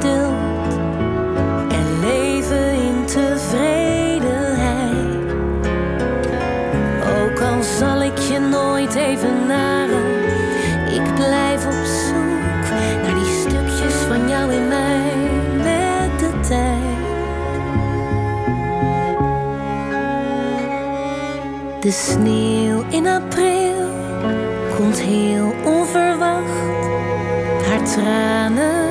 En 0.00 2.00
leven 2.00 2.72
in 2.72 3.04
tevredenheid. 3.04 5.32
Ook 7.20 7.40
al 7.40 7.62
zal 7.62 8.02
ik 8.02 8.18
je 8.18 8.38
nooit 8.38 8.94
even 8.94 9.46
naren, 9.46 10.04
ik 10.92 11.14
blijf 11.14 11.66
op 11.66 11.84
zoek 11.84 12.70
naar 13.02 13.14
die 13.14 13.40
stukjes 13.40 13.94
van 13.94 14.28
jou 14.28 14.52
in 14.52 14.68
mij 14.68 15.12
met 15.56 16.18
de 16.18 16.30
tijd. 16.48 16.80
De 21.80 21.90
sneeuw 21.90 22.84
in 22.88 23.06
april 23.06 23.90
komt 24.76 25.00
heel 25.00 25.54
onverwacht. 25.64 26.60
Haar 27.66 27.84
tranen 27.84 28.81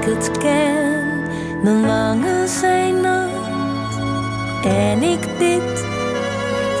ik 0.00 0.04
het 0.04 0.30
ken. 0.38 1.22
Mijn 1.62 1.86
wangen 1.86 2.48
zijn 2.48 3.00
nat 3.00 3.30
en 4.64 5.02
ik 5.02 5.20
bid. 5.38 5.84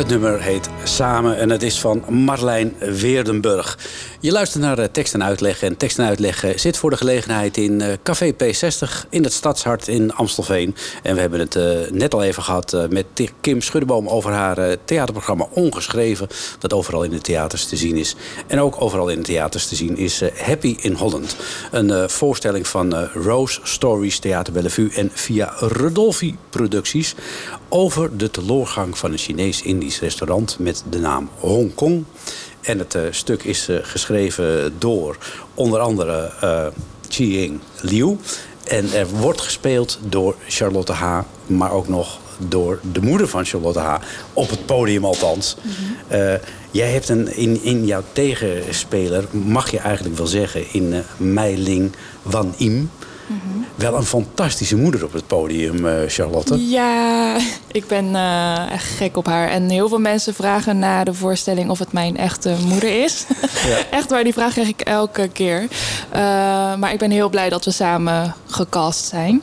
Het 0.06 0.20
nummer 0.20 0.42
heet 0.42 0.68
Samen 0.84 1.38
en 1.38 1.50
het 1.50 1.62
is 1.62 1.80
van 1.80 2.04
Marlijn 2.08 2.74
Weerdenburg. 2.78 3.75
Je 4.26 4.32
luistert 4.32 4.62
naar 4.62 4.78
eh, 4.78 4.88
tekst 4.92 5.14
en 5.14 5.24
uitleg. 5.24 5.62
En 5.62 5.76
tekst 5.76 5.98
en 5.98 6.04
uitleg 6.04 6.44
eh, 6.44 6.56
zit 6.56 6.76
voor 6.76 6.90
de 6.90 6.96
gelegenheid 6.96 7.56
in 7.56 7.80
eh, 7.80 7.92
Café 8.02 8.32
P60 8.32 9.08
in 9.10 9.22
het 9.22 9.32
Stadshart 9.32 9.88
in 9.88 10.12
Amstelveen. 10.14 10.74
En 11.02 11.14
we 11.14 11.20
hebben 11.20 11.40
het 11.40 11.58
net 11.92 12.14
al 12.14 12.22
even 12.22 12.42
gehad 12.42 12.72
eh, 12.72 12.88
met 12.88 13.06
Kim 13.40 13.60
Schuddeboom 13.60 14.08
over 14.08 14.32
haar 14.32 14.76
theaterprogramma 14.84 15.46
Ongeschreven. 15.50 16.28
Dat 16.58 16.72
overal 16.72 17.02
in 17.02 17.10
de 17.10 17.20
theaters 17.20 17.66
te 17.66 17.76
zien 17.76 17.96
is. 17.96 18.14
En 18.46 18.60
ook 18.60 18.80
overal 18.80 19.08
in 19.08 19.16
de 19.16 19.24
theaters 19.24 19.66
te 19.66 19.76
zien 19.76 19.96
is 19.96 20.22
Happy 20.36 20.76
in 20.80 20.92
Holland. 20.92 21.36
Een 21.70 22.10
voorstelling 22.10 22.66
van 22.66 22.94
Rose 23.04 23.60
Stories 23.62 24.18
Theater 24.18 24.52
Bellevue 24.52 24.90
en 24.94 25.10
via 25.14 25.52
Rodolfi 25.58 26.36
Producties 26.50 27.14
over 27.68 28.16
de 28.16 28.30
teloorgang 28.30 28.98
van 28.98 29.12
een 29.12 29.18
Chinees-Indisch 29.18 30.00
restaurant 30.00 30.56
met 30.58 30.84
de 30.90 30.98
naam 30.98 31.28
Hong 31.38 31.74
Kong. 31.74 32.04
En 32.66 32.78
het 32.78 32.94
eh, 32.94 33.02
stuk 33.10 33.42
is 33.42 33.68
eh, 33.68 33.76
geschreven 33.82 34.74
door 34.78 35.16
onder 35.54 35.80
andere 35.80 36.30
eh 36.40 36.66
Chi-Ying 37.08 37.60
Liu. 37.80 38.16
En 38.64 38.92
er 38.92 39.06
wordt 39.06 39.40
gespeeld 39.40 39.98
door 40.08 40.34
Charlotte 40.48 40.92
H., 40.92 41.20
maar 41.46 41.72
ook 41.72 41.88
nog 41.88 42.18
door 42.38 42.80
de 42.92 43.00
moeder 43.00 43.28
van 43.28 43.44
Charlotte 43.44 43.78
H. 43.78 43.96
Op 44.32 44.50
het 44.50 44.66
podium 44.66 45.04
althans. 45.04 45.56
Eh, 46.08 46.34
jij 46.70 46.90
hebt 46.90 47.08
een, 47.08 47.36
in, 47.36 47.62
in 47.62 47.86
jouw 47.86 48.02
tegenspeler, 48.12 49.24
mag 49.30 49.70
je 49.70 49.78
eigenlijk 49.78 50.16
wel 50.16 50.26
zeggen, 50.26 50.72
in 50.72 50.92
eh 50.92 51.00
Mei 51.16 51.58
Ling 51.58 51.92
Wan 52.22 52.54
Im. 52.56 52.90
Wel 53.74 53.94
een 53.94 54.04
fantastische 54.04 54.76
moeder 54.76 55.04
op 55.04 55.12
het 55.12 55.26
podium, 55.26 55.86
eh, 55.86 55.94
Charlotte. 56.08 56.68
Ja, 56.68 57.36
ik 57.72 57.86
ben 57.86 58.14
eh, 58.14 58.70
echt 58.72 58.84
gek 58.84 59.16
op 59.16 59.26
haar. 59.26 59.48
En 59.48 59.68
heel 59.68 59.88
veel 59.88 59.98
mensen 59.98 60.34
vragen 60.34 60.78
na 60.78 61.04
de 61.04 61.14
voorstelling 61.14 61.70
of 61.70 61.78
het 61.78 61.92
mijn 61.92 62.16
echte 62.16 62.54
moeder 62.64 63.04
is. 63.04 63.24
echt 63.90 64.10
waar, 64.10 64.24
die 64.24 64.32
vraag 64.32 64.52
krijg 64.52 64.68
ik 64.68 64.80
elke 64.80 65.28
keer. 65.28 65.66
Eh, 66.10 66.20
maar 66.76 66.92
ik 66.92 66.98
ben 66.98 67.10
heel 67.10 67.28
blij 67.28 67.48
dat 67.48 67.64
we 67.64 67.70
samen 67.70 68.34
gecast 68.46 69.04
zijn. 69.04 69.42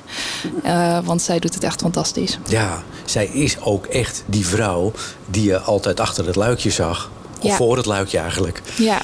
Want 1.03 1.21
zij 1.21 1.39
doet 1.39 1.53
het 1.53 1.63
echt 1.63 1.81
fantastisch. 1.81 2.37
Ja, 2.47 2.83
zij 3.05 3.25
is 3.25 3.61
ook 3.61 3.85
echt 3.85 4.23
die 4.25 4.47
vrouw 4.47 4.91
die 5.25 5.43
je 5.43 5.59
altijd 5.59 5.99
achter 5.99 6.25
het 6.25 6.35
luikje 6.35 6.69
zag. 6.69 7.11
Of 7.39 7.43
Ja. 7.49 7.55
voor 7.55 7.77
het 7.77 7.85
luikje 7.85 8.17
eigenlijk. 8.17 8.61
Ja. 8.75 9.01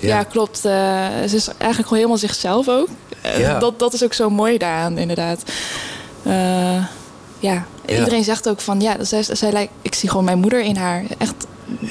Ja. 0.00 0.08
Ja, 0.08 0.22
klopt. 0.22 0.58
Ze 0.58 1.20
is 1.24 1.46
eigenlijk 1.48 1.76
gewoon 1.78 1.94
helemaal 1.94 2.16
zichzelf 2.18 2.68
ook. 2.68 2.88
Eh, 3.22 3.38
Ja. 3.40 3.58
dat, 3.58 3.78
dat 3.78 3.92
is 3.92 4.04
ook 4.04 4.12
zo 4.12 4.30
mooi 4.30 4.58
daaraan, 4.58 4.98
inderdaad. 4.98 5.42
Eh, 6.22 6.84
ja. 7.38 7.66
iedereen 7.86 8.24
zegt 8.24 8.48
ook 8.48 8.60
van... 8.60 8.80
Ja, 8.80 9.04
zij, 9.04 9.22
zij 9.22 9.52
lijkt, 9.52 9.72
ik 9.82 9.94
zie 9.94 10.08
gewoon 10.08 10.24
mijn 10.24 10.38
moeder 10.38 10.60
in 10.60 10.76
haar. 10.76 11.04
Echt, 11.18 11.34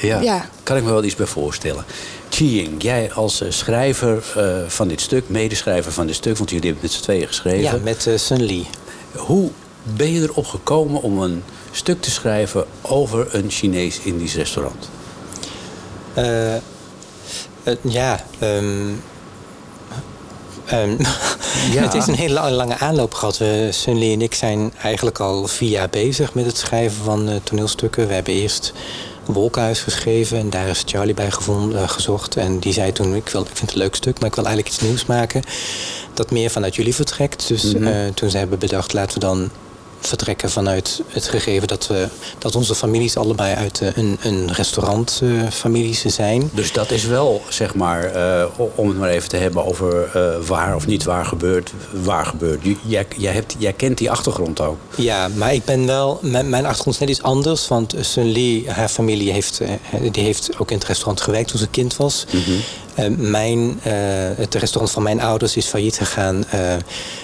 Ja, 0.02 0.20
Ja. 0.22 0.46
kan 0.64 0.78
ik 0.78 0.84
me 0.84 0.90
wel 0.92 1.04
iets 1.04 1.16
bij 1.16 1.26
voorstellen. 1.26 1.86
Chi-Ying, 2.30 2.82
jij 2.84 3.12
als 3.14 3.42
eh, 3.42 3.52
schrijver 3.52 4.24
eh, 4.36 4.68
van 4.68 4.88
dit 4.88 5.02
stuk, 5.02 5.30
medeschrijver 5.30 5.92
van 5.92 6.06
dit 6.08 6.16
stuk... 6.16 6.38
want 6.38 6.50
jullie 6.50 6.66
hebben 6.66 6.84
het 6.84 6.92
met 6.92 7.00
z'n 7.02 7.06
tweeën 7.12 7.28
geschreven. 7.28 7.62
Ja, 7.62 7.84
met 7.84 8.10
Sun 8.16 8.46
Lee. 8.46 8.68
Hoe 9.16 9.50
ben 9.84 10.12
je 10.12 10.22
erop 10.22 10.46
gekomen 10.46 11.02
om 11.02 11.22
een 11.22 11.44
stuk 11.72 12.02
te 12.02 12.12
schrijven... 12.12 12.66
over 12.82 13.36
een 13.36 13.50
Chinees-Indisch 13.50 14.36
restaurant? 14.36 14.90
Eh, 16.14 16.56
eh, 16.56 16.62
ja, 17.82 18.20
ehm, 18.40 18.90
ehm, 20.72 20.96
Ja. 21.74 21.82
het 21.82 21.94
is 21.94 22.08
een 22.08 22.16
hele 22.16 22.34
la- 22.34 22.52
lange 22.52 22.78
aanloop 22.78 23.14
gehad. 23.14 23.38
We, 23.38 23.68
Sun 23.72 24.00
Lee 24.00 24.14
en 24.14 24.22
ik 24.22 24.34
zijn 24.34 24.74
eigenlijk 24.82 25.20
al 25.20 25.48
vier 25.48 25.70
jaar 25.70 25.90
bezig 25.90 26.34
met 26.34 26.46
het 26.46 26.58
schrijven 26.58 27.04
van 27.04 27.30
eh, 27.30 27.36
toneelstukken. 27.44 28.08
We 28.08 28.14
hebben 28.14 28.34
eerst 28.34 28.74
Wolkenhuis 29.26 29.80
geschreven 29.80 30.38
en 30.38 30.50
daar 30.50 30.68
is 30.68 30.84
Charlie 30.86 31.14
bij 31.14 31.32
gevonden, 31.32 31.82
eh, 31.82 31.90
gezocht. 31.90 32.36
En 32.38 32.60
die 32.60 32.74
zei 32.74 32.92
toen, 32.92 33.16
ik, 33.16 33.30
wil, 33.30 33.42
ik 33.42 33.48
vind 33.48 33.60
het 33.60 33.72
een 33.72 33.78
leuk 33.78 33.96
stuk, 33.96 34.20
maar 34.20 34.30
ik 34.30 34.36
wil 34.36 34.46
eigenlijk 34.46 34.76
iets 34.76 34.84
nieuws 34.86 35.06
maken. 35.06 35.42
Dat 36.14 36.32
meer 36.32 36.50
vanuit 36.50 36.76
jullie 36.76 36.96
vertrekt. 36.96 37.48
Dus 37.48 37.74
eh, 37.74 37.90
toen 38.14 38.30
ze 38.30 38.38
hebben 38.38 38.60
bedacht, 38.60 38.94
laten 38.94 39.14
we 39.14 39.20
dan 39.26 39.50
vertrekken 40.02 40.50
vanuit 40.50 41.02
het 41.08 41.28
gegeven 41.28 41.68
dat, 41.68 41.88
we, 41.88 42.08
dat 42.38 42.56
onze 42.56 42.76
families 42.76 43.18
allebei 43.18 43.56
uit 43.56 43.82
eh, 43.82 43.98
een, 43.98 44.18
een 44.22 44.54
restaurantfamilie 44.54 46.10
zijn. 46.10 46.50
Dus 46.54 46.72
dat 46.72 46.92
is 46.92 47.06
wel, 47.06 47.42
zeg 47.50 47.76
maar, 47.76 48.04
eh, 48.04 48.46
om 48.76 48.88
het 48.88 48.98
maar 48.98 49.10
even 49.10 49.30
te 49.30 49.38
hebben 49.38 49.66
over 49.66 50.10
eh, 50.14 50.48
waar 50.48 50.76
of 50.76 50.88
niet 50.88 51.04
waar 51.04 51.26
gebeurt, 51.26 51.74
waar 52.04 52.26
gebeurt. 52.26 52.66
Jij, 52.86 53.06
jij, 53.18 53.34
hebt, 53.34 53.56
jij 53.58 53.74
kent 53.74 53.98
die 53.98 54.12
achtergrond 54.12 54.62
ook. 54.62 54.78
Ja, 54.96 55.28
maar 55.28 55.54
ik 55.54 55.66
ben 55.66 55.86
wel. 55.86 56.20
Mijn, 56.22 56.50
mijn 56.50 56.66
achtergrond 56.66 56.96
is 56.96 57.00
net 57.00 57.10
iets 57.10 57.24
anders. 57.24 57.68
Want 57.68 57.96
Sun 58.00 58.32
Lee, 58.32 58.70
haar 58.70 58.90
familie, 58.90 59.32
heeft, 59.32 59.60
eh, 59.60 59.70
die 60.12 60.24
heeft 60.24 60.50
ook 60.58 60.72
in 60.72 60.78
het 60.78 60.88
restaurant 60.88 61.22
gewerkt 61.22 61.50
toen 61.50 61.60
ze 61.60 61.68
kind 61.68 61.98
was. 61.98 62.26
Eh, 62.91 62.91
mijn, 63.18 63.80
eh, 63.84 63.94
het 64.36 64.56
restaurant 64.56 64.92
van 64.94 65.04
mijn 65.04 65.22
ouders 65.22 65.56
is 65.58 65.66
failliet 65.66 65.98
gegaan 65.98 66.46
eh, 66.50 66.74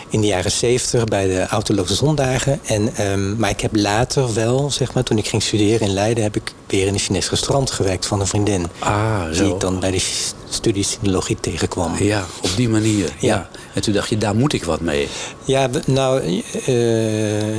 in 0.09 0.22
de 0.22 0.28
jaren 0.28 0.51
zeventig 0.51 1.03
bij 1.03 1.28
de 1.28 1.47
autoloze 1.47 1.95
zondagen. 1.95 2.59
En, 2.65 2.95
ehm, 2.95 3.36
maar 3.38 3.49
ik 3.49 3.61
heb 3.61 3.76
later 3.76 4.34
wel, 4.34 4.72
zeg 4.72 4.93
maar, 4.93 5.03
toen 5.03 5.18
ik 5.18 5.28
ging 5.28 5.43
studeren 5.43 5.88
in 5.88 5.93
Leiden, 5.93 6.24
heb 6.24 6.36
ik 6.36 6.53
weer 6.68 6.88
in 6.88 6.93
een 6.93 6.99
Chinees 6.99 7.30
restaurant 7.30 7.72
gewerkt 7.72 8.05
van 8.05 8.20
een 8.20 8.28
vriendin. 8.28 8.68
Ah, 8.80 9.26
Die 9.26 9.36
zo. 9.36 9.53
ik 9.53 9.59
dan 9.59 9.80
bij 9.80 9.91
de 9.91 10.01
studie 10.49 10.84
sinologie 10.84 11.38
tegenkwam. 11.39 11.95
Ja, 12.03 12.26
op 12.41 12.49
die 12.55 12.70
manier. 12.70 13.05
Ja. 13.05 13.36
Ja. 13.36 13.49
En 13.74 13.82
toen 13.82 13.93
dacht 13.93 14.09
je, 14.09 14.18
daar 14.18 14.36
moet 14.36 14.53
ik 14.53 14.63
wat 14.63 14.82
mee. 14.82 15.07
Ja, 15.45 15.70
nou, 15.86 16.22
eh 16.65 16.74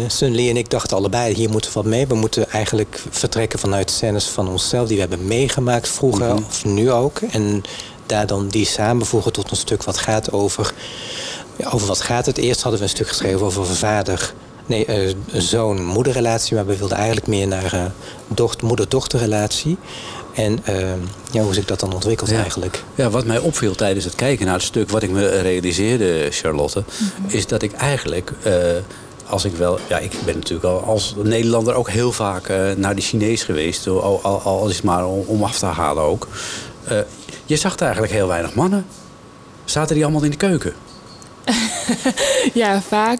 Sun 0.06 0.34
Lee 0.34 0.48
en 0.50 0.56
ik 0.56 0.70
dachten 0.70 0.96
allebei, 0.96 1.34
hier 1.34 1.50
moeten 1.50 1.70
we 1.72 1.76
wat 1.80 1.88
mee. 1.88 2.06
We 2.06 2.14
moeten 2.14 2.50
eigenlijk 2.50 3.02
vertrekken 3.10 3.58
vanuit 3.58 3.90
scènes 3.90 4.24
van 4.24 4.48
onszelf 4.48 4.86
die 4.88 4.94
we 4.96 5.00
hebben 5.08 5.26
meegemaakt 5.26 5.88
vroeger, 5.88 6.26
Mhm. 6.34 6.42
of 6.48 6.64
nu 6.64 6.90
ook. 6.90 7.18
En 7.30 7.62
daar 8.08 8.26
dan 8.26 8.48
die 8.48 8.66
samenvoegen 8.66 9.32
tot 9.32 9.50
een 9.50 9.56
stuk 9.56 9.82
wat 9.82 9.98
gaat 9.98 10.32
over... 10.32 10.72
Ja, 11.56 11.68
over 11.70 11.86
wat 11.86 12.00
gaat 12.00 12.26
het? 12.26 12.38
Eerst 12.38 12.62
hadden 12.62 12.80
we 12.80 12.86
een 12.86 12.92
stuk 12.92 13.08
geschreven 13.08 13.46
over 13.46 13.66
vader... 13.66 14.32
Nee, 14.66 14.84
eh, 14.84 15.14
zoon-moederrelatie, 15.32 16.54
maar 16.54 16.66
we 16.66 16.76
wilden 16.76 16.96
eigenlijk 16.96 17.26
meer 17.26 17.46
naar 17.46 17.92
docht, 18.28 18.62
moeder-dochterrelatie. 18.62 19.76
En 20.34 20.58
eh, 20.64 20.76
ja, 21.30 21.42
hoe 21.42 21.54
zich 21.54 21.64
dat 21.64 21.80
dan 21.80 21.94
ontwikkelt 21.94 22.30
Ja. 22.30 22.40
eigenlijk. 22.40 22.82
Ja, 22.94 23.10
wat 23.10 23.24
mij 23.24 23.38
opviel 23.38 23.74
tijdens 23.74 24.04
het 24.04 24.14
kijken 24.14 24.46
naar 24.46 24.54
het 24.54 24.62
stuk, 24.62 24.90
wat 24.90 25.02
ik 25.02 25.10
me 25.10 25.28
realiseerde, 25.40 26.28
Charlotte, 26.30 26.84
is 27.26 27.46
dat 27.46 27.62
ik 27.62 27.72
eigenlijk, 27.72 28.32
als 29.26 29.44
ik 29.44 29.56
wel, 29.56 29.78
ja, 29.88 29.98
ik 29.98 30.12
ben 30.24 30.34
natuurlijk 30.34 30.64
al 30.64 30.82
als 30.82 31.14
Nederlander 31.22 31.74
ook 31.74 31.90
heel 31.90 32.12
vaak 32.12 32.48
naar 32.76 32.94
de 32.94 33.02
Chinees 33.02 33.42
geweest, 33.42 33.86
al, 33.86 34.20
al, 34.22 34.40
al 34.40 34.68
is 34.68 34.76
het 34.76 34.84
maar 34.84 35.06
om, 35.06 35.24
om 35.26 35.42
af 35.42 35.58
te 35.58 35.66
halen 35.66 36.02
ook. 36.02 36.28
Eh, 36.88 36.98
je 37.44 37.56
zag 37.56 37.76
eigenlijk 37.76 38.12
heel 38.12 38.26
weinig 38.28 38.54
mannen. 38.54 38.86
Zaten 39.64 39.94
die 39.94 40.04
allemaal 40.04 40.22
in 40.24 40.30
de 40.30 40.36
keuken? 40.36 40.72
Ja, 42.54 42.80
vaak 42.82 43.18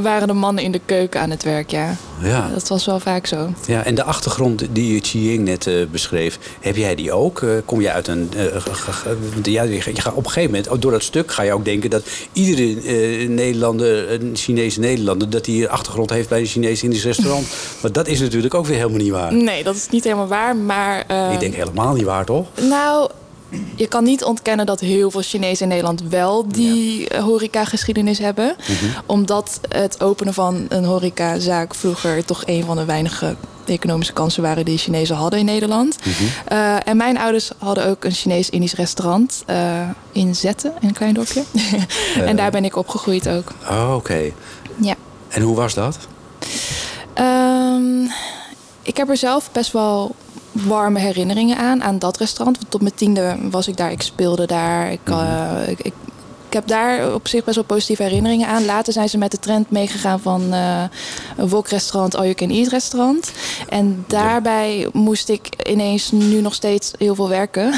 waren 0.00 0.28
de 0.28 0.34
mannen 0.34 0.64
in 0.64 0.72
de 0.72 0.80
keuken 0.84 1.20
aan 1.20 1.30
het 1.30 1.42
werk, 1.42 1.70
ja. 1.70 1.96
Ja. 2.22 2.48
Dat 2.52 2.68
was 2.68 2.86
wel 2.86 3.00
vaak 3.00 3.26
zo. 3.26 3.52
Ja, 3.66 3.84
en 3.84 3.94
de 3.94 4.02
achtergrond 4.02 4.64
die 4.70 5.00
Chiying 5.00 5.44
net 5.44 5.66
eh, 5.66 5.74
beschreef, 5.90 6.38
heb 6.60 6.76
jij 6.76 6.94
die 6.94 7.12
ook? 7.12 7.42
Eh, 7.42 7.48
kom 7.64 7.80
je 7.80 7.90
uit 7.90 8.08
een. 8.08 8.30
eh, 8.36 9.42
ja, 9.42 9.62
je 9.62 9.80
gaat 9.80 10.12
op 10.12 10.24
een 10.24 10.30
gegeven 10.30 10.50
moment, 10.50 10.68
ook 10.68 10.82
door 10.82 10.90
dat 10.90 11.02
stuk 11.02 11.32
ga 11.32 11.42
je 11.42 11.52
ook 11.52 11.64
denken 11.64 11.90
dat 11.90 12.02
iedere 12.32 13.28
Nederlander, 13.28 14.12
een 14.12 14.30
Chinese 14.36 14.80
Nederlander, 14.80 15.30
dat 15.30 15.46
hij 15.46 15.54
een 15.54 15.68
achtergrond 15.68 16.10
heeft 16.10 16.28
bij 16.28 16.40
een 16.40 16.46
Chinees-Indisch 16.46 17.04
restaurant. 17.04 17.46
maar 17.82 17.92
dat 17.92 18.06
is 18.06 18.20
natuurlijk 18.20 18.54
ook 18.54 18.66
weer 18.66 18.76
helemaal 18.76 18.98
niet 18.98 19.10
waar. 19.10 19.34
Nee, 19.34 19.64
dat 19.64 19.74
is 19.74 19.88
niet 19.88 20.04
helemaal 20.04 20.26
waar, 20.26 20.56
maar... 20.56 20.98
Ik 21.32 21.40
denk 21.40 21.54
helemaal 21.54 21.94
niet 21.94 22.04
waar, 22.04 22.24
toch? 22.24 22.46
Nou, 22.68 23.10
je 23.74 23.86
kan 23.86 24.04
niet 24.04 24.24
ontkennen 24.24 24.66
dat 24.66 24.80
heel 24.80 25.10
veel 25.10 25.22
Chinezen 25.22 25.62
in 25.62 25.68
Nederland 25.68 26.02
wel 26.02 26.48
die 26.48 27.06
ja. 27.08 27.20
horecageschiedenis 27.20 28.18
hebben. 28.18 28.56
Omdat 29.06 29.60
het 29.68 30.02
openen 30.02 30.34
van 30.34 30.66
een 30.68 30.84
horecazaak 30.84 31.74
vroeger 31.74 32.24
toch 32.24 32.42
een 32.46 32.64
van 32.64 32.76
de 32.76 32.84
weinige 32.84 33.36
economische 33.64 34.12
kansen 34.12 34.42
waren 34.42 34.64
die 34.64 34.78
Chinezen 34.78 35.16
hadden 35.16 35.38
in 35.38 35.44
Nederland. 35.44 35.98
Uh, 36.52 36.88
en 36.88 36.96
mijn 36.96 37.18
ouders 37.18 37.50
hadden 37.58 37.86
ook 37.86 38.04
een 38.04 38.12
Chinees-Indisch 38.12 38.74
restaurant 38.74 39.44
uh, 39.50 39.88
in 40.12 40.34
Zetten, 40.34 40.72
in 40.80 40.88
een 40.88 40.94
klein 40.94 41.14
dorpje. 41.14 41.42
en 42.24 42.36
daar 42.36 42.50
ben 42.50 42.64
ik 42.64 42.76
opgegroeid 42.76 43.28
ook. 43.28 43.52
Oh, 43.70 43.94
oké. 43.94 44.30
Ja. 44.76 44.94
En 45.28 45.42
hoe 45.42 45.56
was 45.56 45.74
dat? 45.74 45.98
Um, 47.18 48.10
ik 48.82 48.96
heb 48.96 49.08
er 49.08 49.16
zelf 49.16 49.50
best 49.52 49.72
wel 49.72 50.14
warme 50.52 50.98
herinneringen 50.98 51.56
aan, 51.56 51.82
aan 51.82 51.98
dat 51.98 52.16
restaurant. 52.16 52.56
Want 52.56 52.70
tot 52.70 52.80
mijn 52.80 52.94
tiende 52.94 53.36
was 53.50 53.68
ik 53.68 53.76
daar, 53.76 53.90
ik 53.90 54.02
speelde 54.02 54.46
daar. 54.46 54.92
Ik, 54.92 55.00
uh, 55.08 55.50
ik, 55.66 55.78
ik, 55.78 55.92
ik, 56.48 56.52
heb 56.58 56.66
daar 56.66 57.14
op 57.14 57.28
zich 57.28 57.44
best 57.44 57.56
wel 57.56 57.64
positieve 57.64 58.02
herinneringen 58.02 58.48
aan. 58.48 58.64
Later 58.64 58.92
zijn 58.92 59.08
ze 59.08 59.18
met 59.18 59.30
de 59.30 59.38
trend 59.38 59.70
meegegaan 59.70 60.20
van 60.20 60.42
uh, 60.54 60.82
een 61.36 61.48
wok-restaurant, 61.48 62.14
all 62.14 62.22
you 62.22 62.34
can 62.34 62.50
eat 62.50 62.68
restaurant. 62.68 63.32
En 63.68 64.04
daarbij 64.06 64.88
moest 64.92 65.28
ik 65.28 65.68
ineens 65.68 66.10
nu 66.10 66.40
nog 66.40 66.54
steeds 66.54 66.90
heel 66.98 67.14
veel 67.14 67.28
werken. 67.28 67.74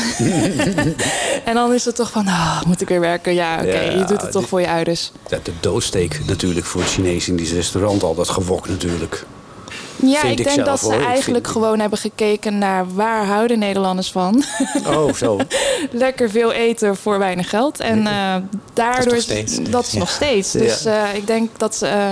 en 1.45 1.55
dan 1.55 1.72
is 1.72 1.85
het 1.85 1.97
toch 1.97 2.11
van, 2.11 2.27
oh, 2.27 2.62
moet 2.62 2.81
ik 2.81 2.89
weer 2.89 3.01
werken? 3.01 3.35
Ja, 3.35 3.55
oké, 3.55 3.68
okay, 3.68 3.85
ja, 3.85 3.91
je 3.91 4.05
doet 4.05 4.22
het 4.22 4.31
toch 4.31 4.41
die, 4.41 4.49
voor 4.49 4.61
je 4.61 4.68
ouders. 4.68 5.12
De 5.29 5.53
doodsteek 5.61 6.20
natuurlijk 6.27 6.66
voor 6.66 6.81
het 6.81 6.91
Chinees 6.91 7.29
in 7.29 7.37
die 7.37 7.55
restaurant, 7.55 8.03
al 8.03 8.14
dat 8.14 8.29
gewok 8.29 8.68
natuurlijk. 8.68 9.27
Ja, 9.97 10.20
Vind 10.20 10.38
ik 10.38 10.45
denk 10.45 10.64
dat 10.64 10.80
ze 10.80 10.92
eigenlijk 10.92 11.45
vind... 11.45 11.57
gewoon 11.57 11.80
hebben 11.80 11.99
gekeken 11.99 12.59
naar 12.59 12.95
waar 12.95 13.26
houden 13.26 13.59
Nederlanders 13.59 14.12
van. 14.12 14.45
Oh, 14.86 15.12
zo. 15.12 15.40
Lekker 15.90 16.30
veel 16.30 16.53
eten 16.53 16.97
voor 16.97 17.18
weinig 17.18 17.51
geld. 17.51 17.80
En 17.80 17.99
uh, 17.99 18.36
daardoor 18.72 19.05
dat 19.05 19.12
is, 19.12 19.26
nog 19.26 19.49
steeds. 19.49 19.70
dat 19.70 19.86
is 19.86 19.92
ja. 19.92 19.99
nog 19.99 20.11
steeds. 20.11 20.53
Dus 20.53 20.86
uh, 20.86 21.14
ik 21.14 21.26
denk 21.26 21.51
dat 21.57 21.74
ze 21.74 21.86
uh, 21.86 22.09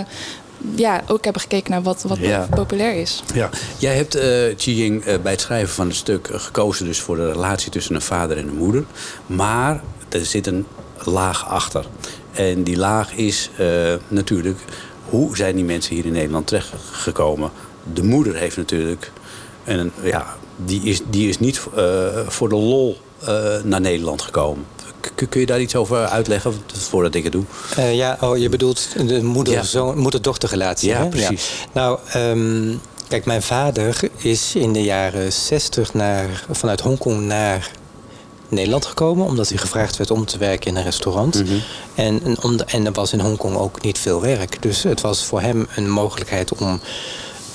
ja, 0.75 1.03
ook 1.09 1.25
hebben 1.25 1.43
gekeken 1.43 1.71
naar 1.71 1.83
wat, 1.83 2.03
wat 2.03 2.19
ja. 2.19 2.47
populair 2.51 2.95
is. 2.95 3.23
Ja. 3.35 3.51
Jij 3.79 3.97
hebt 3.97 4.17
uh, 4.17 4.23
Chiying 4.57 5.05
bij 5.23 5.33
het 5.33 5.41
schrijven 5.41 5.75
van 5.75 5.87
het 5.87 5.97
stuk 5.97 6.29
gekozen 6.33 6.87
dus 6.87 7.01
voor 7.01 7.17
de 7.17 7.33
relatie 7.33 7.71
tussen 7.71 7.95
een 7.95 8.03
vader 8.03 8.37
en 8.37 8.49
een 8.49 8.57
moeder. 8.57 8.85
Maar 9.27 9.81
er 10.09 10.25
zit 10.25 10.47
een 10.47 10.67
laag 11.05 11.49
achter. 11.49 11.87
En 12.33 12.63
die 12.63 12.77
laag 12.77 13.13
is 13.13 13.51
natuurlijk 14.09 14.59
hoe 15.09 15.37
zijn 15.37 15.55
die 15.57 15.65
mensen 15.65 15.95
hier 15.95 16.07
in 16.07 16.13
Nederland 16.13 16.47
terechtgekomen? 16.47 17.51
De 17.93 18.03
moeder 18.03 18.35
heeft 18.35 18.57
natuurlijk. 18.57 19.13
En 19.65 19.93
ja, 20.03 20.37
die 20.57 20.83
is, 20.83 21.01
die 21.11 21.29
is 21.29 21.39
niet 21.39 21.61
uh, 21.77 22.07
voor 22.27 22.49
de 22.49 22.55
lol 22.55 22.99
uh, 23.23 23.29
naar 23.65 23.81
Nederland 23.81 24.23
gekomen. 24.23 24.65
K 25.01 25.27
kun 25.29 25.41
je 25.41 25.47
daar 25.47 25.61
iets 25.61 25.77
over 25.77 26.07
uitleggen 26.07 26.55
voordat 26.67 27.15
ik 27.15 27.23
het 27.23 27.33
doe? 27.33 27.45
Uh, 27.79 27.95
ja, 27.95 28.17
oh, 28.21 28.39
je 28.39 28.49
bedoelt 28.49 28.89
de 29.07 29.23
moeder-dochterrelatie. 29.23 30.95
Moeder 30.95 31.21
ja, 31.21 31.27
precies. 31.27 31.51
Ja. 31.61 31.67
Nou, 31.73 31.99
um, 32.17 32.81
kijk, 33.09 33.25
mijn 33.25 33.43
vader 33.43 34.01
is 34.17 34.55
in 34.55 34.73
de 34.73 34.83
jaren 34.83 35.33
60 35.33 35.95
naar, 35.95 36.45
vanuit 36.51 36.81
Hongkong 36.81 37.21
naar 37.21 37.71
Nederland 38.49 38.87
gekomen, 38.87 39.27
omdat 39.27 39.49
hij 39.49 39.59
gevraagd 39.59 39.97
werd 39.97 40.11
om 40.11 40.25
te 40.25 40.39
werken 40.39 40.71
in 40.71 40.77
een 40.77 40.83
restaurant. 40.83 41.35
Mhm. 41.35 41.45
Mm 41.45 41.51
-hmm. 41.51 41.63
en, 41.95 42.23
en, 42.25 42.43
om 42.43 42.57
de, 42.57 42.65
en 42.65 42.87
er 42.87 42.93
was 42.93 43.13
in 43.13 43.21
Hongkong 43.21 43.57
ook 43.57 43.83
niet 43.83 43.99
veel 43.99 44.21
werk. 44.21 44.63
Dus 44.63 44.83
het 44.83 45.01
was 45.01 45.25
voor 45.25 45.41
hem 45.41 45.67
een 45.77 45.91
mogelijkheid 45.91 46.53
om. 46.53 46.81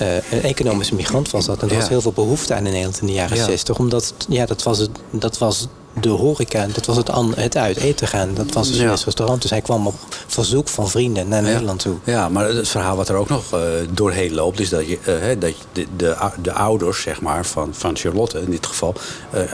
Uh, 0.01 0.15
een 0.15 0.41
economische 0.41 0.95
migrant 0.95 1.31
was 1.31 1.45
dat. 1.45 1.61
En 1.61 1.67
er 1.67 1.73
ja. 1.73 1.79
was 1.79 1.89
heel 1.89 2.01
veel 2.01 2.11
behoefte 2.11 2.53
aan 2.53 2.65
in 2.65 2.71
Nederland 2.71 3.01
in 3.01 3.07
de 3.07 3.13
jaren 3.13 3.37
ja. 3.37 3.45
60. 3.45 3.79
Omdat 3.79 4.13
ja, 4.29 4.45
dat, 4.45 4.63
was 4.63 4.77
het, 4.77 4.89
dat 5.11 5.37
was 5.37 5.67
de 6.01 6.09
horeca, 6.09 6.67
dat 6.73 6.85
was 6.85 6.97
het, 6.97 7.11
het 7.35 7.57
uit 7.57 7.77
eten 7.77 8.07
gaan. 8.07 8.33
Dat 8.33 8.53
was 8.53 8.69
een 8.69 8.75
ja. 8.75 8.95
restaurant. 9.05 9.41
Dus 9.41 9.51
hij 9.51 9.61
kwam 9.61 9.87
op 9.87 9.95
verzoek 10.27 10.67
van 10.67 10.89
vrienden 10.89 11.27
naar 11.27 11.41
Nederland 11.41 11.79
toe. 11.79 11.95
Ja, 12.03 12.29
maar 12.29 12.47
het 12.47 12.67
verhaal 12.67 12.95
wat 12.95 13.09
er 13.09 13.15
ook 13.15 13.29
nog 13.29 13.53
uh, 13.53 13.59
doorheen 13.89 14.33
loopt... 14.33 14.59
is 14.59 14.69
dat, 14.69 14.87
je, 14.87 14.97
uh, 15.07 15.41
dat 15.41 15.53
de, 15.73 15.85
de, 15.95 16.15
de, 16.41 16.51
ouders 16.51 17.01
zeg 17.01 17.21
maar, 17.21 17.45
van, 17.45 17.69
van 17.71 17.97
Charlotte 17.97 18.39
in 18.39 18.51
dit 18.51 18.65
geval... 18.65 18.93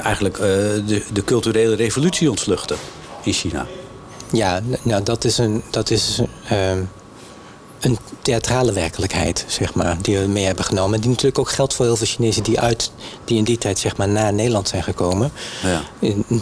Eigenlijk 0.04 0.38
de, 0.38 1.04
de 1.14 1.24
culturele 1.24 1.76
revolutie 1.76 2.30
ontvluchten 2.30 2.78
in 3.24 3.34
China. 3.34 3.66
Ja, 4.32 4.62
nou, 4.82 5.04
dat 5.04 5.24
is 5.24 5.38
een... 5.38 5.64
Dat 5.70 5.89
is, 5.89 6.22
een 6.50 6.88
theatrale 8.22 8.74
werkelijkheid, 8.74 9.46
zeg 9.48 9.74
maar, 9.74 9.98
die 10.02 10.18
we 10.18 10.28
mee 10.28 10.46
hebben 10.46 10.66
genomen. 10.66 11.02
Die 11.02 11.10
natuurlijk 11.10 11.40
ook 11.40 11.50
geldt 11.50 11.74
voor 11.74 11.86
heel 11.86 11.96
veel 11.96 12.08
Chinezen 12.08 12.44
die, 12.44 12.60
uit, 12.60 12.92
die 13.26 13.38
in 13.38 13.44
die 13.44 13.58
tijd 13.58 13.80
zeg 13.80 13.98
maar, 13.98 14.08
naar 14.08 14.34
Nederland 14.34 14.68
zijn 14.68 14.84
gekomen. 14.84 15.32
Ja. 15.64 15.82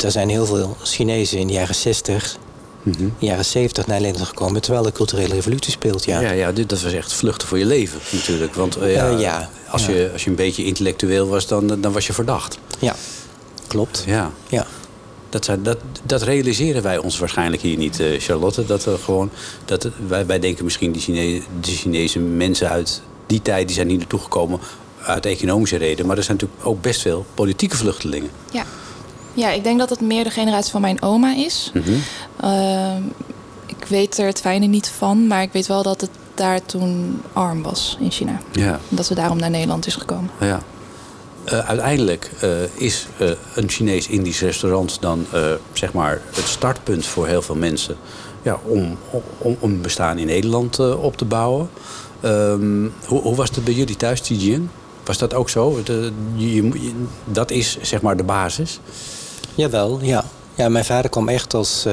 Er 0.04 0.12
zijn 0.12 0.30
heel 0.30 0.46
veel 0.46 0.78
Chinezen 0.84 1.38
in 1.39 1.48
de 1.48 1.54
jaren 1.54 1.76
60, 1.76 2.38
mm 2.84 2.94
-hmm. 2.98 3.14
jaren 3.18 3.46
70 3.46 3.88
naar 3.88 4.02
Nederland 4.02 4.28
gekomen, 4.28 4.62
terwijl 4.62 4.84
de 4.84 4.92
culturele 4.92 5.34
revolutie 5.34 5.72
speelt. 5.72 6.06
Ja, 6.06 6.20
ja, 6.20 6.32
ja 6.32 6.52
dit, 6.52 6.70
dat 6.70 6.82
was 6.82 6.94
echt 6.94 7.14
vluchten 7.14 7.48
voor 7.48 7.58
je 7.58 7.66
leven 7.66 8.00
natuurlijk. 8.12 8.56
Want 8.56 8.78
uh, 8.78 8.94
ja, 8.94 9.10
uh, 9.10 9.20
ja, 9.20 9.50
als, 9.68 9.86
ja. 9.86 9.92
Je, 9.92 10.10
als 10.14 10.24
je 10.24 10.30
een 10.30 10.36
beetje 10.36 10.64
intellectueel 10.64 11.28
was, 11.28 11.48
dan, 11.48 11.82
dan 11.82 11.92
was 11.92 12.08
je 12.08 12.14
verdacht. 12.14 12.58
Ja, 12.80 12.96
klopt. 13.68 14.04
Ja. 14.06 14.32
ja. 14.50 14.68
Dat, 15.32 15.49
dat, 15.61 15.77
dat, 16.03 16.21
realiseren 16.21 16.84
wij 16.84 16.97
ons 16.97 17.19
waarschijnlijk 17.19 17.61
hier 17.61 17.77
niet, 17.77 17.99
uh, 17.99 18.19
Charlotte. 18.19 18.65
Dat 18.65 18.84
we 18.84 18.97
gewoon, 18.97 19.29
dat, 19.65 19.89
wij, 20.07 20.25
wij 20.25 20.39
denken 20.39 20.63
misschien 20.63 20.91
die 20.91 21.01
Chinese, 21.01 21.43
de 21.61 21.71
Chinese 21.71 22.19
mensen 22.19 22.69
uit 22.69 23.01
die 23.25 23.41
tijd... 23.41 23.67
die 23.67 23.75
zijn 23.75 23.89
hier 23.89 23.97
naartoe 23.97 24.19
gekomen 24.19 24.59
uit 25.05 25.25
economische 25.25 25.77
redenen. 25.77 26.05
Maar 26.05 26.17
er 26.17 26.23
zijn 26.23 26.38
natuurlijk 26.38 26.67
ook 26.67 26.82
best 26.82 27.01
veel 27.01 27.25
politieke 27.34 27.77
vluchtelingen. 27.77 28.29
Ja, 28.51 28.63
ja 29.34 29.51
ik 29.51 29.63
denk 29.63 29.79
dat 29.79 29.89
het 29.89 30.01
meer 30.01 30.23
de 30.23 30.29
generatie 30.29 30.71
van 30.71 30.82
mijn 30.82 31.01
oma 31.01 31.36
is. 31.36 31.71
Mm 31.73 31.82
-hmm. 31.82 32.01
uh, 32.43 32.95
ik 33.65 33.86
weet 33.88 34.17
er 34.17 34.25
het 34.25 34.39
fijne 34.39 34.65
niet 34.65 34.88
van, 34.88 35.27
maar 35.27 35.41
ik 35.41 35.51
weet 35.51 35.67
wel 35.67 35.84
dat 35.84 36.01
het 36.01 36.09
daar 36.36 36.65
toen 36.65 37.21
arm 37.34 37.61
was 37.61 37.97
in 37.99 38.11
China. 38.11 38.39
Ja. 38.51 38.79
Dat 38.89 39.05
ze 39.05 39.15
daarom 39.15 39.38
naar 39.38 39.49
Nederland 39.49 39.88
is 39.88 39.95
gekomen. 39.95 40.29
Ja. 40.39 40.61
Uh, 41.46 41.60
uiteindelijk 41.60 42.32
uh, 42.44 42.50
is 42.74 43.08
uh, 43.22 43.30
een 43.56 43.70
Chinees-Indisch 43.70 44.42
restaurant 44.42 44.98
dan 45.02 45.26
zeg 45.74 45.94
maar 45.94 46.22
het 46.34 46.48
startpunt 46.48 47.06
voor 47.06 47.28
heel 47.28 47.42
veel 47.42 47.56
mensen 47.56 47.96
ja, 48.42 48.60
om, 48.64 48.98
om, 49.10 49.22
om 49.38 49.58
een 49.62 49.82
bestaan 49.82 50.18
in 50.18 50.26
Nederland 50.26 50.80
op 50.80 51.18
te 51.18 51.26
bouwen. 51.26 51.70
Um, 52.24 52.94
hoe, 53.06 53.22
hoe, 53.22 53.36
was 53.36 53.50
het 53.56 53.64
bij 53.64 53.74
jullie 53.74 53.96
thuis, 53.96 54.22
Tijian? 54.22 54.70
Was 55.06 55.18
dat 55.18 55.34
ook 55.34 55.50
zo? 55.50 55.84
De, 55.84 56.12
je, 56.36 56.64
je, 56.64 56.92
dat 57.26 57.52
is 57.52 57.78
zeg 57.82 58.02
maar 58.02 58.18
de 58.18 58.24
basis? 58.24 58.80
Jawel, 59.56 60.00
ja. 60.02 60.24
ja 60.56 60.70
mijn 60.70 60.86
vader 60.86 61.10
kwam 61.10 61.30
echt 61.30 61.54
als, 61.54 61.86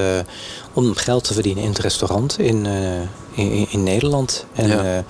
om 0.72 0.94
geld 0.94 1.24
te 1.24 1.34
verdienen 1.34 1.62
in 1.62 1.68
het 1.68 1.78
restaurant 1.78 2.38
in, 2.38 2.66
in, 3.34 3.66
in, 3.70 3.82
Nederland. 3.82 4.46
En, 4.52 4.68
ja. 4.68 5.04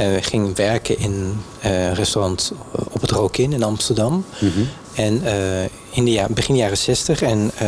Uh, 0.00 0.06
ging 0.20 0.56
werken 0.56 0.98
in 0.98 1.40
uh, 1.64 1.92
restaurant 1.92 2.52
op 2.92 3.00
het 3.00 3.10
Rokin 3.10 3.52
in 3.52 3.62
Amsterdam. 3.62 4.24
Mm 4.38 4.50
-hmm. 4.54 4.68
En 4.94 5.22
uh, 5.24 5.62
in 5.90 6.04
de 6.04 6.10
ja, 6.10 6.26
begin 6.30 6.56
jaren 6.56 6.76
60. 6.76 7.22
En 7.22 7.50
eh, 7.58 7.66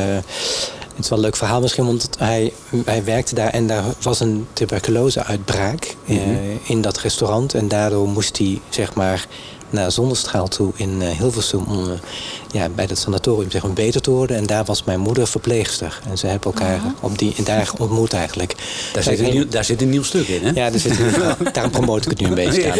het 0.96 1.04
is 1.04 1.08
wel 1.08 1.18
een 1.18 1.24
leuk 1.24 1.36
verhaal 1.36 1.60
misschien, 1.60 1.86
want 1.86 2.08
hij, 2.18 2.52
hij 2.84 3.04
werkte 3.04 3.34
daar 3.34 3.50
en 3.50 3.66
daar 3.66 3.84
was 4.02 4.20
een 4.20 4.46
tuberculose-uitbraak 4.52 5.96
eh, 6.06 6.16
Mhm. 6.16 6.26
in 6.64 6.80
dat 6.80 6.98
restaurant. 6.98 7.54
En 7.54 7.68
daardoor 7.68 8.08
moest 8.08 8.38
hij 8.38 8.60
zeg 8.68 8.94
maar 8.94 9.26
naar 9.70 9.92
Zonnestraal 9.92 10.48
toe 10.48 10.72
in 10.76 11.02
eh, 11.02 11.08
Hilversum 11.08 11.64
om 11.68 11.90
eh, 11.90 11.98
ja, 12.56 12.68
bij 12.68 12.86
dat 12.86 12.98
sanatorium 12.98 13.50
zeg 13.50 13.62
maar, 13.62 13.72
beter 13.72 14.00
te 14.00 14.10
worden. 14.10 14.36
En 14.36 14.46
daar 14.46 14.64
was 14.64 14.84
mijn 14.84 15.00
moeder 15.00 15.26
verpleegster. 15.26 16.00
En 16.10 16.18
ze 16.18 16.26
hebben 16.26 16.52
elkaar 16.52 16.80
op 17.00 17.18
die, 17.18 17.34
daar 17.44 17.70
ontmoet 17.78 18.12
eigenlijk. 18.12 18.54
Daar 18.92 19.02
zit, 19.02 19.18
een 19.18 19.30
nieuw, 19.32 19.48
daar 19.48 19.64
zit 19.64 19.82
een 19.82 19.90
nieuw 19.90 20.02
stuk 20.02 20.28
in, 20.28 20.42
hè? 20.42 20.48
Ja, 20.48 20.70
daar 20.70 20.80
zit 20.80 20.98
een, 20.98 21.12
daarom 21.52 21.72
promoot 21.72 22.04
ik 22.04 22.10
het 22.10 22.20
nu 22.20 22.26
een 22.26 22.34
beetje. 22.34 22.62
Ja. 22.62 22.72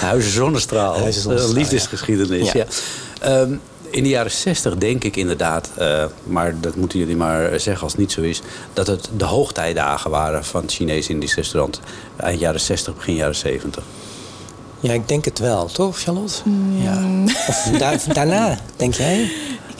Huizen 0.00 0.32
Zonnestraal. 0.32 0.98
Huizen 0.98 1.22
Zonnestraal, 1.22 1.50
Eh, 1.50 1.58
liefdesgeschiedenis, 1.60 2.52
ja. 2.52 2.64
Ja. 2.64 2.66
Ehm, 3.20 3.52
in 3.90 4.02
de 4.02 4.08
jaren 4.08 4.30
60 4.30 4.76
denk 4.76 5.04
ik 5.04 5.16
inderdaad, 5.16 5.70
eh, 5.76 6.04
maar 6.24 6.60
dat 6.60 6.76
moeten 6.76 6.98
jullie 6.98 7.16
maar 7.16 7.60
zeggen 7.60 7.82
als 7.82 7.92
het 7.92 8.00
niet 8.00 8.12
zo 8.12 8.20
is, 8.20 8.42
dat 8.72 8.86
het 8.86 9.08
de 9.16 9.24
hoogtijdagen 9.24 10.10
waren 10.10 10.44
van 10.44 10.62
het 10.62 10.72
Chinees-Indisch 10.72 11.34
restaurant. 11.34 11.80
Eind 12.16 12.40
jaren 12.40 12.60
60, 12.60 12.94
begin 12.94 13.14
jaren 13.14 13.34
70. 13.36 13.84
Ja, 14.82 14.92
ik 14.92 15.08
denk 15.08 15.24
het 15.24 15.38
wel, 15.38 15.66
toch, 15.66 15.98
Charlotte? 16.00 16.32
Ja. 16.82 17.02
Of 17.48 17.70
da- 17.78 18.12
daarna, 18.12 18.58
denk 18.76 18.94
jij? 18.94 19.32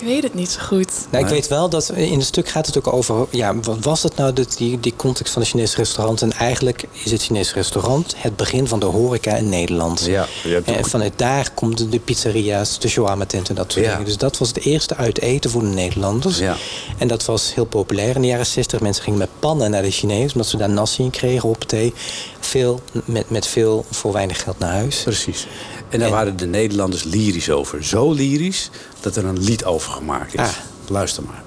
Ik 0.02 0.08
weet 0.08 0.22
het 0.22 0.34
niet 0.34 0.50
zo 0.50 0.60
goed. 0.60 0.92
Nou, 1.10 1.24
ik 1.24 1.30
weet 1.30 1.48
wel 1.48 1.68
dat 1.68 1.88
in 1.90 2.18
het 2.18 2.26
stuk 2.26 2.48
gaat 2.48 2.66
het 2.66 2.78
ook 2.78 2.92
over... 2.92 3.26
Ja, 3.30 3.54
wat 3.60 3.76
was 3.80 4.02
het 4.02 4.16
nou, 4.16 4.32
dat 4.32 4.54
die, 4.56 4.80
die 4.80 4.92
context 4.96 5.32
van 5.32 5.42
het 5.42 5.50
Chinese 5.50 5.76
restaurant? 5.76 6.22
En 6.22 6.32
eigenlijk 6.32 6.84
is 7.04 7.10
het 7.10 7.22
Chinese 7.22 7.54
restaurant 7.54 8.14
het 8.16 8.36
begin 8.36 8.68
van 8.68 8.80
de 8.80 8.86
horeca 8.86 9.36
in 9.36 9.48
Nederland. 9.48 10.04
Ja, 10.04 10.26
En 10.64 10.78
ook- 10.78 10.86
vanuit 10.86 11.12
daar 11.16 11.50
komt 11.54 11.90
de 11.92 11.98
pizzeria's, 11.98 12.78
de 12.78 12.88
shawarma 12.88 13.24
tent 13.26 13.48
en 13.48 13.54
dat 13.54 13.72
soort 13.72 13.84
Ja. 13.84 13.90
dingen. 13.90 14.06
Dus 14.06 14.16
dat 14.16 14.38
was 14.38 14.48
het 14.48 14.58
eerste 14.64 14.96
uit 14.96 15.20
eten 15.20 15.50
voor 15.50 15.60
de 15.62 15.66
Nederlanders. 15.68 16.38
Ja. 16.38 16.56
En 16.98 17.08
dat 17.08 17.24
was 17.24 17.54
heel 17.54 17.64
populair 17.64 18.14
in 18.14 18.20
de 18.20 18.26
jaren 18.28 18.46
60. 18.46 18.80
Mensen 18.80 19.02
gingen 19.04 19.18
met 19.18 19.28
pannen 19.38 19.70
naar 19.70 19.82
de 19.82 19.90
Chinees, 19.90 20.32
omdat 20.32 20.48
ze 20.48 20.56
daar 20.56 20.70
nasi 20.70 21.02
in 21.02 21.10
kregen 21.10 21.48
op 21.48 21.64
thee. 21.64 21.92
Veel, 22.40 22.80
met, 23.04 23.30
met 23.30 23.46
veel 23.46 23.84
voor 23.90 24.12
weinig 24.12 24.42
geld 24.42 24.58
naar 24.58 24.72
huis. 24.72 25.02
Precies. 25.02 25.46
En 25.88 25.98
daar 25.98 26.10
waren 26.10 26.36
de 26.36 26.46
Nederlanders 26.46 27.02
lyrisch 27.02 27.50
over. 27.50 27.84
Zo 27.84 28.12
lyrisch 28.12 28.70
dat 29.02 29.16
er 29.16 29.24
een 29.24 29.38
lied 29.38 29.64
over 29.64 29.92
gemaakt 29.92 30.34
is. 30.34 30.40
Ah. 30.40 30.48
Luister 30.86 31.22
maar. 31.22 31.42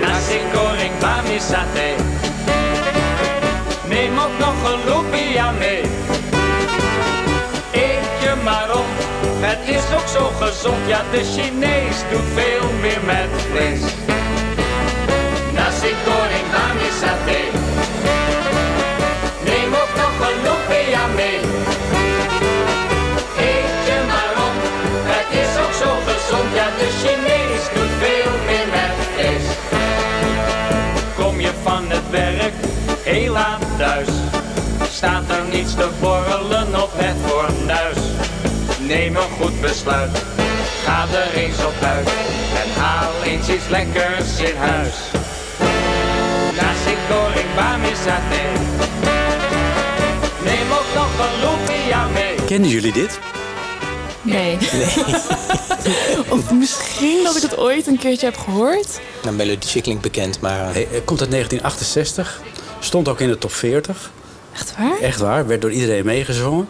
Nasi 0.00 0.40
goreng 0.54 0.98
bami 1.00 1.38
sate. 1.40 1.94
Neem 3.88 4.18
ook 4.18 4.38
nog 4.38 4.72
een 4.72 4.84
lumpia 4.84 5.50
mee. 5.50 5.82
Eet 7.72 8.22
je 8.22 8.34
maar 8.44 8.74
op, 8.74 8.86
het 9.40 9.68
is 9.68 9.94
ook 9.94 10.08
zo 10.08 10.30
gezond. 10.40 10.86
Ja, 10.86 11.02
de 11.10 11.24
Chinees 11.24 11.96
doet 12.10 12.28
veel 12.34 12.72
meer 12.80 13.00
met 13.04 13.42
vlees. 13.50 14.15
Staat 34.96 35.30
er 35.30 35.44
niets 35.52 35.74
te 35.74 35.88
borrelen 36.00 36.82
op 36.82 36.90
het 36.94 37.16
fornuis. 37.26 37.98
Neem 38.80 39.16
een 39.16 39.30
goed 39.40 39.60
besluit, 39.60 40.24
ga 40.84 41.06
er 41.12 41.34
eens 41.34 41.64
op 41.64 41.82
uit 41.82 42.08
en 42.62 42.80
haal 42.80 43.12
eens 43.24 43.48
iets 43.48 43.68
lekkers 43.68 44.38
in 44.38 44.56
huis. 44.56 44.94
Nasi 46.60 46.96
goreng 47.08 47.54
bami 47.56 47.94
saté, 48.04 48.46
neem 50.44 50.68
ook 50.78 50.90
nog 50.94 51.10
een 51.26 51.40
lumpia 51.40 52.08
mee. 52.08 52.34
Kennen 52.46 52.70
jullie 52.70 52.92
dit? 52.92 53.18
Nee. 54.22 54.58
of 56.36 56.52
misschien 56.52 57.24
dat 57.24 57.36
ik 57.36 57.42
het 57.42 57.56
ooit 57.58 57.86
een 57.86 57.98
keertje 57.98 58.26
heb 58.26 58.36
gehoord. 58.36 59.00
Nou, 59.22 59.36
melodietje 59.36 59.80
klinkt 59.80 60.02
bekend, 60.02 60.40
maar... 60.40 60.72
Hey, 60.72 60.88
het 60.90 61.04
komt 61.04 61.20
uit 61.20 61.30
1968. 61.30 62.40
Stond 62.80 63.08
ook 63.08 63.20
in 63.20 63.28
de 63.28 63.38
top 63.38 63.52
40. 63.52 64.10
Echt 64.56 64.76
waar? 64.76 64.98
Echt 65.00 65.20
waar. 65.20 65.46
Werd 65.46 65.60
door 65.60 65.72
iedereen 65.72 66.04
meegezongen. 66.04 66.68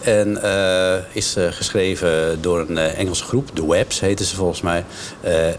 En 0.00 0.42
eh, 0.42 1.02
is 1.12 1.36
eh, 1.36 1.46
geschreven 1.50 2.42
door 2.42 2.60
een 2.68 2.78
eh, 2.78 2.98
Engelse 2.98 3.24
groep. 3.24 3.50
The 3.54 3.68
Webs 3.68 4.00
heten 4.00 4.24
ze 4.24 4.36
volgens 4.36 4.60
mij. 4.60 4.84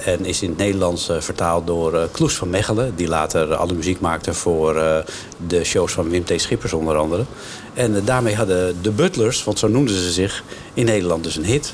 En 0.05 0.25
is 0.25 0.41
in 0.41 0.49
het 0.49 0.57
Nederlands 0.57 1.09
vertaald 1.19 1.67
door 1.67 2.09
Kloes 2.11 2.35
van 2.35 2.49
Mechelen. 2.49 2.95
Die 2.95 3.07
later 3.07 3.55
alle 3.55 3.73
muziek 3.73 3.99
maakte 3.99 4.33
voor 4.33 4.73
de 5.47 5.63
shows 5.63 5.91
van 5.91 6.09
Wim 6.09 6.25
T. 6.25 6.33
Schippers 6.35 6.73
onder 6.73 6.95
andere. 6.95 7.25
En 7.73 8.05
daarmee 8.05 8.35
hadden 8.35 8.81
de 8.81 8.91
Butlers, 8.91 9.43
want 9.43 9.59
zo 9.59 9.67
noemden 9.67 9.95
ze 9.95 10.11
zich, 10.11 10.43
in 10.73 10.85
Nederland 10.85 11.23
dus 11.23 11.35
een 11.35 11.45
hit. 11.45 11.73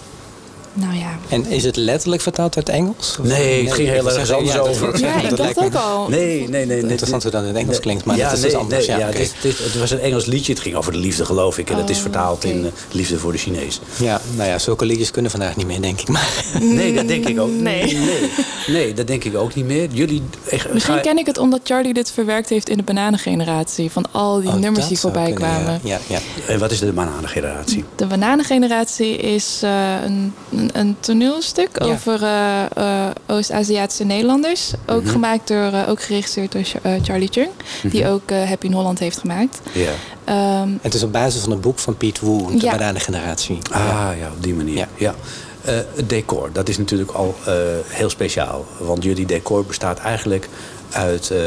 Nou 0.74 0.94
ja. 0.96 1.18
En 1.30 1.46
is 1.46 1.64
het 1.64 1.76
letterlijk 1.76 2.22
vertaald 2.22 2.56
uit 2.56 2.70
Engels? 2.70 3.18
Nee, 3.22 3.64
het 3.66 3.74
ging 3.74 3.88
heel 3.90 4.04
dat 4.04 4.14
zeg- 4.14 4.32
anders 4.32 4.52
ja, 4.54 4.58
dat- 4.58 4.68
over. 4.68 4.92
dat- 4.92 5.00
Ja, 5.00 5.22
dat 5.22 5.32
ik 5.32 5.38
dacht 5.38 5.58
ook 5.58 5.74
al. 5.74 6.08
Nee, 6.10 6.38
nee, 6.38 6.48
nee. 6.50 6.66
nee 6.66 6.82
Interessant 6.82 7.24
hoe 7.24 7.32
dat 7.32 7.42
in 7.42 7.48
het 7.48 7.58
Engels 7.58 7.80
klinkt, 7.80 8.06
maar 8.06 8.18
dat 8.18 8.32
is 8.32 8.42
dus 8.42 8.54
anders. 8.54 8.88
nee, 8.88 8.98
Ja, 8.98 9.06
het, 9.08 9.20
is- 9.20 9.60
het 9.60 9.80
was 9.80 9.92
een 9.92 10.00
Engels 10.00 10.26
liedje. 10.26 10.54
Het 10.54 10.62
ging 10.62 10.76
over 10.76 10.92
de 10.92 10.98
liefde, 10.98 11.26
geloof 11.26 11.58
ik. 11.58 11.70
En 11.70 11.78
het 11.78 11.90
is 11.90 11.96
Oh, 11.96 12.02
vertaald 12.02 12.44
in 12.44 12.66
eh, 12.66 12.72
Liefde 12.92 13.18
voor 13.18 13.32
de 13.32 13.38
Chinees. 13.38 13.80
Ja, 14.00 14.22
nou 14.36 14.50
ja, 14.50 14.60
zulke 14.60 14.86
liedjes 14.86 15.12
kunnen 15.12 15.32
vandaag 15.32 15.56
niet 15.56 15.66
meer, 15.68 15.82
denk 15.82 16.02
ik. 16.02 16.08
Maar 16.08 16.44
Nee, 16.62 16.94
dat 16.94 17.08
denk 17.08 17.28
ik 17.28 17.40
ook 17.40 17.50
Nee. 17.52 17.94
Nee, 17.98 18.30
nee 18.68 18.94
dat 18.94 19.08
denk 19.08 19.24
ik 19.24 19.36
ook 19.36 19.56
niet 19.56 19.66
meer. 19.66 19.90
Jullie... 19.92 20.24
Ik, 20.44 20.68
Misschien 20.74 20.96
ga- 20.96 21.02
ken 21.02 21.18
ik 21.18 21.26
het 21.26 21.38
omdat 21.38 21.60
Charlie 21.64 21.94
dit 21.94 22.12
verwerkt 22.12 22.50
heeft 22.50 22.70
in 22.70 22.78
de 22.78 22.84
bananengeneratie. 22.84 23.92
Van 23.92 24.06
al 24.12 24.40
die 24.40 24.50
Oh, 24.50 24.54
nummers 24.56 24.80
dat 24.80 24.88
die 24.90 25.00
voorbij 25.00 25.32
kunnen, 25.32 25.40
kwamen. 25.50 25.80
Ja, 25.84 26.00
ja, 26.08 26.20
En 26.48 26.60
wat 26.60 26.72
is 26.72 26.80
de 26.80 26.92
bananengeneratie? 26.92 27.84
De 27.96 28.06
bananengeneratie 28.06 29.18
is 29.18 29.60
eh, 29.64 29.94
een, 30.06 30.34
een, 30.62 30.70
een 30.80 30.96
toneelstuk 31.00 31.70
Ja. 31.74 31.86
over 31.86 32.24
eh, 32.24 32.62
eh, 32.76 33.12
Oost-Aziatische 33.28 34.04
Nederlanders. 34.04 34.72
Ook 34.88 35.02
Mhm. 35.04 35.12
gemaakt 35.12 35.48
door, 35.48 35.72
eh, 35.74 35.90
ook 35.90 36.02
geregisseerd 36.02 36.52
door 36.52 36.64
Ch- 36.64 37.04
Charlie 37.06 37.30
Chung. 37.32 37.50
Die 37.84 38.04
Mhm. 38.04 38.12
ook 38.12 38.22
eh, 38.32 38.44
Happy 38.48 38.66
in 38.66 38.74
Holland 38.74 39.00
heeft 39.00 39.18
gemaakt. 39.18 39.60
Ja. 39.72 39.90
Ehm, 40.24 40.70
Het 40.82 40.94
is 40.94 41.04
op 41.04 41.12
basis 41.12 41.42
van 41.42 41.52
een 41.52 41.60
boek 41.60 41.80
van 41.80 41.98
Piet 41.98 42.20
Woe, 42.20 42.52
de 42.52 42.66
Ja. 42.66 42.72
bananengeneratie. 42.72 43.58
Ah 43.72 44.10
ja, 44.20 44.28
op 44.38 44.44
die 44.44 44.54
manier. 44.54 44.76
Ja. 44.78 44.88
Ja. 44.98 45.16
Eh, 45.62 45.76
het 45.96 46.10
decor, 46.10 46.50
dat 46.54 46.70
is 46.70 46.78
natuurlijk 46.78 47.12
al 47.12 47.36
eh, 47.46 47.54
heel 47.88 48.10
speciaal. 48.10 48.66
Want 48.80 49.04
jullie 49.04 49.26
decor 49.26 49.66
bestaat 49.66 50.00
eigenlijk 50.00 50.50
uit 50.92 51.30
eh, 51.32 51.38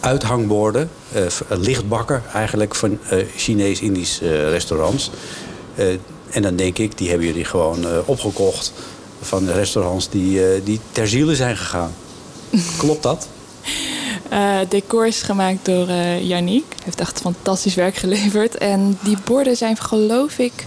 uithangborden, 0.00 0.90
lichtbakken 1.48 2.22
eigenlijk 2.32 2.74
van 2.74 2.98
eh, 3.08 3.18
Chinees-Indisch 3.36 4.20
eh, 4.20 4.28
restaurants. 4.50 5.10
En 6.30 6.42
dan 6.42 6.56
denk 6.56 6.78
ik, 6.78 6.98
die 6.98 7.08
hebben 7.08 7.26
jullie 7.26 7.44
gewoon 7.44 7.84
eh, 7.84 7.90
opgekocht 8.04 8.72
van 9.20 9.44
de 9.44 9.52
restaurants 9.52 10.08
die, 10.08 10.46
eh, 10.52 10.60
die 10.64 10.80
ter 10.92 11.08
ziele 11.08 11.34
zijn 11.36 11.56
gegaan. 11.56 11.92
Klopt 12.78 13.02
dat? 13.02 13.26
eh, 14.30 14.58
decor 14.68 15.06
is 15.06 15.22
gemaakt 15.22 15.64
door 15.64 15.88
eh 15.88 16.22
Yannick. 16.28 16.64
Hij 16.68 16.82
heeft 16.84 17.00
echt 17.00 17.20
fantastisch 17.20 17.74
werk 17.74 17.96
geleverd. 17.96 18.56
En 18.56 18.98
die 19.02 19.16
borden 19.24 19.56
zijn, 19.56 19.76
geloof 19.76 20.38
ik, 20.38 20.66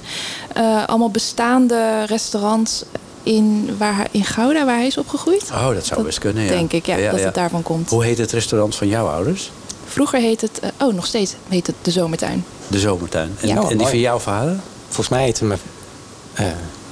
eh, 0.53 0.87
allemaal 0.87 1.09
bestaande 1.11 2.03
restaurants 2.05 2.83
in, 3.23 3.69
waar, 3.77 4.07
in 4.11 4.23
Gouda, 4.25 4.65
waar 4.65 4.77
hij 4.77 4.87
is 4.87 4.97
opgegroeid. 4.97 5.43
Oh, 5.51 5.73
dat 5.73 5.85
zou 5.85 6.03
best 6.03 6.19
kunnen, 6.19 6.43
ja. 6.43 6.49
Denk 6.49 6.71
ik, 6.73 6.85
ja, 6.85 7.11
dat 7.11 7.19
het 7.21 7.33
daarvan 7.35 7.63
komt. 7.63 7.89
Hoe 7.89 8.03
heet 8.03 8.17
het 8.17 8.31
restaurant 8.31 8.75
van 8.75 8.87
jouw 8.87 9.07
ouders? 9.07 9.51
Vroeger 9.85 10.19
heet 10.19 10.41
het, 10.41 10.59
oh, 10.81 10.93
nog 10.93 11.05
steeds 11.05 11.33
heet 11.47 11.67
het 11.67 11.75
de 11.81 11.91
Zomertuin. 11.91 12.45
De 12.67 12.79
Zomertuin. 12.79 13.35
En, 13.41 13.47
Ja. 13.47 13.53
en 13.55 13.61
Oh, 13.61 13.67
die 13.67 13.77
mooi. 13.77 13.89
van 13.89 13.99
jouw 13.99 14.19
vader? 14.19 14.59
Volgens 14.89 15.09
mij 15.09 15.23
heet 15.23 15.39
hem... 15.39 15.51
eh 16.33 16.45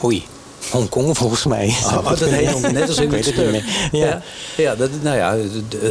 oei, 0.03 0.25
Hongkong 0.71 1.17
volgens 1.17 1.45
mij. 1.45 1.75
Oh, 1.83 2.09
dat 2.19 2.19
heet 2.19 2.71
net 2.71 2.87
als 2.87 2.97
in 2.97 3.03
Ik 3.03 3.11
het 3.11 3.25
weet 3.25 3.35
het 3.35 3.35
niet 3.35 3.61
stuk. 3.63 3.91
meer. 3.91 3.99
Ja. 4.01 4.05
Ja, 4.07 4.21
ja, 4.57 4.75
dat, 4.75 4.89
nou 5.01 5.17
ja, 5.17 5.37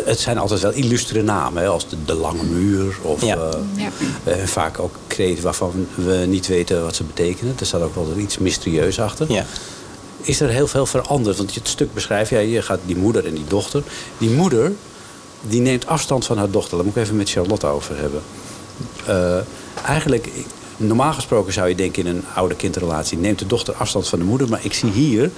het 0.04 0.20
zijn 0.20 0.38
altijd 0.38 0.61
wel 0.61 0.72
illustere 0.72 1.22
namen. 1.22 1.62
Hè, 1.62 1.68
als 1.68 1.88
de, 1.88 1.96
de 2.04 2.14
Lange 2.14 2.42
Muur. 2.42 2.96
Of 3.02 3.22
Ja. 3.24 3.36
eh, 3.36 3.50
Ja. 3.76 3.88
eh, 4.24 4.44
vaak 4.44 4.78
ook 4.78 4.94
kreten 5.07 5.44
waarvan 5.44 5.86
we 5.94 6.24
niet 6.28 6.46
weten 6.46 6.82
wat 6.82 6.96
ze 6.96 7.04
betekenen. 7.04 7.54
Er 7.61 7.66
staat 7.66 7.82
ook 7.82 7.94
wel 7.94 8.12
iets 8.16 8.38
mysterieus 8.38 9.00
achter. 9.00 9.32
Ja. 9.32 9.44
Is 10.20 10.40
er 10.40 10.48
heel 10.48 10.66
veel 10.66 10.86
veranderd? 10.86 11.36
Want 11.36 11.54
je 11.54 11.61
het 11.61 11.68
stuk 11.68 11.94
beschrijft, 11.94 12.30
ja, 12.30 12.38
je 12.38 12.62
gaat 12.62 12.80
die 12.86 12.96
moeder 12.96 13.26
en 13.26 13.34
die 13.34 13.44
dochter. 13.48 13.82
Die 14.18 14.30
moeder, 14.30 14.72
die 15.40 15.61
neemt 15.61 15.86
afstand 15.86 16.24
van 16.26 16.38
haar 16.38 16.50
dochter. 16.50 16.76
Daar 16.76 16.86
moet 16.86 16.96
ik 16.96 17.02
even 17.02 17.16
met 17.16 17.30
Charlotte 17.30 17.66
over 17.66 17.96
hebben. 17.98 18.22
Eh, 19.07 19.38
eigenlijk, 19.86 20.28
normaal 20.77 21.12
gesproken 21.12 21.53
zou 21.53 21.68
je 21.68 21.74
denken 21.74 22.07
in 22.07 22.16
een 22.16 22.24
ouder-kindrelatie... 22.35 23.18
neemt 23.18 23.39
de 23.39 23.47
dochter 23.47 23.74
afstand 23.74 24.09
van 24.09 24.18
de 24.18 24.24
moeder. 24.24 24.49
Maar 24.49 24.64
ik 24.64 24.72
zie 24.72 24.91
hier 24.91 25.31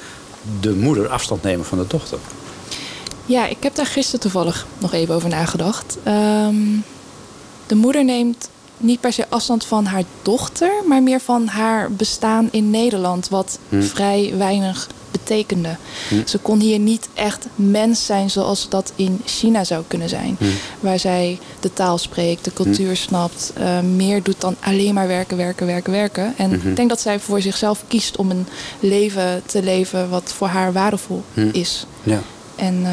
de 0.61 0.75
moeder 0.75 1.09
afstand 1.09 1.43
nemen 1.43 1.65
van 1.67 1.79
de 1.79 1.87
dochter. 1.87 2.19
Ja, 3.27 3.47
ik 3.47 3.57
heb 3.63 3.75
daar 3.75 3.87
gisteren 3.87 4.21
toevallig 4.21 4.67
nog 4.79 4.93
even 4.93 5.15
over 5.15 5.29
nagedacht. 5.29 5.99
Ehm, 6.03 6.57
de 7.67 7.75
moeder 7.75 8.05
neemt 8.05 8.49
niet 8.77 9.01
per 9.01 9.13
se 9.13 9.27
afstand 9.29 9.65
van 9.65 9.85
haar 9.85 10.03
dochter, 10.23 10.71
maar 10.87 11.03
meer 11.03 11.21
van 11.21 11.47
haar 11.47 11.93
bestaan 11.93 12.49
in 12.51 12.71
Nederland, 12.71 13.29
wat 13.29 13.59
Hm. 13.69 13.83
vrij 13.83 14.35
weinig 14.37 14.89
betekende. 15.29 15.77
Hm. 16.09 16.15
Ze 16.27 16.39
kon 16.39 16.61
hier 16.61 16.79
niet 16.79 17.09
echt 17.15 17.47
mens 17.55 18.07
zijn 18.07 18.31
zoals 18.31 18.69
dat 18.69 18.93
in 18.97 19.21
China 19.25 19.65
zou 19.65 19.85
kunnen 19.89 20.09
zijn. 20.09 20.37
Hm. 20.39 20.45
Waar 20.81 20.99
zij 20.99 21.39
de 21.61 21.73
taal 21.73 21.99
spreekt, 21.99 22.45
de 22.45 22.53
cultuur 22.53 22.97
snapt, 22.97 23.53
eh, 23.55 23.81
meer 23.81 24.23
doet 24.23 24.41
dan 24.41 24.57
alleen 24.61 24.95
maar 24.95 25.07
werken, 25.09 25.37
werken, 25.37 25.67
werken, 25.67 25.93
werken. 25.93 26.35
En 26.37 26.51
Mhm. 26.51 26.69
ik 26.69 26.77
denk 26.77 26.89
dat 26.89 27.01
zij 27.01 27.21
voor 27.21 27.41
zichzelf 27.43 27.83
kiest 27.89 28.17
om 28.17 28.31
een 28.31 28.47
leven 28.81 29.43
te 29.47 29.63
leven 29.63 30.09
wat 30.11 30.33
voor 30.37 30.47
haar 30.49 30.73
waardevol 30.73 31.23
Hm. 31.35 31.49
is. 31.53 31.87
Ja. 32.03 32.23
En 32.57 32.81
eh, 32.85 32.93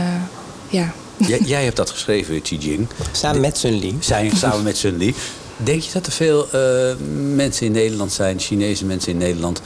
ja. 0.69 0.93
Jij, 1.27 1.39
jij 1.45 1.63
hebt 1.63 1.75
dat 1.77 1.89
geschreven, 1.89 2.41
Xi 2.41 2.57
Jing. 2.57 2.87
Samen 3.11 3.41
met 3.41 3.57
Sun 3.57 3.73
Li. 3.79 3.95
Zijn, 3.99 4.37
samen 4.37 4.63
met 4.63 4.77
Sun 4.77 4.97
Li. 4.97 5.13
Denk 5.57 5.81
je 5.81 5.91
dat 5.93 6.05
er 6.05 6.11
veel 6.11 6.49
eh, 6.51 6.95
mensen 7.35 7.65
in 7.65 7.71
Nederland 7.71 8.11
zijn, 8.13 8.39
Chinese 8.39 8.85
mensen 8.85 9.11
in 9.11 9.17
Nederland, 9.17 9.61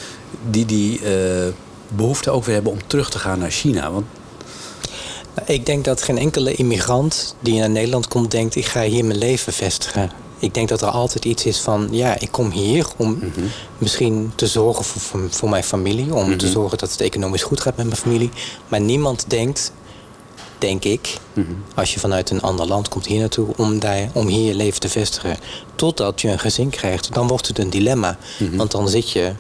die 0.50 0.66
die 0.66 1.00
eh, 1.04 1.48
behoefte 1.90 2.32
ook 2.32 2.44
weer 2.46 2.54
hebben 2.54 2.72
om 2.72 2.88
terug 2.88 3.10
te 3.10 3.20
gaan 3.20 3.40
naar 3.40 3.52
China? 3.52 3.92
Want 3.92 4.06
Ik 5.46 5.66
denk 5.66 5.86
dat 5.86 6.02
geen 6.02 6.18
enkele 6.18 6.54
immigrant 6.54 7.36
die 7.40 7.60
naar 7.60 7.70
Nederland 7.70 8.08
komt 8.08 8.32
denkt... 8.32 8.56
ik 8.56 8.66
ga 8.66 8.82
hier 8.84 9.06
mijn 9.06 9.18
leven 9.20 9.54
vestigen. 9.54 10.12
Ik 10.40 10.54
denk 10.54 10.70
dat 10.70 10.82
er 10.82 10.88
altijd 10.88 11.26
iets 11.26 11.46
is 11.46 11.58
van... 11.60 11.88
ja, 11.92 12.20
ik 12.20 12.32
kom 12.32 12.52
hier 12.52 12.88
om 12.98 13.12
Mhm. 13.12 13.46
misschien 13.78 14.32
te 14.36 14.48
zorgen 14.48 14.86
voor, 14.86 15.02
voor, 15.02 15.22
voor 15.30 15.50
mijn 15.50 15.64
familie... 15.64 16.14
om 16.14 16.38
te 16.38 16.48
zorgen 16.50 16.78
dat 16.78 16.92
het 16.92 17.02
economisch 17.02 17.44
goed 17.44 17.62
gaat 17.62 17.78
met 17.78 17.86
mijn 17.86 17.98
familie. 17.98 18.30
Maar 18.68 18.82
niemand 18.82 19.26
denkt, 19.28 19.72
denk 20.58 20.84
ik... 20.84 21.18
Mhm. 21.34 21.46
als 21.76 21.94
je 21.94 22.00
vanuit 22.00 22.30
een 22.30 22.42
ander 22.42 22.68
land 22.68 22.88
komt 22.90 23.06
hier 23.06 23.20
naartoe... 23.20 23.48
om, 23.58 23.80
daar, 23.80 24.10
om 24.14 24.28
hier 24.28 24.46
je 24.48 24.56
leven 24.56 24.80
te 24.80 24.90
vestigen. 24.90 25.38
Totdat 25.76 26.22
je 26.22 26.28
een 26.30 26.40
gezin 26.40 26.70
krijgt. 26.70 27.14
Dan 27.14 27.28
wordt 27.28 27.48
het 27.48 27.60
een 27.60 27.70
dilemma. 27.70 28.18
Mhm. 28.40 28.56
Want 28.56 28.72
dan 28.72 28.90
zit 28.90 29.12
je 29.12 29.32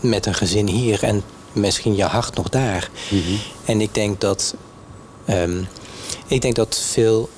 met 0.00 0.26
een 0.26 0.34
gezin 0.34 0.68
hier... 0.68 1.02
en 1.02 1.22
misschien 1.56 1.96
je 1.96 2.04
hart 2.04 2.36
nog 2.36 2.48
daar. 2.48 2.90
Mhm. 3.10 3.20
En 3.64 3.80
ik 3.80 3.94
denk 3.94 4.20
dat... 4.20 4.54
ehm, 5.24 5.62
ik 6.26 6.40
denk 6.40 6.54
dat 6.54 6.80
veel 6.90 7.28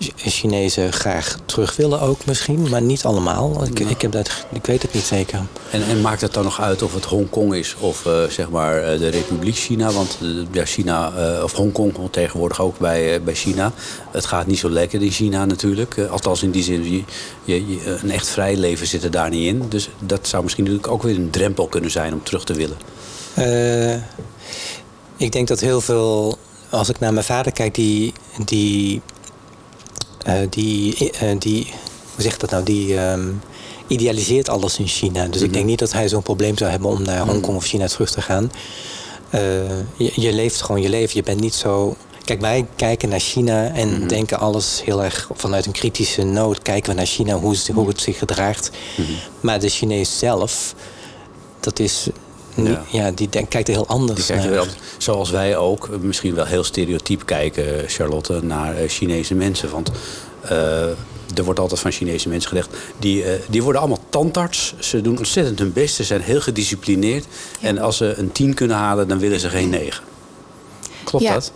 Ch- 0.00 0.10
Chinezen 0.16 0.92
graag 0.92 1.38
terug 1.46 1.76
willen 1.76 2.00
ook 2.00 2.24
misschien, 2.26 2.68
maar 2.68 2.82
niet 2.82 3.04
allemaal. 3.04 3.64
Ik, 3.64 3.80
ik, 3.80 4.00
heb 4.02 4.12
dat, 4.12 4.30
ik 4.52 4.66
weet 4.66 4.82
het 4.82 4.94
niet 4.94 5.02
zeker. 5.04 5.40
En, 5.70 5.82
en 5.88 6.00
maakt 6.00 6.20
het 6.20 6.32
dan 6.34 6.44
nog 6.44 6.60
uit 6.60 6.82
of 6.82 6.94
het 6.94 7.04
Hongkong 7.04 7.54
is 7.54 7.74
of 7.80 8.06
eh, 8.06 8.24
zeg 8.24 8.50
maar 8.50 8.82
eh, 8.82 8.98
de 8.98 9.08
Republiek 9.08 9.56
China? 9.56 9.90
Want 9.92 10.18
eh, 10.22 10.28
ja, 10.52 10.64
China, 10.64 11.12
eh, 11.36 11.42
of 11.42 11.52
Hongkong 11.52 11.96
hoort 11.96 12.12
tegenwoordig 12.12 12.60
ook 12.60 12.78
bij, 12.78 13.22
bij 13.22 13.34
China. 13.34 13.72
Het 14.10 14.26
gaat 14.26 14.46
niet 14.46 14.58
zo 14.58 14.70
lekker 14.70 15.02
in 15.02 15.10
China 15.10 15.44
natuurlijk. 15.44 15.98
Althans 16.10 16.42
in 16.42 16.50
die 16.50 16.62
zin, 16.62 16.90
je, 16.92 17.02
je, 17.44 17.66
je- 17.68 17.98
een 18.02 18.10
echt 18.10 18.28
vrij 18.28 18.56
leven 18.56 18.86
zit 18.86 19.04
er 19.04 19.10
daar 19.10 19.30
niet 19.30 19.46
in. 19.46 19.62
Dus 19.68 19.88
dat 19.98 20.28
zou 20.28 20.42
misschien 20.42 20.64
natuurlijk 20.64 20.92
ook 20.92 21.02
weer 21.02 21.14
een 21.16 21.30
drempel 21.30 21.66
kunnen 21.66 21.90
zijn 21.90 22.12
om 22.12 22.22
terug 22.22 22.44
te 22.44 22.54
willen. 22.54 22.76
Eh, 23.38 23.94
ik 25.16 25.32
denk 25.32 25.48
dat 25.48 25.60
heel 25.60 25.80
veel, 25.80 26.38
als 26.70 26.88
ik 26.88 26.98
naar 26.98 27.12
mijn 27.12 27.24
vader 27.24 27.52
kijk, 27.52 27.74
die, 27.74 28.12
die, 28.44 29.00
eh, 30.24 30.34
die, 30.50 31.10
eh, 31.10 31.38
die 31.38 31.64
hoe 32.14 32.22
zeg 32.22 32.32
ik 32.34 32.40
dat 32.40 32.50
nou, 32.50 32.62
die 32.64 32.98
ehm, 32.98 33.28
idealiseert 33.86 34.48
alles 34.48 34.78
in 34.78 34.86
China. 34.86 35.26
Dus 35.26 35.42
ik 35.42 35.52
denk 35.52 35.64
niet 35.64 35.78
dat 35.78 35.92
hij 35.92 36.08
zo'n 36.08 36.22
probleem 36.22 36.56
zou 36.58 36.70
hebben 36.70 36.90
om 36.90 37.02
naar 37.02 37.26
Hongkong 37.26 37.56
of 37.56 37.64
China 37.64 37.86
terug 37.86 38.10
te 38.10 38.20
gaan. 38.22 38.50
Je, 39.96 40.12
je 40.14 40.32
leeft 40.32 40.62
gewoon 40.62 40.82
je 40.82 40.88
leven. 40.88 41.16
Je 41.16 41.22
bent 41.22 41.40
niet 41.40 41.54
zo. 41.54 41.96
Kijk, 42.24 42.40
wij 42.40 42.66
kijken 42.76 43.08
naar 43.08 43.20
China 43.20 43.66
en 43.74 44.08
denken 44.08 44.38
alles 44.38 44.82
heel 44.84 45.04
erg 45.04 45.28
vanuit 45.34 45.66
een 45.66 45.72
kritische 45.72 46.22
noot. 46.22 46.62
Kijken 46.62 46.90
we 46.90 46.96
naar 46.96 47.06
China, 47.06 47.34
hoe, 47.38 47.50
het- 47.52 47.70
hoe 47.74 47.88
het 47.88 48.00
zich 48.00 48.18
gedraagt. 48.18 48.70
Maar 49.40 49.60
de 49.60 49.68
Chinees 49.68 50.18
zelf, 50.18 50.74
dat 51.60 51.78
is. 51.78 52.06
Ja, 52.66 52.84
ja 52.90 53.10
die 53.10 53.28
denk- 53.28 53.50
kijkt 53.50 53.68
er 53.68 53.74
heel 53.74 53.86
anders 53.86 54.26
Die 54.26 54.36
naar. 54.36 54.50
wel, 54.50 54.66
zoals 54.98 55.30
wij 55.30 55.56
ook, 55.56 55.88
eh, 55.92 55.98
misschien 55.98 56.34
wel 56.34 56.44
heel 56.44 56.64
stereotyp 56.64 57.26
kijken, 57.26 57.82
eh, 57.82 57.88
Charlotte, 57.88 58.40
naar 58.42 58.76
eh, 58.76 58.88
Chinese 58.88 59.34
mensen. 59.34 59.70
Want 59.70 59.90
er 61.34 61.44
wordt 61.44 61.60
altijd 61.60 61.80
van 61.80 61.90
Chinese 61.90 62.28
mensen 62.28 62.48
gezegd, 62.50 62.68
die, 62.98 63.24
die 63.48 63.62
worden 63.62 63.80
allemaal 63.80 64.04
tandarts. 64.08 64.74
Ze 64.78 65.00
doen 65.00 65.18
ontzettend 65.18 65.58
hun 65.58 65.72
best, 65.72 65.94
ze 65.94 66.04
zijn 66.04 66.20
heel 66.20 66.40
gedisciplineerd. 66.40 67.24
En 67.60 67.78
als 67.78 67.96
ze 67.96 68.14
een 68.16 68.32
10 68.32 68.54
kunnen 68.54 68.76
halen, 68.76 69.08
dan 69.08 69.18
willen 69.18 69.40
ze 69.40 69.48
geen 69.48 69.68
9. 69.70 70.02
Klopt 71.04 71.24
Ja. 71.24 71.32
dat? 71.32 71.52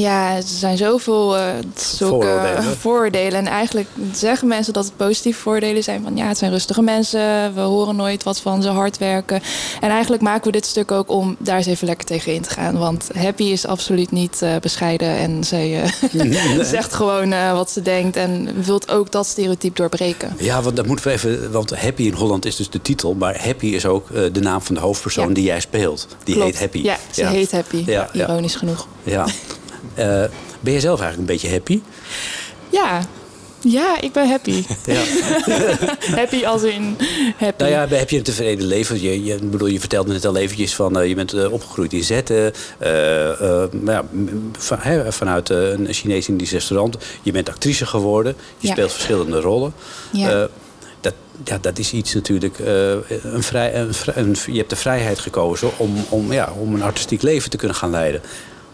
Ja, 0.00 0.36
er 0.36 0.42
zijn 0.46 0.76
zoveel 0.76 1.36
eh, 1.36 1.42
zulke 1.76 2.26
Vooroordelen. 2.26 2.76
vooroordelen. 2.80 3.38
En 3.38 3.46
eigenlijk 3.46 3.88
zeggen 4.12 4.48
mensen 4.48 4.72
dat 4.72 4.84
het 4.84 4.96
positieve 4.96 5.40
voordelen 5.40 5.82
zijn. 5.82 6.02
Van 6.02 6.16
ja, 6.16 6.28
het 6.28 6.38
zijn 6.38 6.50
rustige 6.50 6.82
mensen. 6.82 7.54
We 7.54 7.60
horen 7.60 7.96
nooit 7.96 8.22
wat 8.22 8.40
van 8.40 8.62
ze 8.62 8.68
hard 8.68 8.98
werken. 8.98 9.40
En 9.80 9.90
eigenlijk 9.90 10.22
maken 10.22 10.44
we 10.46 10.52
dit 10.52 10.66
stuk 10.66 10.90
ook 10.90 11.10
om 11.10 11.36
daar 11.38 11.56
eens 11.56 11.66
even 11.66 11.86
lekker 11.86 12.06
tegen 12.06 12.34
in 12.34 12.42
te 12.42 12.50
gaan. 12.50 12.78
Want 12.78 13.08
Happy 13.14 13.42
is 13.42 13.66
absoluut 13.66 14.10
niet 14.10 14.42
eh, 14.42 14.56
bescheiden. 14.60 15.08
En 15.08 15.44
zij 15.44 15.82
eh, 15.82 16.62
zegt 16.74 16.94
gewoon 16.94 17.52
wat 17.54 17.70
ze 17.70 17.82
denkt. 17.82 18.16
En 18.16 18.62
wilt 18.64 18.90
ook 18.90 19.12
dat 19.12 19.26
stereotype 19.26 19.74
doorbreken. 19.74 20.36
Ja, 20.38 20.62
want 20.62 20.76
dat 20.76 20.86
moeten 20.86 21.06
we 21.06 21.12
even. 21.12 21.52
Want 21.52 21.76
Happy 21.76 22.02
in 22.02 22.12
Holland 22.12 22.44
is 22.44 22.56
dus 22.56 22.70
de 22.70 22.82
titel. 22.82 23.14
Maar 23.14 23.44
Happy 23.44 23.66
is 23.66 23.86
ook 23.86 24.08
de 24.32 24.40
naam 24.40 24.60
van 24.60 24.74
de 24.74 24.80
hoofdpersoon 24.80 25.28
Ja. 25.28 25.34
die 25.34 25.44
jij 25.44 25.60
speelt. 25.60 26.06
Die 26.24 26.34
Klopt. 26.34 26.50
heet 26.50 26.60
Happy. 26.60 26.78
Ja, 26.82 26.96
ze 27.10 27.26
heet 27.26 27.50
Happy. 27.52 27.82
Ja. 27.86 28.08
Ironisch 28.12 28.54
genoeg. 28.54 28.86
Ja. 29.02 29.26
Eh, 29.94 30.24
ben 30.60 30.72
je 30.72 30.80
zelf 30.80 31.00
eigenlijk 31.00 31.18
een 31.30 31.36
beetje 31.36 31.50
happy? 31.56 31.80
Ja. 32.70 33.00
Ja, 33.60 34.00
ik 34.00 34.12
ben 34.12 34.28
happy. 34.28 34.64
Ja. 34.84 35.00
happy 36.20 36.44
als 36.46 36.62
in 36.62 36.96
happy. 37.36 37.62
Nou 37.62 37.70
ja, 37.74 37.88
heb 37.88 38.10
je 38.10 38.16
een 38.16 38.22
tevreden 38.22 38.66
leven? 38.66 39.00
Je, 39.02 39.24
je, 39.24 39.38
bedoel, 39.42 39.68
je 39.68 39.80
vertelde 39.80 40.12
net 40.12 40.24
al 40.24 40.36
eventjes 40.36 40.74
van 40.74 40.98
eh, 41.00 41.08
je 41.08 41.14
bent 41.14 41.32
eh, 41.32 41.52
opgegroeid 41.52 41.92
in 41.92 42.04
Zetten. 42.04 42.52
ja, 43.84 44.04
van, 44.58 44.78
vanuit 45.08 45.48
een 45.48 45.86
Chinees 45.90 46.28
Indisch 46.28 46.50
restaurant. 46.52 46.96
Je 47.22 47.32
bent 47.32 47.48
actrice 47.48 47.86
geworden. 47.86 48.34
Je 48.58 48.66
Ja. 48.66 48.72
speelt 48.72 48.92
verschillende 48.92 49.40
rollen. 49.40 49.72
Ja. 50.12 50.48
Dat, 51.00 51.14
ja, 51.44 51.58
dat 51.60 51.78
is 51.78 51.92
iets 51.92 52.14
natuurlijk. 52.14 52.58
een 52.58 53.42
vrij, 53.42 53.74
een, 53.74 53.94
vrij- 53.94 54.16
een- 54.16 54.36
je 54.46 54.56
hebt 54.58 54.70
de 54.70 54.76
vrijheid 54.76 55.18
gekozen 55.18 55.70
om, 55.76 55.94
om, 56.08 56.32
ja, 56.32 56.52
om 56.58 56.74
een 56.74 56.82
artistiek 56.82 57.22
leven 57.22 57.50
te 57.50 57.56
kunnen 57.56 57.76
gaan 57.76 57.90
leiden. 57.90 58.20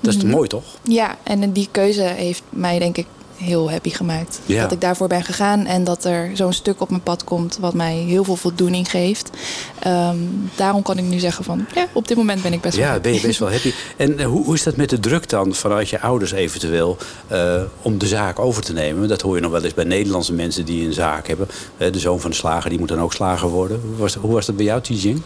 Dat 0.05 0.15
is 0.15 0.23
Mhm. 0.23 0.33
mooi, 0.33 0.49
toch? 0.49 0.65
Ja, 0.83 1.17
en 1.23 1.53
die 1.53 1.69
keuze 1.71 2.03
heeft 2.03 2.43
mij 2.51 2.79
denk 2.79 2.97
ik 2.97 3.07
heel 3.37 3.71
happy 3.71 3.91
gemaakt. 3.91 4.41
Ja. 4.47 4.63
Dat 4.63 4.73
ik 4.73 4.81
daarvoor 4.81 5.09
ben 5.09 5.25
gegaan 5.25 5.67
en 5.67 5.85
dat 5.85 6.05
er 6.05 6.31
zo'n 6.35 6.53
stuk 6.53 6.81
op 6.81 6.91
mijn 6.91 7.03
pad 7.03 7.25
komt 7.25 7.59
wat 7.61 7.75
mij 7.75 7.95
heel 7.95 8.25
veel 8.25 8.37
voldoening 8.37 8.91
geeft. 8.91 9.31
Ehm, 9.79 10.17
daarom 10.55 10.83
kan 10.83 10.99
ik 10.99 11.05
nu 11.05 11.19
zeggen 11.19 11.45
van 11.45 11.67
ja, 11.75 11.87
op 11.93 12.09
dit 12.09 12.17
moment 12.17 12.43
ben 12.43 12.53
ik 12.53 12.61
best 12.61 12.77
wel 12.77 12.85
Ja, 12.85 12.91
happy. 12.91 13.09
ben 13.09 13.15
je 13.21 13.27
best 13.27 13.39
wel 13.39 13.51
happy. 13.51 13.73
En 13.97 14.19
eh, 14.19 14.27
hoe, 14.27 14.45
hoe 14.45 14.55
is 14.55 14.63
dat 14.63 14.77
met 14.77 14.91
de 14.91 15.01
druk 15.01 15.29
dan 15.29 15.55
vanuit 15.55 15.89
je 15.89 16.01
ouders 16.01 16.33
eventueel 16.33 16.97
eh, 17.27 17.63
om 17.83 17.99
de 17.99 18.07
zaak 18.07 18.39
over 18.39 18.63
te 18.63 18.73
nemen? 18.73 19.09
Dat 19.09 19.21
hoor 19.21 19.35
je 19.35 19.41
nog 19.43 19.51
wel 19.53 19.63
eens 19.63 19.75
bij 19.75 19.85
Nederlandse 19.85 20.33
mensen 20.33 20.65
die 20.65 20.87
een 20.87 20.93
zaak 20.93 21.27
hebben. 21.29 21.49
De 21.77 21.99
zoon 21.99 22.21
van 22.21 22.31
de 22.31 22.37
slager, 22.37 22.71
die 22.71 22.79
moet 22.79 22.89
dan 22.89 23.01
ook 23.01 23.13
slager 23.13 23.49
worden. 23.49 23.81
Hoe 23.87 23.97
was, 23.97 24.15
hoe 24.15 24.33
was 24.33 24.47
dat 24.47 24.57
bij 24.57 24.65
jou, 24.65 24.81
Tijing? 24.81 25.23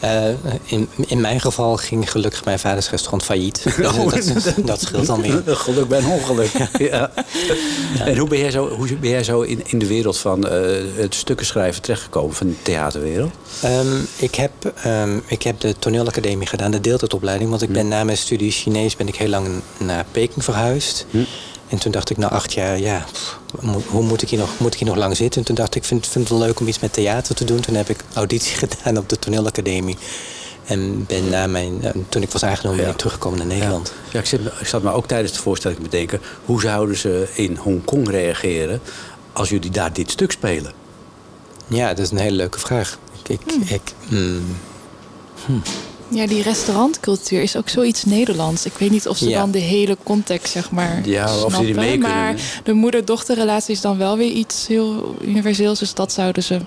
Eh, 0.00 0.24
in, 0.64 0.88
in 1.06 1.20
mijn 1.20 1.40
geval 1.40 1.76
ging 1.76 2.10
gelukkig 2.10 2.44
mijn 2.44 2.58
vaders 2.58 2.90
restaurant 2.90 3.24
failliet. 3.24 3.62
Dus 3.62 3.76
dat, 4.44 4.54
dat 4.66 4.80
scheelt 4.80 5.06
dan 5.06 5.20
weer. 5.20 5.42
Geluk 5.56 5.88
bij 5.88 5.98
een 5.98 6.06
ongeluk. 6.06 6.50
ja. 6.78 7.10
En 8.04 8.16
hoe 8.16 8.28
ben 8.28 8.38
jij 8.38 8.50
zo, 8.50 8.68
hoe 8.68 8.96
ben 8.96 9.10
jij 9.10 9.24
zo 9.24 9.40
in, 9.40 9.62
in 9.66 9.78
de 9.78 9.86
wereld 9.86 10.18
van 10.18 10.48
eh, 10.48 10.60
het 10.96 11.14
stukken 11.14 11.46
schrijven 11.46 11.82
terechtgekomen, 11.82 12.34
van 12.34 12.46
de 12.46 12.62
theaterwereld? 12.62 13.32
Ehm, 13.62 13.96
ik, 14.16 14.34
heb, 14.34 14.52
ehm, 14.82 15.18
ik 15.26 15.42
heb 15.42 15.60
de 15.60 15.74
toneelacademie 15.78 16.46
gedaan, 16.46 16.70
de 16.70 16.80
deeltijdopleiding. 16.80 17.50
Want 17.50 17.62
ik 17.62 17.72
ben 17.72 17.88
na 17.88 18.04
mijn 18.04 18.18
studie 18.18 18.50
Chinees 18.50 18.96
ben 18.96 19.08
ik 19.08 19.16
heel 19.16 19.28
lang 19.28 19.48
naar 19.78 20.04
Peking 20.10 20.44
verhuisd. 20.44 21.06
En 21.70 21.78
toen 21.78 21.92
dacht 21.92 22.10
ik 22.10 22.16
na 22.16 22.28
acht 22.28 22.52
jaar, 22.52 22.78
ja, 22.78 23.04
hoe 23.86 24.02
moet 24.02 24.22
ik 24.22 24.28
hier 24.28 24.38
nog, 24.38 24.58
moet 24.58 24.72
ik 24.72 24.78
hier 24.78 24.88
nog 24.88 24.96
lang 24.96 25.16
zitten? 25.16 25.40
En 25.40 25.46
toen 25.46 25.54
dacht 25.54 25.74
ik, 25.74 25.84
vind, 25.84 26.06
vind 26.06 26.28
het 26.28 26.38
wel 26.38 26.46
leuk 26.46 26.60
om 26.60 26.66
iets 26.66 26.78
met 26.78 26.92
theater 26.92 27.34
te 27.34 27.44
doen. 27.44 27.60
Toen 27.60 27.74
heb 27.74 27.88
ik 27.88 28.04
auditie 28.14 28.56
gedaan 28.66 28.98
op 28.98 29.08
de 29.08 29.18
toneelacademie. 29.18 29.96
En 30.64 31.06
ben 31.06 31.28
na 31.28 31.46
mijn, 31.46 31.82
eh, 31.82 31.90
toen 32.08 32.22
ik 32.22 32.30
was 32.30 32.44
aangenomen, 32.44 32.80
ben 32.80 32.90
ik 32.90 32.96
teruggekomen 32.96 33.38
naar 33.38 33.46
Nederland. 33.46 33.92
Ja, 34.12 34.18
ik, 34.18 34.26
zit, 34.26 34.40
ik 34.60 34.66
zat 34.66 34.82
me 34.82 34.92
ook 34.92 35.06
tijdens 35.06 35.32
de 35.32 35.38
voorstelling 35.38 35.80
te 35.80 35.88
bedenken... 35.88 36.20
hoe 36.44 36.60
zouden 36.60 36.96
ze 36.96 37.28
in 37.34 37.56
Hongkong 37.56 38.10
reageren 38.10 38.80
als 39.32 39.48
jullie 39.48 39.70
daar 39.70 39.92
dit 39.92 40.10
stuk 40.10 40.32
spelen? 40.32 40.72
Ja, 41.66 41.88
dat 41.88 41.98
is 41.98 42.10
een 42.10 42.18
hele 42.18 42.36
leuke 42.36 42.58
vraag. 42.58 42.98
Ik, 43.22 43.40
ik, 43.40 43.70
ik, 43.70 43.94
hmm. 44.08 44.56
Ja, 46.10 46.26
die 46.26 46.42
restaurantcultuur 46.42 47.42
is 47.42 47.56
ook 47.56 47.68
zoiets 47.68 48.04
Nederlands. 48.04 48.66
Ik 48.66 48.72
weet 48.78 48.90
niet 48.90 49.08
of 49.08 49.16
ze 49.16 49.28
Ja. 49.28 49.38
dan 49.38 49.50
de 49.50 49.58
hele 49.58 49.96
context, 50.02 50.52
zeg 50.52 50.70
maar, 50.70 51.00
Ja, 51.04 51.24
of 51.24 51.30
ze 51.30 51.44
die 51.44 51.50
snappen. 51.50 51.74
mee 51.74 51.90
kunnen, 51.90 52.10
Maar 52.10 52.60
de 52.64 52.72
moeder-dochterrelatie 52.72 53.74
is 53.74 53.80
dan 53.80 53.98
wel 53.98 54.16
weer 54.16 54.30
iets 54.30 54.66
heel 54.66 55.14
universeels. 55.20 55.78
Dus 55.78 55.94
dat 55.94 56.12
zouden 56.12 56.42
ze 56.42 56.60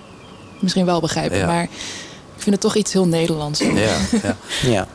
misschien 0.60 0.86
wel 0.86 1.00
begrijpen. 1.00 1.38
Ja. 1.38 1.46
Maar 1.46 1.64
ik 1.64 1.70
vind 2.42 2.52
het 2.52 2.62
toch 2.62 2.76
iets 2.76 2.94
heel 2.94 3.08
Nederlands. 3.08 3.60
Ja, 3.60 3.98
ja. 4.24 4.38
ja. 4.76 4.88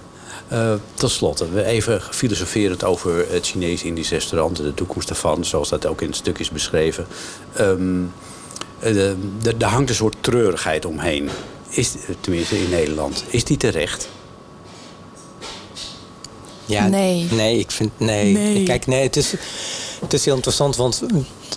Eh, 0.48 0.72
tot 0.94 1.10
slot, 1.10 1.44
we 1.52 1.64
even 1.64 2.00
filosoferend 2.10 2.84
over 2.84 3.26
het 3.30 3.46
Chinees-Indisch 3.46 4.10
restaurant... 4.10 4.58
en 4.58 4.64
de 4.64 4.74
toekomst 4.74 5.08
daarvan, 5.08 5.44
zoals 5.44 5.68
dat 5.68 5.86
ook 5.86 6.00
in 6.00 6.06
het 6.06 6.16
stuk 6.16 6.38
is 6.38 6.50
beschreven. 6.50 7.06
De, 8.80 9.16
er 9.58 9.64
hangt 9.66 9.88
een 9.88 9.94
soort 9.94 10.16
treurigheid 10.20 10.84
omheen. 10.84 11.28
Is, 11.68 11.94
tenminste 12.20 12.58
in 12.62 12.70
Nederland. 12.70 13.24
Is 13.30 13.44
die 13.44 13.56
terecht? 13.56 14.08
Ja, 16.68 16.88
Nee. 16.88 17.26
Nee, 17.30 17.58
ik 17.58 17.70
vind. 17.70 17.90
Nee. 17.96 18.32
Nee. 18.32 18.62
Kijk, 18.62 18.86
nee, 18.86 19.02
het 19.02 19.16
is, 19.16 19.34
het 20.00 20.12
is 20.12 20.24
heel 20.24 20.34
interessant, 20.34 20.76
want 20.76 21.02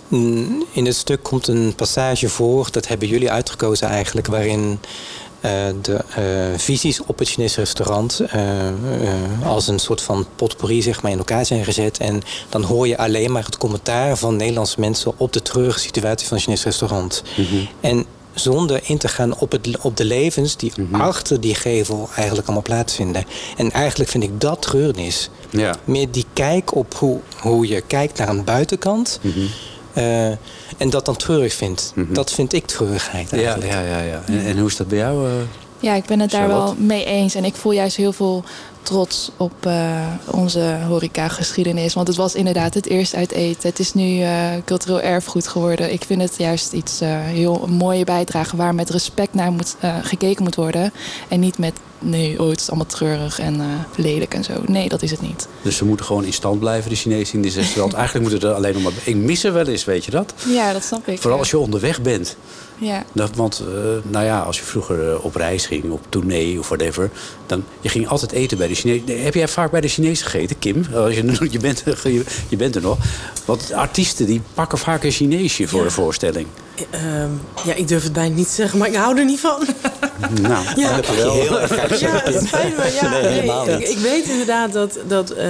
mm, 0.08 0.64
in 0.72 0.86
het 0.86 0.96
stuk 0.96 1.22
komt 1.22 1.48
een 1.48 1.72
passage 1.76 2.28
voor. 2.28 2.68
Dat 2.70 2.88
hebben 2.88 3.08
jullie 3.08 3.30
uitgekozen 3.30 3.88
eigenlijk, 3.88 4.26
waarin. 4.26 4.78
eh, 5.40 5.50
de 5.82 5.96
eh, 6.14 6.58
visies 6.58 7.02
op 7.02 7.18
het 7.18 7.28
Chinese 7.28 7.60
restaurant 7.60 8.20
eh, 8.20 8.40
als 9.44 9.68
een 9.68 9.78
soort 9.78 10.02
van 10.02 10.26
potpourri 10.36 10.82
zeg 10.82 11.02
maar, 11.02 11.10
in 11.12 11.18
elkaar 11.18 11.46
zijn 11.46 11.64
gezet. 11.64 11.98
En 11.98 12.22
dan 12.48 12.62
hoor 12.62 12.88
je 12.88 12.98
alleen 12.98 13.32
maar 13.32 13.44
het 13.44 13.56
commentaar 13.56 14.16
van 14.16 14.36
Nederlandse 14.36 14.80
mensen 14.80 15.12
op 15.16 15.32
de 15.32 15.42
treurige 15.42 15.78
situatie 15.78 16.26
van 16.26 16.36
het 16.36 16.46
Chinese 16.46 16.64
restaurant. 16.64 17.22
En 17.80 18.06
zonder 18.34 18.80
in 18.82 18.98
te 18.98 19.08
gaan 19.08 19.36
op, 19.38 19.52
het, 19.52 19.78
op 19.80 19.96
de 19.96 20.04
levens 20.04 20.56
die 20.56 20.72
achter 20.92 21.40
die 21.40 21.54
gevel 21.54 22.08
eigenlijk 22.14 22.46
allemaal 22.46 22.62
plaatsvinden. 22.66 23.24
En 23.56 23.70
eigenlijk 23.70 24.10
vind 24.10 24.24
ik 24.24 24.40
dat 24.40 24.62
treurnis. 24.62 25.30
Ja. 25.50 25.74
Meer 25.84 26.10
die 26.10 26.24
kijk 26.32 26.74
op 26.74 26.94
hoe, 26.94 27.20
hoe 27.40 27.68
je 27.68 27.80
kijkt 27.80 28.18
naar 28.18 28.28
een 28.28 28.44
buitenkant. 28.44 29.20
eh, 29.92 30.26
en 30.78 30.90
dat 30.90 31.04
dan 31.04 31.16
treurig 31.16 31.54
vindt. 31.54 31.92
Dat 31.96 32.32
vind 32.32 32.52
ik 32.52 32.66
treurigheid 32.66 33.30
Ja, 33.30 33.36
eigenlijk. 33.36 33.72
ja, 33.72 33.80
ja. 33.80 34.00
ja. 34.00 34.22
En, 34.26 34.44
en 34.44 34.58
hoe 34.58 34.68
is 34.68 34.76
dat 34.76 34.88
bij 34.88 34.98
jou? 34.98 35.26
eh? 35.28 35.32
Ja, 35.80 35.94
ik 35.94 36.04
ben 36.04 36.20
het 36.20 36.30
daar 36.30 36.48
wel 36.48 36.74
mee 36.78 37.04
eens. 37.04 37.34
En 37.34 37.44
ik 37.44 37.54
voel 37.54 37.72
juist 37.72 37.96
heel 37.96 38.12
veel 38.12 38.44
trots 38.82 39.30
op 39.36 39.66
eh, 39.66 40.06
onze 40.30 40.78
horeca-geschiedenis. 40.86 41.94
Want 41.94 42.08
het 42.08 42.16
was 42.16 42.34
inderdaad 42.34 42.74
het 42.74 42.86
eerst 42.86 43.14
uit 43.14 43.32
eten. 43.32 43.68
Het 43.68 43.78
is 43.78 43.94
nu 43.94 44.20
eh, 44.20 44.48
cultureel 44.64 45.00
erfgoed 45.00 45.48
geworden. 45.48 45.92
Ik 45.92 46.04
vind 46.04 46.22
het 46.22 46.34
juist 46.38 46.72
iets 46.72 47.00
eh, 47.00 47.08
heel 47.20 47.66
mooie 47.68 48.04
bijdrage... 48.04 48.56
waar 48.56 48.74
met 48.74 48.90
respect 48.90 49.34
naar 49.34 49.52
moet, 49.52 49.76
gekeken 50.02 50.42
moet 50.42 50.54
worden. 50.54 50.92
En 51.28 51.40
niet 51.40 51.58
met, 51.58 51.72
nee, 51.98 52.42
oh, 52.42 52.48
het 52.48 52.60
is 52.60 52.68
allemaal 52.68 52.86
treurig 52.86 53.38
en 53.38 53.60
lelijk 53.96 54.34
en 54.34 54.44
zo. 54.44 54.52
Nee, 54.66 54.88
dat 54.88 55.02
is 55.02 55.10
het 55.10 55.20
niet. 55.20 55.48
Dus 55.62 55.76
ze 55.76 55.84
moeten 55.84 56.06
gewoon 56.06 56.24
in 56.24 56.32
stand 56.32 56.58
blijven, 56.58 56.90
de 56.90 56.96
Chinezen 56.96 57.34
in 57.34 57.42
dit 57.42 57.54
restaurant. 57.54 57.92
Eigenlijk 58.02 58.30
moeten 58.30 58.48
er 58.48 58.54
alleen 58.54 58.72
nog 58.72 58.82
maar... 58.82 58.92
Ik 59.04 59.16
mis 59.16 59.44
er 59.44 59.52
wel 59.52 59.66
eens, 59.66 59.84
weet 59.84 60.04
je 60.04 60.10
dat? 60.10 60.34
Ja, 60.46 60.72
dat 60.72 60.84
snap 60.84 61.08
ik. 61.08 61.20
Vooral 61.20 61.38
als 61.38 61.50
je 61.50 61.58
onderweg 61.58 62.02
bent. 62.02 62.36
Ja. 62.78 63.04
Dat, 63.12 63.36
want, 63.36 63.62
nou 64.02 64.24
ja, 64.24 64.40
als 64.40 64.58
je 64.58 64.64
vroeger 64.64 65.20
op 65.20 65.34
reis 65.34 65.66
ging, 65.66 65.90
op 65.90 66.00
tournee 66.08 66.58
of 66.58 66.68
whatever... 66.68 67.10
dan 67.46 67.64
je 67.80 67.88
ging 67.88 68.08
altijd 68.08 68.32
eten 68.32 68.58
bij 68.58 68.68
de 68.74 68.78
Chinezen. 68.80 69.22
Heb 69.24 69.34
jij 69.34 69.48
vaak 69.48 69.70
bij 69.70 69.80
de 69.80 69.88
Chinezen 69.88 70.26
gegeten, 70.26 70.58
Kim? 70.58 70.84
Als 70.94 71.14
je, 71.14 71.46
je, 71.50 71.58
bent, 71.58 71.82
je, 72.02 72.22
je 72.48 72.56
bent 72.56 72.74
er 72.74 72.82
nog. 72.82 72.98
Want 73.44 73.72
artiesten 73.72 74.26
die 74.26 74.40
pakken 74.54 74.78
vaak 74.78 75.04
een 75.04 75.10
Chineesje 75.10 75.68
voor 75.68 75.82
de 75.84 75.90
voorstelling. 75.90 76.46
Ehm, 76.90 77.28
ja, 77.64 77.74
ik 77.74 77.88
durf 77.88 78.02
het 78.02 78.12
bijna 78.12 78.34
niet 78.34 78.48
te 78.48 78.54
zeggen, 78.54 78.78
maar 78.78 78.88
ik 78.88 78.94
hou 78.94 79.18
er 79.18 79.24
niet 79.24 79.40
van. 79.40 79.66
Nou, 80.42 80.64
Ja. 80.76 80.96
dat 80.96 81.16
wel. 81.16 81.32
Heel 81.32 81.60
erg 81.60 81.72
uit. 81.78 82.00
Ja, 82.00 82.20
het 82.24 82.46
spijt 82.46 82.76
me. 82.76 82.98
Ja, 83.02 83.10
Nee, 83.10 83.22
nee, 83.22 83.30
helemaal 83.32 83.68
ik, 83.68 83.78
niet. 83.78 83.88
ik 83.88 83.98
weet 83.98 84.28
inderdaad 84.28 84.72
dat, 84.72 84.98
dat 85.08 85.30
eh, 85.30 85.46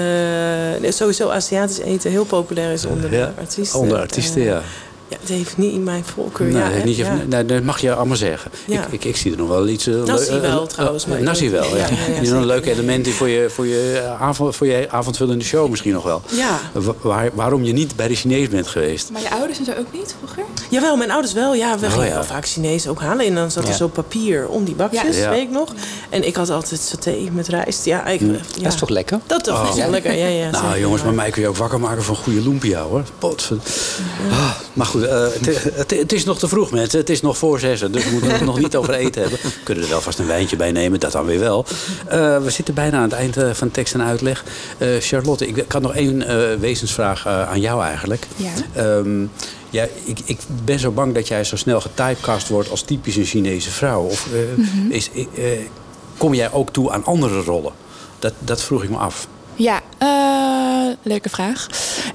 sowieso 0.88 1.28
Aziatisch 1.30 1.78
eten 1.78 2.10
heel 2.10 2.24
populair 2.24 2.72
is 2.72 2.84
onder 2.84 3.14
Ja, 3.14 3.34
artiesten. 3.38 3.78
Onder 3.78 3.98
artiesten, 3.98 4.40
Eh, 4.40 4.46
ja. 4.46 4.62
Ja, 5.12 5.18
het 5.20 5.28
heeft 5.28 5.56
niet 5.56 5.72
in 5.72 5.82
mijn 5.84 6.04
voorkeur. 6.04 6.46
Nee, 6.52 6.78
ja, 6.78 6.84
niet 6.84 6.96
je, 6.96 7.04
ja. 7.04 7.18
nee, 7.28 7.44
dat 7.46 7.62
mag 7.62 7.80
je 7.80 7.94
allemaal 7.94 8.16
zeggen. 8.16 8.50
Ja. 8.66 8.80
Ik, 8.86 8.92
ik, 8.92 9.04
ik 9.04 9.16
zie 9.16 9.30
er 9.32 9.36
nog 9.36 9.48
wel 9.48 9.68
iets... 9.68 9.86
Uh, 9.88 10.02
Nassi 10.04 10.38
wel, 10.40 10.66
trouwens, 10.66 11.06
maar 11.06 11.18
ik 11.18 11.24
Nassi 11.24 11.50
weet- 11.50 11.60
wel, 11.60 11.76
ja. 11.76 11.86
ja, 11.88 12.22
ja, 12.22 12.30
een 12.36 12.46
leuk 12.46 12.66
element 12.66 13.08
voor 13.08 13.28
je, 13.28 13.50
voor, 13.50 13.66
je 13.66 14.02
avond, 14.18 14.56
voor 14.56 14.66
je 14.66 14.86
avondvullende 14.90 15.44
show 15.44 15.70
misschien 15.70 15.92
nog 15.92 16.04
wel. 16.04 16.22
Ja. 16.30 16.58
Wa- 16.72 16.94
waar- 17.00 17.30
waarom 17.34 17.64
je 17.64 17.72
niet 17.72 17.96
bij 17.96 18.08
de 18.08 18.14
Chinees 18.14 18.48
bent 18.48 18.66
geweest. 18.66 19.10
Maar 19.10 19.22
je 19.22 19.30
ouders 19.30 19.58
en 19.58 19.64
zo 19.64 19.70
ook 19.78 19.92
niet 19.92 20.14
vroeger? 20.18 20.42
Jawel, 20.70 20.96
mijn 20.96 21.10
ouders 21.10 21.32
wel. 21.32 21.54
Ja, 21.54 21.78
we 21.78 21.86
Oh, 21.86 21.92
gingen 21.92 22.06
ja. 22.06 22.14
wel 22.14 22.24
vaak 22.24 22.46
Chinees 22.46 22.86
ook 22.88 23.00
halen. 23.00 23.26
En 23.26 23.34
dan 23.34 23.50
zat 23.50 23.68
er 23.68 23.74
zo 23.74 23.88
papier 23.88 24.48
om 24.48 24.64
die 24.64 24.74
bakjes, 24.74 25.16
Ja. 25.16 25.30
weet 25.30 25.42
ik 25.42 25.50
nog. 25.50 25.74
En 26.10 26.26
ik 26.26 26.36
had 26.36 26.50
altijd 26.50 26.80
saté 26.80 27.16
met 27.32 27.48
rijst. 27.48 27.84
Ja, 27.84 28.04
eigenlijk, 28.04 28.42
ja. 28.56 28.62
Dat 28.62 28.72
is 28.72 28.78
toch 28.78 28.88
lekker? 28.88 29.18
Dat 29.26 29.44
toch, 29.44 29.68
is 29.70 29.76
wel 29.76 29.90
lekker. 29.90 30.12
Ja, 30.14 30.26
ja, 30.26 30.50
nou 30.50 30.80
jongens, 30.80 31.02
maar 31.02 31.14
mij 31.14 31.30
kun 31.30 31.42
je 31.42 31.48
ook 31.48 31.56
wakker 31.56 31.80
maken 31.80 32.02
van 32.02 32.16
goede 32.16 32.40
lumpia 32.42 32.82
hoor. 32.82 33.02
Potver- 33.18 33.56
Ah, 34.30 34.50
maar 34.72 34.86
goed, 34.86 35.01
eh, 35.01 35.01
het, 35.08 35.90
het, 35.90 36.12
is 36.12 36.24
nog 36.24 36.38
te 36.38 36.48
vroeg 36.48 36.70
mensen. 36.70 36.98
Het 36.98 37.10
is 37.10 37.20
nog 37.20 37.38
voor 37.38 37.60
zessen, 37.60 37.92
dus 37.92 38.04
we 38.04 38.10
moeten 38.10 38.30
het 38.30 38.40
nog 38.40 38.58
niet 38.58 38.76
over 38.76 38.94
eten 38.94 39.22
hebben. 39.22 39.38
We 39.42 39.50
kunnen 39.64 39.84
er 39.84 39.90
wel 39.90 40.00
vast 40.00 40.18
een 40.18 40.26
wijntje 40.26 40.56
bij 40.56 40.72
nemen, 40.72 41.00
dat 41.00 41.12
dan 41.12 41.26
weer 41.26 41.40
wel. 41.40 41.66
Eh, 42.06 42.42
we 42.42 42.50
zitten 42.50 42.74
bijna 42.74 42.96
aan 42.96 43.02
het 43.02 43.12
eind 43.12 43.36
eh, 43.36 43.50
van 43.50 43.70
tekst 43.70 43.94
en 43.94 44.02
uitleg. 44.02 44.44
Eh, 44.78 44.88
Charlotte, 45.00 45.46
ik, 45.46 45.64
had 45.72 45.82
nog 45.82 45.94
één 45.94 46.26
eh, 46.26 46.58
wezensvraag 46.60 47.26
eh, 47.26 47.48
aan 47.48 47.60
jou 47.60 47.82
eigenlijk. 47.82 48.26
Ja. 48.36 48.50
Ehm, 48.74 49.26
ja, 49.72 49.86
ik, 50.04 50.18
ik 50.24 50.38
ben 50.64 50.78
zo 50.78 50.90
bang 50.90 51.14
dat 51.14 51.28
jij 51.28 51.44
zo 51.44 51.56
snel 51.56 51.80
getypecast 51.80 52.48
wordt 52.48 52.70
als 52.70 52.82
typisch 52.82 53.16
een 53.16 53.24
Chinese 53.24 53.70
vrouw. 53.70 54.02
Of 54.02 54.28
eh, 54.32 54.96
is, 54.96 55.10
eh, 55.10 55.44
kom 56.16 56.34
jij 56.34 56.52
ook 56.52 56.70
toe 56.70 56.90
aan 56.90 57.04
andere 57.04 57.42
rollen? 57.42 57.72
Dat, 58.18 58.32
dat 58.38 58.62
vroeg 58.62 58.82
ik 58.82 58.90
me 58.90 58.96
af. 58.96 59.26
Ja, 59.54 59.80
leuke 61.02 61.28
vraag. 61.28 61.66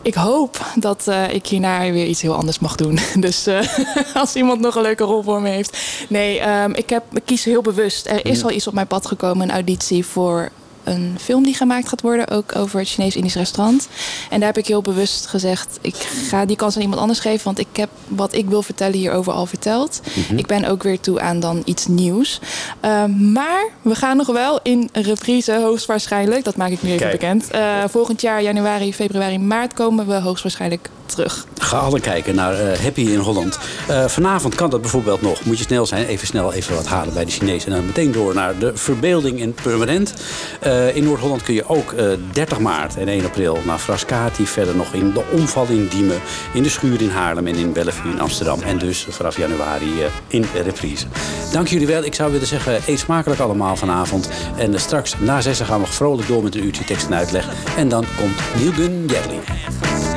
Ik 0.02 0.14
hoop 0.14 0.66
dat 0.76 1.08
eh, 1.08 1.34
ik 1.34 1.48
hierna 1.48 1.92
weer 1.92 2.06
iets 2.06 2.22
heel 2.22 2.36
anders 2.36 2.60
mag 2.60 2.76
doen. 2.76 3.00
Dus 3.28 3.48
eh, 3.48 3.68
als 4.14 4.36
iemand 4.36 4.60
nog 4.62 4.76
een 4.76 4.82
leuke 4.82 5.04
rol 5.04 5.24
voor 5.24 5.42
me 5.42 5.50
heeft. 5.50 5.78
Nee, 6.10 6.40
ehm, 6.40 6.72
ik, 6.72 6.90
heb, 6.90 7.04
ik 7.12 7.22
kies 7.26 7.44
heel 7.44 7.62
bewust. 7.62 8.08
Er 8.08 8.26
is 8.26 8.44
al 8.44 8.52
iets 8.52 8.68
op 8.68 8.74
mijn 8.74 8.88
pad 8.88 9.06
gekomen, 9.06 9.48
een 9.48 9.54
auditie 9.54 10.06
voor 10.06 10.52
een 10.88 11.16
film 11.20 11.44
die 11.44 11.54
gemaakt 11.54 11.90
gaat 11.90 12.02
worden, 12.02 12.28
ook 12.30 12.56
over 12.56 12.80
het 12.80 12.88
Chinees-Indisch 12.88 13.36
restaurant. 13.36 13.88
En 14.30 14.40
daar 14.40 14.48
heb 14.48 14.58
ik 14.58 14.68
heel 14.68 14.82
bewust 14.82 15.26
gezegd, 15.26 15.80
ik 15.82 15.96
ga 16.30 16.46
die 16.46 16.56
kans 16.56 16.76
aan 16.76 16.82
iemand 16.82 17.02
anders 17.02 17.20
geven, 17.20 17.44
want 17.44 17.60
ik 17.60 17.68
heb 17.74 17.90
wat 18.08 18.34
ik 18.34 18.50
wil 18.50 18.62
vertellen 18.62 18.98
hierover 18.98 19.34
al 19.34 19.46
verteld. 19.46 20.02
Ik 20.36 20.46
ben 20.46 20.66
ook 20.66 20.84
weer 20.84 21.00
toe 21.00 21.20
aan 21.20 21.40
dan 21.40 21.62
iets 21.66 21.88
nieuws. 21.88 22.40
Ehm, 22.80 23.32
maar 23.32 23.70
we 23.82 23.96
gaan 23.96 24.18
nog 24.18 24.28
wel 24.28 24.60
in 24.64 24.90
reprise, 24.92 25.54
hoogstwaarschijnlijk, 25.54 26.44
dat 26.44 26.56
maak 26.56 26.72
ik 26.72 26.82
nu 26.82 26.90
even 26.90 27.00
Kijk. 27.08 27.12
bekend. 27.20 27.52
Eh, 27.52 27.84
volgend 27.90 28.22
jaar, 28.22 28.42
januari, 28.44 28.94
februari, 28.94 29.40
maart 29.40 29.74
komen 29.74 30.08
we 30.08 30.14
hoogstwaarschijnlijk 30.14 30.90
terug. 31.10 31.46
Ga 31.58 31.90
kijken 32.02 32.36
naar 32.36 32.60
eh, 32.60 32.80
Happy 32.80 33.02
in 33.02 33.20
Holland. 33.20 33.60
Eh, 33.88 34.06
vanavond 34.06 34.56
kan 34.56 34.70
dat 34.70 34.82
bijvoorbeeld 34.82 35.22
nog. 35.22 35.44
Moet 35.46 35.58
je 35.58 35.64
snel 35.64 35.86
zijn, 35.86 36.06
even 36.06 36.28
snel 36.28 36.54
even 36.54 36.76
wat 36.76 36.86
halen 36.88 37.14
bij 37.14 37.26
de 37.26 37.32
Chinezen. 37.32 37.72
En 37.72 37.78
dan 37.78 37.86
meteen 37.86 38.12
door 38.12 38.34
naar 38.34 38.58
de 38.58 38.72
Verbeelding 38.78 39.40
in 39.40 39.54
Purmerend. 39.54 40.14
Eh, 40.60 40.96
in 40.96 41.04
Noord-Holland 41.04 41.44
kun 41.44 41.54
je 41.54 41.68
ook 41.68 41.92
eh, 41.92 42.06
30 42.32 42.60
maart 42.60 42.98
en 42.98 43.08
1 43.08 43.26
april 43.26 43.60
naar 43.66 43.80
Frascati. 43.80 44.48
Verder 44.48 44.76
nog 44.76 44.94
in 44.94 45.12
de 45.14 45.24
Omval 45.34 45.66
in 45.68 45.88
Diemen, 45.88 46.20
in 46.54 46.64
de 46.64 46.70
Schuur 46.70 47.02
in 47.02 47.10
Haarlem 47.10 47.48
en 47.48 47.56
in 47.56 47.74
Bellevue 47.74 48.12
in 48.12 48.20
Amsterdam. 48.20 48.62
En 48.62 48.78
dus 48.78 49.08
vanaf 49.10 49.38
januari 49.38 49.92
in 50.28 50.46
reprise. 50.64 51.06
Dank 51.52 51.68
jullie 51.68 51.88
wel. 51.88 52.04
Ik 52.04 52.16
zou 52.16 52.32
willen 52.32 52.48
zeggen, 52.48 52.82
eet 52.86 53.00
smakelijk 53.00 53.42
allemaal 53.42 53.76
vanavond. 53.76 54.30
En 54.58 54.80
straks 54.80 55.14
na 55.20 55.42
zessen 55.42 55.66
gaan 55.66 55.82
we 55.82 55.88
vrolijk 55.88 56.28
door 56.28 56.44
met 56.44 56.56
een 56.56 56.66
uurtje 56.66 56.84
tekst 56.84 57.08
en 57.08 57.16
uitleg. 57.16 57.48
En 57.78 57.90
dan 57.90 58.06
komt 58.18 58.40
Neil 58.56 58.72
Gunn 58.72 59.06
Jerling. 59.08 60.17